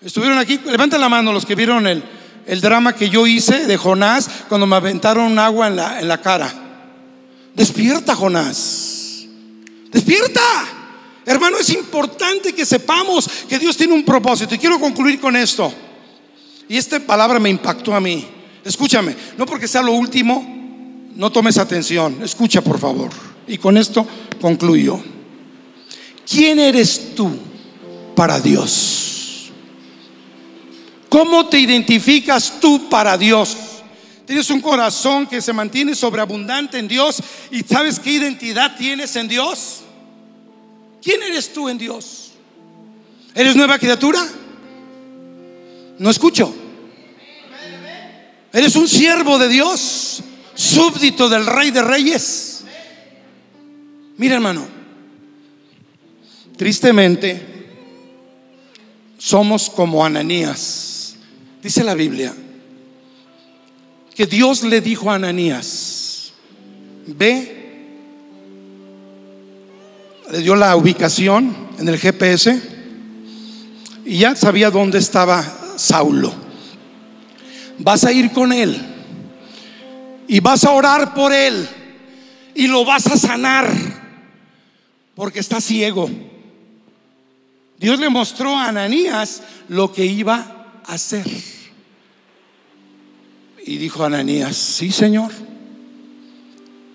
¿Estuvieron 0.04 0.38
aquí? 0.38 0.60
Levanten 0.66 1.02
la 1.02 1.10
mano 1.10 1.34
los 1.34 1.48
que 1.48 1.56
vieron 1.56 1.88
el, 1.88 2.04
el 2.46 2.62
drama 2.62 2.94
que 2.94 3.10
yo 3.10 3.26
hice 3.26 3.66
de 3.66 3.76
Jonás 3.76 4.30
cuando 4.48 4.68
me 4.68 4.76
aventaron 4.76 5.40
agua 5.40 5.66
en 5.66 5.78
la, 5.78 6.00
en 6.00 6.08
la 6.08 6.22
cara. 6.22 6.54
Despierta, 7.56 8.16
Jonás. 8.16 9.26
Despierta. 9.92 10.42
Hermano, 11.26 11.58
es 11.58 11.72
importante 11.72 12.54
que 12.54 12.68
sepamos 12.68 13.28
que 13.50 13.58
Dios 13.58 13.76
tiene 13.76 13.94
un 13.94 14.06
propósito. 14.06 14.54
Y 14.54 14.60
quiero 14.60 14.80
concluir 14.80 15.20
con 15.20 15.36
esto. 15.36 15.74
Y 16.68 16.78
esta 16.78 17.00
palabra 17.00 17.40
me 17.40 17.50
impactó 17.50 17.96
a 17.96 18.00
mí. 18.00 18.28
Escúchame, 18.64 19.16
no 19.40 19.48
porque 19.48 19.68
sea 19.68 19.82
lo 19.82 19.94
último, 19.94 21.10
no 21.16 21.32
tomes 21.32 21.58
atención. 21.58 22.22
Escucha, 22.22 22.62
por 22.62 22.78
favor. 22.78 23.10
Y 23.50 23.58
con 23.58 23.78
esto 23.78 24.08
concluyo. 24.40 25.02
¿Quién 26.30 26.60
eres 26.60 27.16
tú 27.16 27.36
para 28.16 28.40
Dios? 28.40 29.50
¿Cómo 31.10 31.48
te 31.48 31.60
identificas 31.60 32.60
tú 32.62 32.88
para 32.88 33.18
Dios? 33.18 33.58
Tienes 34.28 34.52
un 34.52 34.62
corazón 34.62 35.26
que 35.26 35.42
se 35.42 35.52
mantiene 35.52 35.96
sobreabundante 35.96 36.78
en 36.78 36.88
Dios 36.88 37.18
y 37.50 37.62
sabes 37.62 38.00
qué 38.00 38.12
identidad 38.12 38.78
tienes 38.78 39.16
en 39.16 39.28
Dios. 39.28 39.80
¿Quién 41.02 41.24
eres 41.24 41.52
tú 41.52 41.68
en 41.68 41.80
Dios? 41.80 42.34
¿Eres 43.34 43.56
nueva 43.56 43.80
criatura? 43.80 44.20
No 45.98 46.12
escucho. 46.12 46.54
¿Eres 48.54 48.76
un 48.76 48.88
siervo 48.88 49.40
de 49.40 49.48
Dios? 49.48 50.22
Súbdito 50.54 51.28
del 51.28 51.48
Rey 51.48 51.72
de 51.72 51.82
Reyes. 51.82 52.59
Mira 54.20 54.36
hermano, 54.36 54.68
tristemente 56.58 57.42
somos 59.18 59.70
como 59.70 60.06
Ananías. 60.06 61.16
Dice 61.64 61.86
la 61.86 61.94
Biblia 61.96 62.34
que 64.14 64.26
Dios 64.26 64.64
le 64.64 64.82
dijo 64.82 65.10
a 65.10 65.16
Ananías, 65.16 66.34
ve, 67.08 67.96
le 70.30 70.40
dio 70.40 70.54
la 70.58 70.76
ubicación 70.76 71.56
en 71.80 71.88
el 71.88 71.98
GPS 71.98 72.62
y 74.04 74.18
ya 74.18 74.36
sabía 74.36 74.70
dónde 74.70 74.98
estaba 74.98 75.78
Saulo. 75.78 76.34
Vas 77.78 78.04
a 78.04 78.12
ir 78.12 78.34
con 78.34 78.52
él 78.52 78.86
y 80.28 80.42
vas 80.42 80.66
a 80.66 80.72
orar 80.72 81.14
por 81.14 81.32
él 81.32 81.70
y 82.54 82.68
lo 82.68 82.84
vas 82.84 83.08
a 83.08 83.18
sanar 83.18 83.89
porque 85.20 85.42
está 85.42 85.60
ciego. 85.60 86.10
Dios 87.78 88.00
le 88.00 88.08
mostró 88.08 88.56
a 88.56 88.70
Ananías 88.70 89.44
lo 89.68 89.92
que 89.92 90.06
iba 90.06 90.80
a 90.86 90.94
hacer. 90.94 91.26
Y 93.66 93.76
dijo 93.76 94.06
Ananías, 94.06 94.56
sí, 94.56 94.94
Señor. 94.94 95.30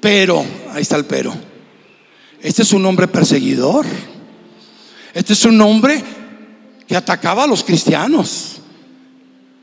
Pero, 0.01 0.43
ahí 0.73 0.81
está 0.81 0.97
el 0.97 1.05
pero. 1.05 1.35
Este 2.41 2.63
es 2.63 2.73
un 2.73 2.87
hombre 2.87 3.09
perseguidor. 3.09 3.85
Este 5.13 5.35
es 5.35 5.45
un 5.45 5.61
hombre 5.61 6.03
que 6.89 6.97
atacaba 6.97 7.45
a 7.45 7.47
los 7.47 7.63
cristianos. 7.63 8.63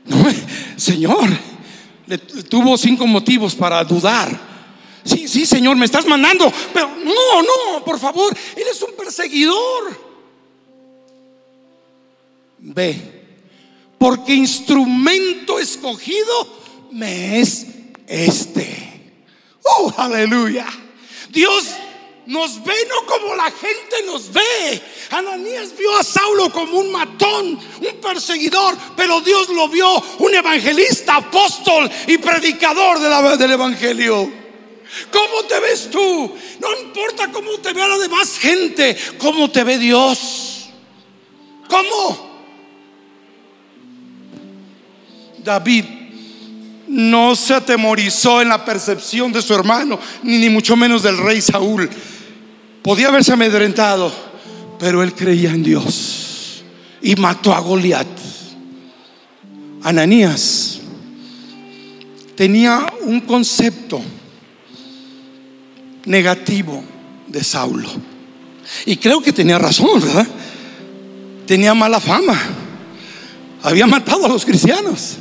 señor, 0.76 1.28
le, 2.06 2.18
tuvo 2.18 2.78
cinco 2.78 3.08
motivos 3.08 3.56
para 3.56 3.82
dudar. 3.82 4.51
Sí, 5.04 5.26
sí, 5.28 5.46
Señor, 5.46 5.76
me 5.76 5.84
estás 5.84 6.06
mandando. 6.06 6.52
Pero 6.72 6.88
no, 6.88 7.42
no, 7.42 7.84
por 7.84 7.98
favor, 7.98 8.36
Él 8.56 8.64
es 8.70 8.82
un 8.82 8.92
perseguidor. 8.92 10.12
Ve, 12.58 13.24
porque 13.98 14.34
instrumento 14.34 15.58
escogido 15.58 16.46
me 16.92 17.40
es 17.40 17.66
este. 18.06 19.12
Oh, 19.64 19.92
aleluya. 19.96 20.66
Dios 21.30 21.64
nos 22.26 22.62
ve 22.62 22.74
no 22.88 23.06
como 23.06 23.34
la 23.34 23.50
gente 23.50 24.02
nos 24.06 24.32
ve. 24.32 24.82
Ananías 25.10 25.76
vio 25.76 25.96
a 25.96 26.04
Saulo 26.04 26.52
como 26.52 26.78
un 26.78 26.92
matón, 26.92 27.58
un 27.80 28.00
perseguidor, 28.00 28.76
pero 28.96 29.20
Dios 29.20 29.48
lo 29.48 29.68
vio 29.68 30.00
un 30.18 30.34
evangelista, 30.34 31.16
apóstol 31.16 31.90
y 32.06 32.18
predicador 32.18 33.00
del 33.38 33.50
evangelio. 33.50 34.41
¿Cómo 35.10 35.46
te 35.48 35.60
ves 35.60 35.90
tú? 35.90 36.34
No 36.60 36.80
importa 36.82 37.30
cómo 37.32 37.52
te 37.58 37.72
vea 37.72 37.88
la 37.88 37.98
demás 37.98 38.38
gente, 38.38 38.96
cómo 39.18 39.50
te 39.50 39.64
ve 39.64 39.78
Dios. 39.78 40.68
¿Cómo? 41.68 42.32
David 45.42 45.84
no 46.88 47.34
se 47.34 47.54
atemorizó 47.54 48.42
en 48.42 48.50
la 48.50 48.64
percepción 48.64 49.32
de 49.32 49.40
su 49.40 49.54
hermano, 49.54 49.98
ni, 50.22 50.48
mucho 50.50 50.76
menos 50.76 51.02
del 51.02 51.16
rey 51.16 51.40
Saúl. 51.40 51.88
Podía 52.82 53.08
haberse 53.08 53.32
amedrentado, 53.32 54.12
pero 54.78 55.02
él 55.02 55.14
creía 55.14 55.50
en 55.50 55.62
Dios 55.62 56.62
y 57.00 57.16
mató 57.16 57.54
a 57.54 57.60
Goliat. 57.60 58.06
Ananías 59.82 60.80
tenía 62.36 62.86
un 63.00 63.20
concepto 63.20 64.02
negativo 66.06 66.82
de 67.26 67.42
Saulo. 67.42 67.88
Y 68.86 68.96
creo 68.96 69.22
que 69.22 69.32
tenía 69.32 69.58
razón, 69.58 70.00
¿verdad? 70.00 70.26
Tenía 71.46 71.74
mala 71.74 72.00
fama. 72.00 72.38
Había 73.62 73.86
matado 73.86 74.26
a 74.26 74.28
los 74.28 74.44
cristianos. 74.44 75.16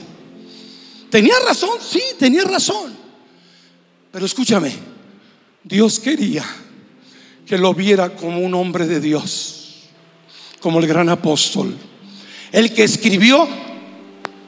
Tenía 1.10 1.36
razón, 1.46 1.78
sí, 1.82 2.02
tenía 2.18 2.44
razón. 2.44 2.94
Pero 4.12 4.26
escúchame, 4.26 4.74
Dios 5.64 6.00
quería 6.00 6.46
que 7.46 7.58
lo 7.58 7.74
viera 7.74 8.16
como 8.16 8.40
un 8.40 8.54
hombre 8.54 8.88
de 8.88 9.00
Dios, 9.00 9.90
como 10.62 10.80
el 10.80 10.88
gran 10.88 11.10
apóstol, 11.10 11.76
el 12.52 12.74
que 12.74 12.84
escribió 12.84 13.48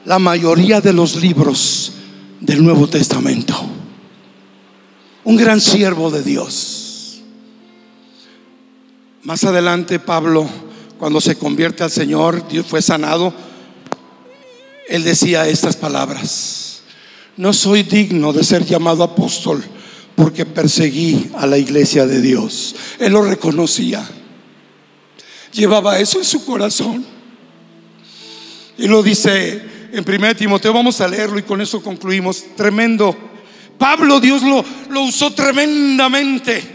la 0.04 0.18
mayoría 0.18 0.80
de 0.80 0.92
los 0.92 1.16
libros 1.16 1.92
del 2.40 2.62
Nuevo 2.62 2.88
Testamento. 2.88 3.73
Un 5.24 5.36
gran 5.36 5.60
siervo 5.60 6.10
de 6.10 6.22
Dios. 6.22 7.22
Más 9.22 9.42
adelante 9.44 9.98
Pablo, 9.98 10.48
cuando 10.98 11.20
se 11.20 11.36
convierte 11.36 11.82
al 11.82 11.90
Señor, 11.90 12.46
Dios 12.48 12.66
fue 12.66 12.82
sanado 12.82 13.32
él 14.88 15.02
decía 15.02 15.48
estas 15.48 15.76
palabras, 15.76 16.82
no 17.36 17.52
soy 17.52 17.82
digno 17.82 18.32
de 18.32 18.44
ser 18.44 18.64
llamado 18.64 19.02
apóstol 19.02 19.64
porque 20.14 20.44
perseguí 20.44 21.30
a 21.36 21.46
la 21.46 21.58
iglesia 21.58 22.06
de 22.06 22.20
Dios. 22.20 22.76
Él 22.98 23.12
lo 23.12 23.22
reconocía. 23.22 24.06
Llevaba 25.52 25.98
eso 25.98 26.18
en 26.18 26.24
su 26.24 26.44
corazón. 26.44 27.04
Y 28.76 28.86
lo 28.86 29.02
dice 29.02 29.62
en 29.92 30.04
1 30.06 30.36
Timoteo, 30.36 30.72
vamos 30.72 31.00
a 31.00 31.08
leerlo 31.08 31.38
y 31.38 31.42
con 31.42 31.60
eso 31.60 31.82
concluimos. 31.82 32.44
Tremendo. 32.56 33.16
Pablo 33.78 34.20
Dios 34.20 34.42
lo, 34.42 34.64
lo 34.88 35.02
usó 35.02 35.32
tremendamente. 35.32 36.74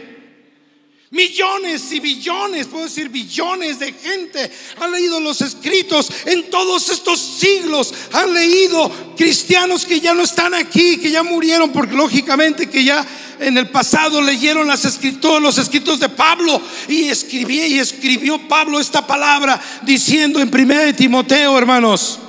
Millones 1.11 1.91
y 1.91 1.99
billones, 1.99 2.67
puedo 2.67 2.83
decir 2.83 3.09
billones 3.09 3.79
de 3.79 3.93
gente 3.93 4.51
han 4.79 4.91
leído 4.91 5.19
los 5.19 5.41
escritos 5.41 6.11
en 6.25 6.51
todos 6.51 6.89
estos 6.89 7.19
siglos. 7.19 7.91
Han 8.13 8.31
leído 8.31 9.15
cristianos 9.17 9.87
que 9.87 9.99
ya 9.99 10.13
no 10.13 10.21
están 10.21 10.53
aquí, 10.53 10.97
que 10.97 11.09
ya 11.09 11.23
murieron, 11.23 11.71
porque 11.71 11.95
lógicamente 11.95 12.69
que 12.69 12.83
ya 12.83 13.03
en 13.39 13.57
el 13.57 13.69
pasado 13.69 14.21
leyeron 14.21 14.67
las 14.67 14.85
escritos, 14.85 15.41
los 15.41 15.57
escritos 15.57 15.99
de 15.99 16.09
Pablo 16.09 16.61
y 16.87 17.05
escribí 17.05 17.59
y 17.59 17.79
escribió 17.79 18.47
Pablo 18.47 18.79
esta 18.79 19.07
palabra 19.07 19.59
diciendo 19.81 20.39
en 20.39 20.53
1 20.53 20.93
Timoteo, 20.95 21.57
hermanos. 21.57 22.19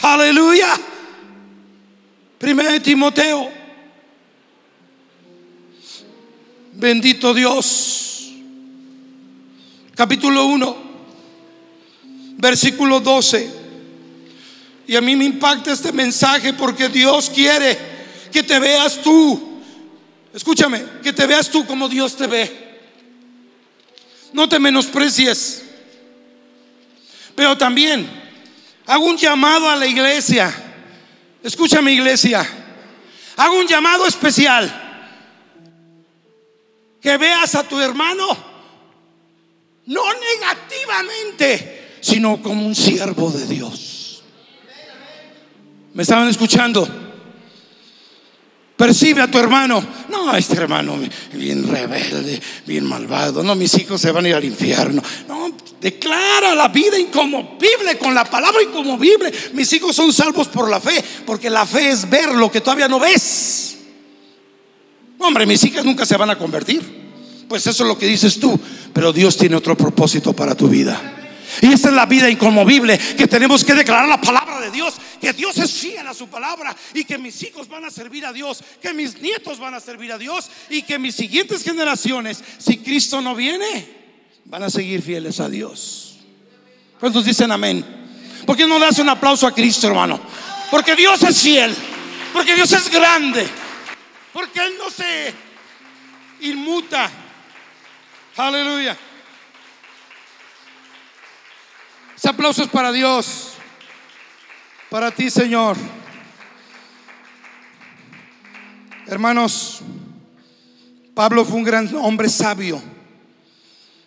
Aleluya. 0.00 0.68
1 2.40 2.80
Timoteo 2.80 3.59
Bendito 6.80 7.34
Dios. 7.34 8.30
Capítulo 9.94 10.46
1, 10.46 10.76
versículo 12.38 13.00
12. 13.00 13.50
Y 14.86 14.96
a 14.96 15.02
mí 15.02 15.14
me 15.14 15.26
impacta 15.26 15.72
este 15.72 15.92
mensaje 15.92 16.54
porque 16.54 16.88
Dios 16.88 17.28
quiere 17.28 17.78
que 18.32 18.42
te 18.42 18.58
veas 18.58 19.02
tú. 19.02 19.60
Escúchame, 20.32 20.82
que 21.02 21.12
te 21.12 21.26
veas 21.26 21.50
tú 21.50 21.66
como 21.66 21.86
Dios 21.86 22.16
te 22.16 22.26
ve. 22.26 22.80
No 24.32 24.48
te 24.48 24.58
menosprecies. 24.58 25.62
Pero 27.34 27.58
también 27.58 28.08
hago 28.86 29.04
un 29.04 29.18
llamado 29.18 29.68
a 29.68 29.76
la 29.76 29.86
iglesia. 29.86 30.50
Escúchame 31.42 31.92
iglesia. 31.92 32.48
Hago 33.36 33.58
un 33.58 33.66
llamado 33.66 34.06
especial 34.06 34.89
que 37.00 37.16
veas 37.16 37.54
a 37.54 37.62
tu 37.62 37.78
hermano 37.78 38.50
no 39.86 40.02
negativamente, 40.14 41.96
sino 42.00 42.40
como 42.42 42.64
un 42.64 42.74
siervo 42.74 43.30
de 43.30 43.46
Dios. 43.46 44.22
¿Me 45.94 46.02
estaban 46.02 46.28
escuchando? 46.28 46.88
Percibe 48.76 49.20
a 49.20 49.30
tu 49.30 49.38
hermano. 49.38 49.84
No, 50.08 50.34
este 50.34 50.56
hermano 50.56 50.96
bien 51.32 51.68
rebelde, 51.68 52.40
bien 52.66 52.84
malvado. 52.86 53.42
No, 53.42 53.54
mis 53.54 53.74
hijos 53.74 54.00
se 54.00 54.12
van 54.12 54.24
a 54.24 54.28
ir 54.28 54.34
al 54.36 54.44
infierno. 54.44 55.02
No, 55.28 55.50
declara 55.80 56.54
la 56.54 56.68
vida 56.68 56.98
incomovible 56.98 57.98
con 57.98 58.14
la 58.14 58.24
palabra 58.24 58.62
incomovible. 58.62 59.32
Mis 59.52 59.72
hijos 59.72 59.96
son 59.96 60.12
salvos 60.12 60.48
por 60.48 60.70
la 60.70 60.80
fe, 60.80 61.04
porque 61.26 61.50
la 61.50 61.66
fe 61.66 61.90
es 61.90 62.08
ver 62.08 62.32
lo 62.34 62.50
que 62.50 62.60
todavía 62.60 62.88
no 62.88 63.00
ves. 63.00 63.79
Hombre, 65.20 65.46
mis 65.46 65.62
hijas 65.64 65.84
nunca 65.84 66.06
se 66.06 66.16
van 66.16 66.30
a 66.30 66.38
convertir. 66.38 66.82
Pues 67.48 67.66
eso 67.66 67.82
es 67.82 67.88
lo 67.88 67.98
que 67.98 68.06
dices 68.06 68.40
tú. 68.40 68.58
Pero 68.92 69.12
Dios 69.12 69.36
tiene 69.36 69.56
otro 69.56 69.76
propósito 69.76 70.32
para 70.32 70.54
tu 70.54 70.68
vida. 70.68 71.18
Y 71.60 71.72
esta 71.72 71.88
es 71.88 71.94
la 71.94 72.06
vida 72.06 72.30
inconmovible 72.30 72.98
que 73.16 73.26
tenemos 73.26 73.64
que 73.64 73.74
declarar 73.74 74.08
la 74.08 74.20
palabra 74.20 74.60
de 74.60 74.70
Dios, 74.70 74.94
que 75.20 75.32
Dios 75.32 75.58
es 75.58 75.72
fiel 75.72 76.06
a 76.06 76.14
su 76.14 76.28
palabra 76.28 76.74
y 76.94 77.04
que 77.04 77.18
mis 77.18 77.42
hijos 77.42 77.68
van 77.68 77.84
a 77.84 77.90
servir 77.90 78.24
a 78.24 78.32
Dios, 78.32 78.62
que 78.80 78.94
mis 78.94 79.20
nietos 79.20 79.58
van 79.58 79.74
a 79.74 79.80
servir 79.80 80.12
a 80.12 80.18
Dios 80.18 80.48
y 80.70 80.82
que 80.82 80.98
mis 80.98 81.16
siguientes 81.16 81.64
generaciones, 81.64 82.42
si 82.58 82.78
Cristo 82.78 83.20
no 83.20 83.34
viene, 83.34 83.88
van 84.44 84.62
a 84.62 84.70
seguir 84.70 85.02
fieles 85.02 85.40
a 85.40 85.48
Dios. 85.48 86.18
¿Cuántos 86.98 87.24
dicen 87.24 87.50
amén? 87.50 87.84
¿Por 88.46 88.56
qué 88.56 88.66
no 88.66 88.78
le 88.78 88.86
das 88.86 88.98
un 89.00 89.08
aplauso 89.08 89.46
a 89.46 89.54
Cristo, 89.54 89.88
hermano? 89.88 90.20
Porque 90.70 90.94
Dios 90.94 91.22
es 91.24 91.40
fiel, 91.40 91.74
porque 92.32 92.54
Dios 92.54 92.72
es 92.72 92.90
grande, 92.90 93.46
porque 94.32 94.60
Él 94.60 94.74
no 94.78 94.90
se 94.90 95.34
inmuta. 96.40 97.10
Aleluya. 98.36 98.96
Ese 102.16 102.28
aplauso 102.28 102.62
es 102.62 102.68
para 102.68 102.92
Dios, 102.92 103.54
para 104.90 105.10
ti, 105.10 105.30
Señor. 105.30 105.76
Hermanos, 109.06 109.80
Pablo 111.14 111.44
fue 111.44 111.56
un 111.56 111.64
gran 111.64 111.94
hombre 111.96 112.28
sabio 112.28 112.80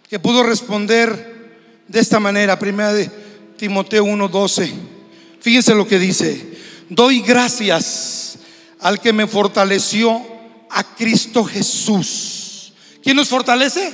que 0.10 0.20
pudo 0.20 0.44
responder 0.44 1.84
de 1.88 2.00
esta 2.00 2.20
manera. 2.20 2.60
Primera 2.60 2.94
de 2.94 3.10
Timoteo 3.58 4.06
1:12. 4.06 4.72
Fíjense 5.42 5.76
lo 5.76 5.88
que 5.88 6.00
dice. 6.00 6.58
Doy 6.90 7.22
gracias 7.22 8.23
al 8.84 9.00
que 9.00 9.14
me 9.14 9.28
fortaleció 9.28 10.22
a 10.70 10.84
Cristo 10.96 11.44
Jesús. 11.46 12.74
¿Quién 13.02 13.16
nos 13.16 13.30
fortalece? 13.30 13.94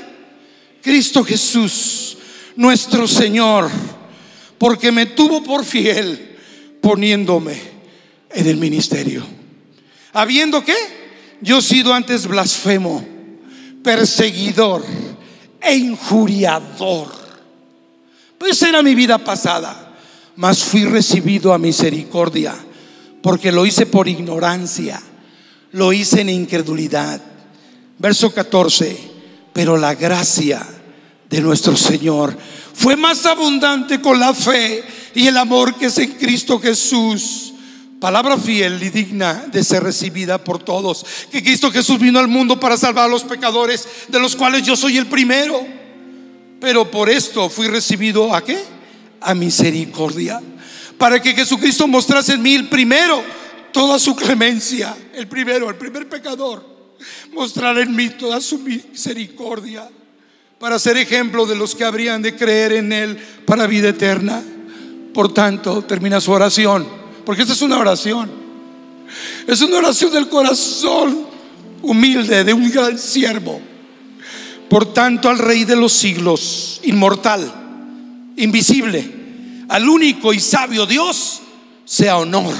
Cristo 0.81 1.23
Jesús, 1.23 2.17
nuestro 2.55 3.07
Señor, 3.07 3.69
porque 4.57 4.91
me 4.91 5.05
tuvo 5.05 5.43
por 5.43 5.63
fiel 5.63 6.37
poniéndome 6.81 7.61
en 8.31 8.47
el 8.47 8.57
ministerio. 8.57 9.23
Habiendo 10.13 10.65
que 10.65 10.75
yo 11.41 11.59
he 11.59 11.61
sido 11.61 11.93
antes 11.93 12.25
blasfemo, 12.25 13.05
perseguidor 13.83 14.83
e 15.61 15.75
injuriador. 15.75 17.09
Pues 18.39 18.59
era 18.63 18.81
mi 18.81 18.95
vida 18.95 19.19
pasada, 19.19 19.95
mas 20.35 20.63
fui 20.63 20.85
recibido 20.85 21.53
a 21.53 21.59
misericordia, 21.59 22.55
porque 23.21 23.51
lo 23.51 23.65
hice 23.65 23.85
por 23.85 24.07
ignorancia 24.07 25.01
lo 25.71 25.93
hice 25.93 26.21
en 26.21 26.29
incredulidad. 26.29 27.21
Verso 27.97 28.33
14, 28.33 28.97
pero 29.53 29.77
la 29.77 29.93
gracia 29.95 30.65
de 31.29 31.41
nuestro 31.41 31.75
Señor 31.75 32.37
fue 32.73 32.95
más 32.95 33.25
abundante 33.25 33.99
con 33.99 34.19
la 34.19 34.33
fe 34.33 34.83
y 35.13 35.27
el 35.27 35.37
amor 35.37 35.75
que 35.75 35.87
es 35.87 35.97
en 35.97 36.11
Cristo 36.13 36.59
Jesús. 36.59 37.53
palabra 37.99 38.37
fiel 38.37 38.81
y 38.81 38.89
digna 38.89 39.47
de 39.51 39.61
ser 39.61 39.83
recibida 39.83 40.41
por 40.41 40.63
todos, 40.63 41.05
que 41.29 41.43
Cristo 41.43 41.69
Jesús 41.69 41.99
vino 41.99 42.17
al 42.17 42.29
mundo 42.29 42.57
para 42.57 42.77
salvar 42.77 43.05
a 43.05 43.09
los 43.09 43.25
pecadores, 43.25 43.85
de 44.07 44.19
los 44.19 44.37
cuales 44.37 44.63
yo 44.63 44.77
soy 44.77 44.97
el 44.97 45.07
primero. 45.07 45.59
Pero 46.61 46.89
por 46.89 47.09
esto 47.09 47.49
fui 47.49 47.67
recibido 47.67 48.33
a 48.33 48.43
qué? 48.43 48.57
A 49.19 49.35
misericordia, 49.35 50.41
para 50.99 51.21
que 51.21 51.33
Jesucristo 51.33 51.87
mostrase 51.87 52.33
en 52.33 52.41
mí 52.41 52.53
el 52.55 52.67
primero 52.67 53.23
toda 53.71 53.97
su 53.97 54.15
clemencia, 54.15 54.95
el 55.13 55.27
primero, 55.27 55.69
el 55.69 55.77
primer 55.77 56.09
pecador, 56.09 56.63
mostrar 57.31 57.77
en 57.79 57.95
mí 57.95 58.09
toda 58.09 58.41
su 58.41 58.59
misericordia, 58.59 59.89
para 60.59 60.77
ser 60.77 60.97
ejemplo 60.97 61.45
de 61.45 61.55
los 61.55 61.73
que 61.73 61.85
habrían 61.85 62.21
de 62.21 62.35
creer 62.35 62.73
en 62.73 62.91
Él 62.91 63.17
para 63.45 63.65
vida 63.65 63.89
eterna. 63.89 64.43
Por 65.13 65.33
tanto, 65.33 65.83
termina 65.83 66.19
su 66.19 66.33
oración, 66.33 66.85
porque 67.25 67.43
esta 67.43 67.53
es 67.53 67.61
una 67.61 67.79
oración. 67.79 68.29
Es 69.47 69.61
una 69.61 69.77
oración 69.77 70.11
del 70.11 70.27
corazón 70.27 71.27
humilde 71.81 72.43
de 72.43 72.51
un 72.51 72.69
gran 72.69 72.99
siervo. 72.99 73.61
Por 74.69 74.93
tanto, 74.93 75.29
al 75.29 75.39
Rey 75.39 75.63
de 75.63 75.77
los 75.77 75.93
siglos, 75.93 76.81
inmortal, 76.83 78.33
invisible, 78.35 79.18
al 79.69 79.87
único 79.87 80.33
y 80.33 80.39
sabio 80.39 80.85
Dios, 80.85 81.41
sea 81.85 82.17
honor 82.17 82.53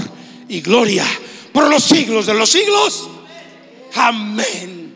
y 0.47 0.61
gloria 0.61 1.05
por 1.51 1.69
los 1.69 1.83
siglos 1.83 2.25
de 2.25 2.33
los 2.33 2.49
siglos. 2.49 3.09
Amén. 3.95 4.93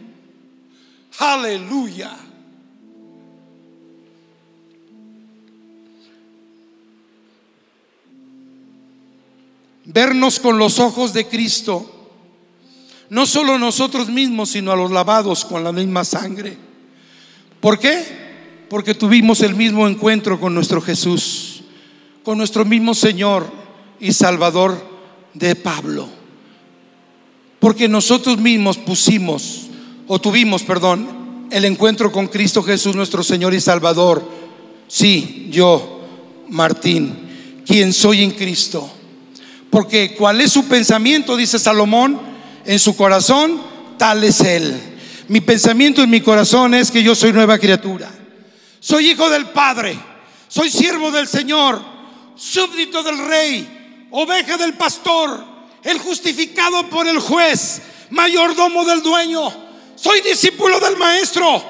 Aleluya. 1.20 2.18
vernos 9.86 10.40
con 10.40 10.58
los 10.58 10.80
ojos 10.80 11.14
de 11.14 11.28
Cristo, 11.28 11.90
no 13.10 13.26
solo 13.26 13.60
nosotros 13.60 14.10
mismos, 14.10 14.50
sino 14.50 14.72
a 14.72 14.76
los 14.76 14.92
lavados 14.92 15.46
con 15.46 15.64
la 15.64 15.72
misma 15.72 16.04
sangre. 16.04 16.58
¿Por 17.60 17.80
qué? 17.80 18.66
Porque 18.70 18.96
tuvimos 18.96 19.42
el 19.42 19.56
mismo 19.56 19.88
encuentro 19.88 20.40
con 20.40 20.56
nuestro 20.56 20.82
Jesús, 20.82 21.53
con 22.24 22.38
nuestro 22.38 22.66
mismo 22.66 22.94
Señor 22.94 23.46
y 24.00 24.14
Salvador 24.14 24.84
de 25.34 25.56
Pablo. 25.56 26.08
Porque 27.60 27.88
nosotros 27.88 28.38
mismos 28.38 28.78
pusimos, 28.78 29.68
o 30.08 30.20
tuvimos, 30.20 30.64
perdón, 30.64 31.48
el 31.52 31.66
encuentro 31.66 32.12
con 32.12 32.28
Cristo 32.28 32.64
Jesús, 32.64 32.96
nuestro 32.96 33.24
Señor 33.24 33.54
y 33.54 33.62
Salvador. 33.62 34.24
Sí, 34.88 35.48
yo, 35.52 36.02
Martín, 36.50 37.64
quien 37.66 37.94
soy 37.94 38.24
en 38.24 38.32
Cristo 38.32 38.90
porque 39.74 40.14
cuál 40.14 40.40
es 40.40 40.52
su 40.52 40.66
pensamiento, 40.66 41.36
dice 41.36 41.58
Salomón, 41.58 42.22
en 42.64 42.78
su 42.78 42.96
corazón, 42.96 43.60
tal 43.98 44.24
es 44.24 44.40
él. 44.42 44.72
Mi 45.30 45.42
pensamiento 45.42 46.04
en 46.04 46.12
mi 46.12 46.22
corazón 46.22 46.76
es 46.76 46.92
que 46.92 47.02
yo 47.02 47.16
soy 47.16 47.34
nueva 47.34 47.58
criatura. 47.58 48.08
Soy 48.80 49.10
hijo 49.10 49.32
del 49.32 49.48
Padre, 49.48 49.98
soy 50.48 50.70
siervo 50.70 51.10
del 51.10 51.28
Señor, 51.28 51.82
súbdito 52.36 53.04
del 53.04 53.18
Rey, 53.18 54.08
oveja 54.12 54.58
del 54.58 54.74
pastor, 54.74 55.44
el 55.84 56.00
justificado 56.00 56.90
por 56.90 57.08
el 57.08 57.20
juez, 57.20 57.82
mayordomo 58.10 58.86
del 58.86 59.02
dueño. 59.02 59.54
Soy 59.96 60.22
discípulo 60.22 60.80
del 60.80 60.98
Maestro, 60.98 61.64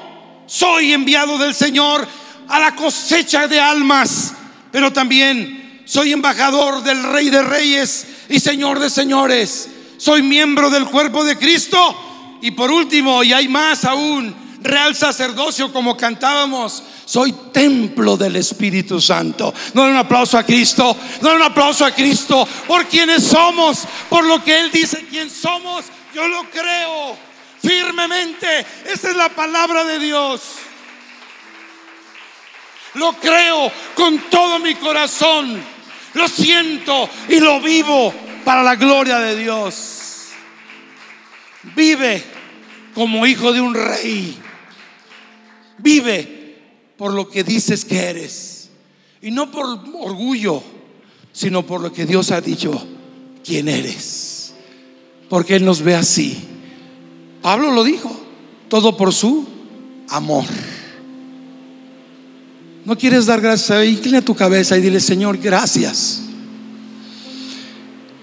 soy 0.46 0.92
enviado 0.92 1.38
del 1.38 1.54
Señor 1.54 2.06
a 2.48 2.58
la 2.58 2.74
cosecha 2.74 3.48
de 3.48 3.60
almas, 3.60 4.34
pero 4.70 4.92
también 4.92 5.82
soy 5.86 6.12
embajador 6.12 6.82
del 6.82 7.02
Rey 7.02 7.30
de 7.30 7.42
Reyes 7.42 8.06
y 8.28 8.40
Señor 8.40 8.78
de 8.78 8.90
Señores. 8.90 9.68
Soy 9.98 10.22
miembro 10.22 10.70
del 10.70 10.86
cuerpo 10.86 11.24
de 11.24 11.36
Cristo. 11.36 12.38
Y 12.40 12.50
por 12.50 12.70
último, 12.70 13.22
y 13.24 13.32
hay 13.32 13.48
más 13.48 13.84
aún, 13.84 14.34
real 14.60 14.94
sacerdocio 14.94 15.72
como 15.72 15.96
cantábamos. 15.96 16.82
Soy 17.04 17.32
templo 17.52 18.16
del 18.16 18.36
Espíritu 18.36 19.00
Santo. 19.00 19.52
No 19.74 19.84
un 19.84 19.96
aplauso 19.96 20.38
a 20.38 20.44
Cristo. 20.44 20.96
No 21.20 21.34
un 21.34 21.42
aplauso 21.42 21.84
a 21.84 21.90
Cristo 21.92 22.46
por 22.66 22.86
quienes 22.86 23.24
somos, 23.24 23.84
por 24.08 24.24
lo 24.24 24.42
que 24.42 24.60
Él 24.60 24.70
dice 24.70 25.06
quién 25.08 25.30
somos. 25.30 25.84
Yo 26.14 26.26
lo 26.28 26.44
creo 26.50 27.16
firmemente. 27.62 28.66
Esa 28.86 29.10
es 29.10 29.16
la 29.16 29.28
palabra 29.28 29.84
de 29.84 29.98
Dios. 29.98 30.40
Lo 32.94 33.12
creo 33.14 33.72
con 33.94 34.18
todo 34.30 34.58
mi 34.60 34.74
corazón 34.76 35.74
lo 36.14 36.28
siento 36.28 37.08
y 37.28 37.40
lo 37.40 37.60
vivo 37.60 38.14
para 38.44 38.62
la 38.62 38.76
gloria 38.76 39.18
de 39.18 39.36
Dios. 39.36 40.28
Vive 41.74 42.22
como 42.94 43.26
hijo 43.26 43.52
de 43.52 43.60
un 43.60 43.74
rey. 43.74 44.38
Vive 45.78 46.43
por 46.96 47.12
lo 47.12 47.28
que 47.28 47.44
dices 47.44 47.84
que 47.84 47.98
eres. 47.98 48.70
Y 49.20 49.30
no 49.30 49.50
por 49.50 49.66
orgullo, 49.94 50.62
sino 51.32 51.64
por 51.64 51.80
lo 51.80 51.92
que 51.92 52.06
Dios 52.06 52.30
ha 52.30 52.40
dicho 52.40 52.86
quién 53.44 53.68
eres. 53.68 54.54
Porque 55.28 55.56
Él 55.56 55.64
nos 55.64 55.82
ve 55.82 55.94
así. 55.94 56.38
Pablo 57.42 57.72
lo 57.72 57.84
dijo, 57.84 58.14
todo 58.68 58.96
por 58.96 59.12
su 59.12 59.46
amor. 60.08 60.44
No 62.84 62.96
quieres 62.96 63.26
dar 63.26 63.40
gracias, 63.40 63.86
inclina 63.86 64.20
tu 64.20 64.34
cabeza 64.34 64.76
y 64.76 64.82
dile, 64.82 65.00
Señor, 65.00 65.38
gracias. 65.38 66.20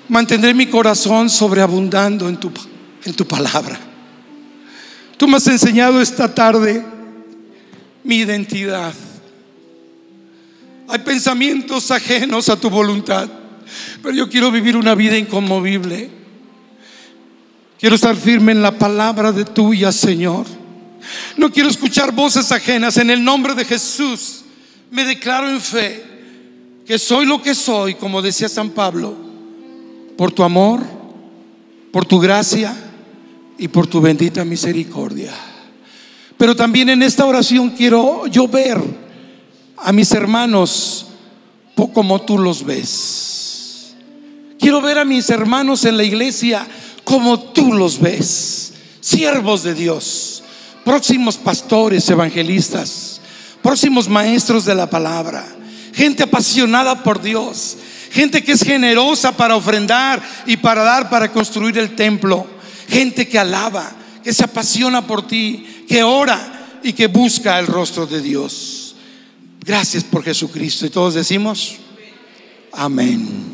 Mantendré 0.07 0.53
mi 0.53 0.67
corazón 0.67 1.29
sobreabundando 1.29 2.29
en 2.29 2.37
tu, 2.37 2.51
en 3.05 3.13
tu 3.13 3.25
palabra. 3.25 3.79
Tú 5.17 5.27
me 5.27 5.37
has 5.37 5.47
enseñado 5.47 6.01
esta 6.01 6.33
tarde 6.33 6.83
mi 8.03 8.17
identidad. 8.17 8.93
Hay 10.87 10.99
pensamientos 10.99 11.91
ajenos 11.91 12.49
a 12.49 12.59
tu 12.59 12.69
voluntad, 12.69 13.29
pero 14.01 14.13
yo 14.13 14.29
quiero 14.29 14.51
vivir 14.51 14.75
una 14.75 14.95
vida 14.95 15.17
inconmovible. 15.17 16.09
Quiero 17.79 17.95
estar 17.95 18.15
firme 18.15 18.51
en 18.51 18.61
la 18.61 18.77
palabra 18.77 19.31
de 19.31 19.45
tuya, 19.45 19.91
Señor. 19.91 20.45
No 21.37 21.51
quiero 21.51 21.69
escuchar 21.69 22.11
voces 22.11 22.51
ajenas 22.51 22.97
en 22.97 23.09
el 23.09 23.23
nombre 23.23 23.55
de 23.55 23.65
Jesús 23.65 24.41
me 24.91 25.05
declaro 25.05 25.49
en 25.49 25.59
fe 25.59 26.03
que 26.85 26.99
soy 26.99 27.25
lo 27.25 27.41
que 27.41 27.55
soy, 27.55 27.95
como 27.95 28.21
decía 28.21 28.49
San 28.49 28.71
Pablo, 28.71 29.15
por 30.17 30.33
tu 30.33 30.43
amor, 30.43 30.81
por 31.91 32.05
tu 32.05 32.19
gracia 32.19 32.75
y 33.57 33.69
por 33.69 33.87
tu 33.87 34.01
bendita 34.01 34.43
misericordia. 34.43 35.31
Pero 36.41 36.55
también 36.55 36.89
en 36.89 37.03
esta 37.03 37.23
oración 37.23 37.69
quiero 37.69 38.25
yo 38.25 38.47
ver 38.47 38.81
a 39.77 39.91
mis 39.91 40.11
hermanos 40.11 41.05
como 41.93 42.19
tú 42.21 42.39
los 42.39 42.65
ves. 42.65 43.93
Quiero 44.59 44.81
ver 44.81 44.97
a 44.97 45.05
mis 45.05 45.29
hermanos 45.29 45.85
en 45.85 45.97
la 45.97 46.03
iglesia 46.03 46.67
como 47.03 47.39
tú 47.39 47.73
los 47.73 48.01
ves. 48.01 48.73
Siervos 49.01 49.61
de 49.61 49.75
Dios, 49.75 50.41
próximos 50.83 51.37
pastores, 51.37 52.09
evangelistas 52.09 53.21
próximos 53.61 54.09
maestros 54.09 54.65
de 54.65 54.73
la 54.73 54.89
palabra, 54.89 55.45
gente 55.93 56.23
apasionada 56.23 57.03
por 57.03 57.21
Dios, 57.21 57.77
gente 58.09 58.43
que 58.43 58.53
es 58.53 58.63
generosa 58.63 59.37
para 59.37 59.55
ofrendar 59.55 60.19
y 60.47 60.57
para 60.57 60.81
dar 60.81 61.07
para 61.07 61.31
construir 61.31 61.77
el 61.77 61.95
templo, 61.95 62.47
gente 62.89 63.27
que 63.27 63.37
alaba, 63.37 63.91
que 64.23 64.33
se 64.33 64.43
apasiona 64.43 65.05
por 65.05 65.27
ti, 65.27 65.80
que 65.91 66.03
ora 66.03 66.79
y 66.81 66.93
que 66.93 67.07
busca 67.07 67.59
el 67.59 67.67
rostro 67.67 68.07
de 68.07 68.21
Dios. 68.21 68.95
Gracias 69.59 70.05
por 70.05 70.23
Jesucristo. 70.23 70.85
Y 70.85 70.89
todos 70.89 71.15
decimos, 71.15 71.75
amén. 72.71 73.50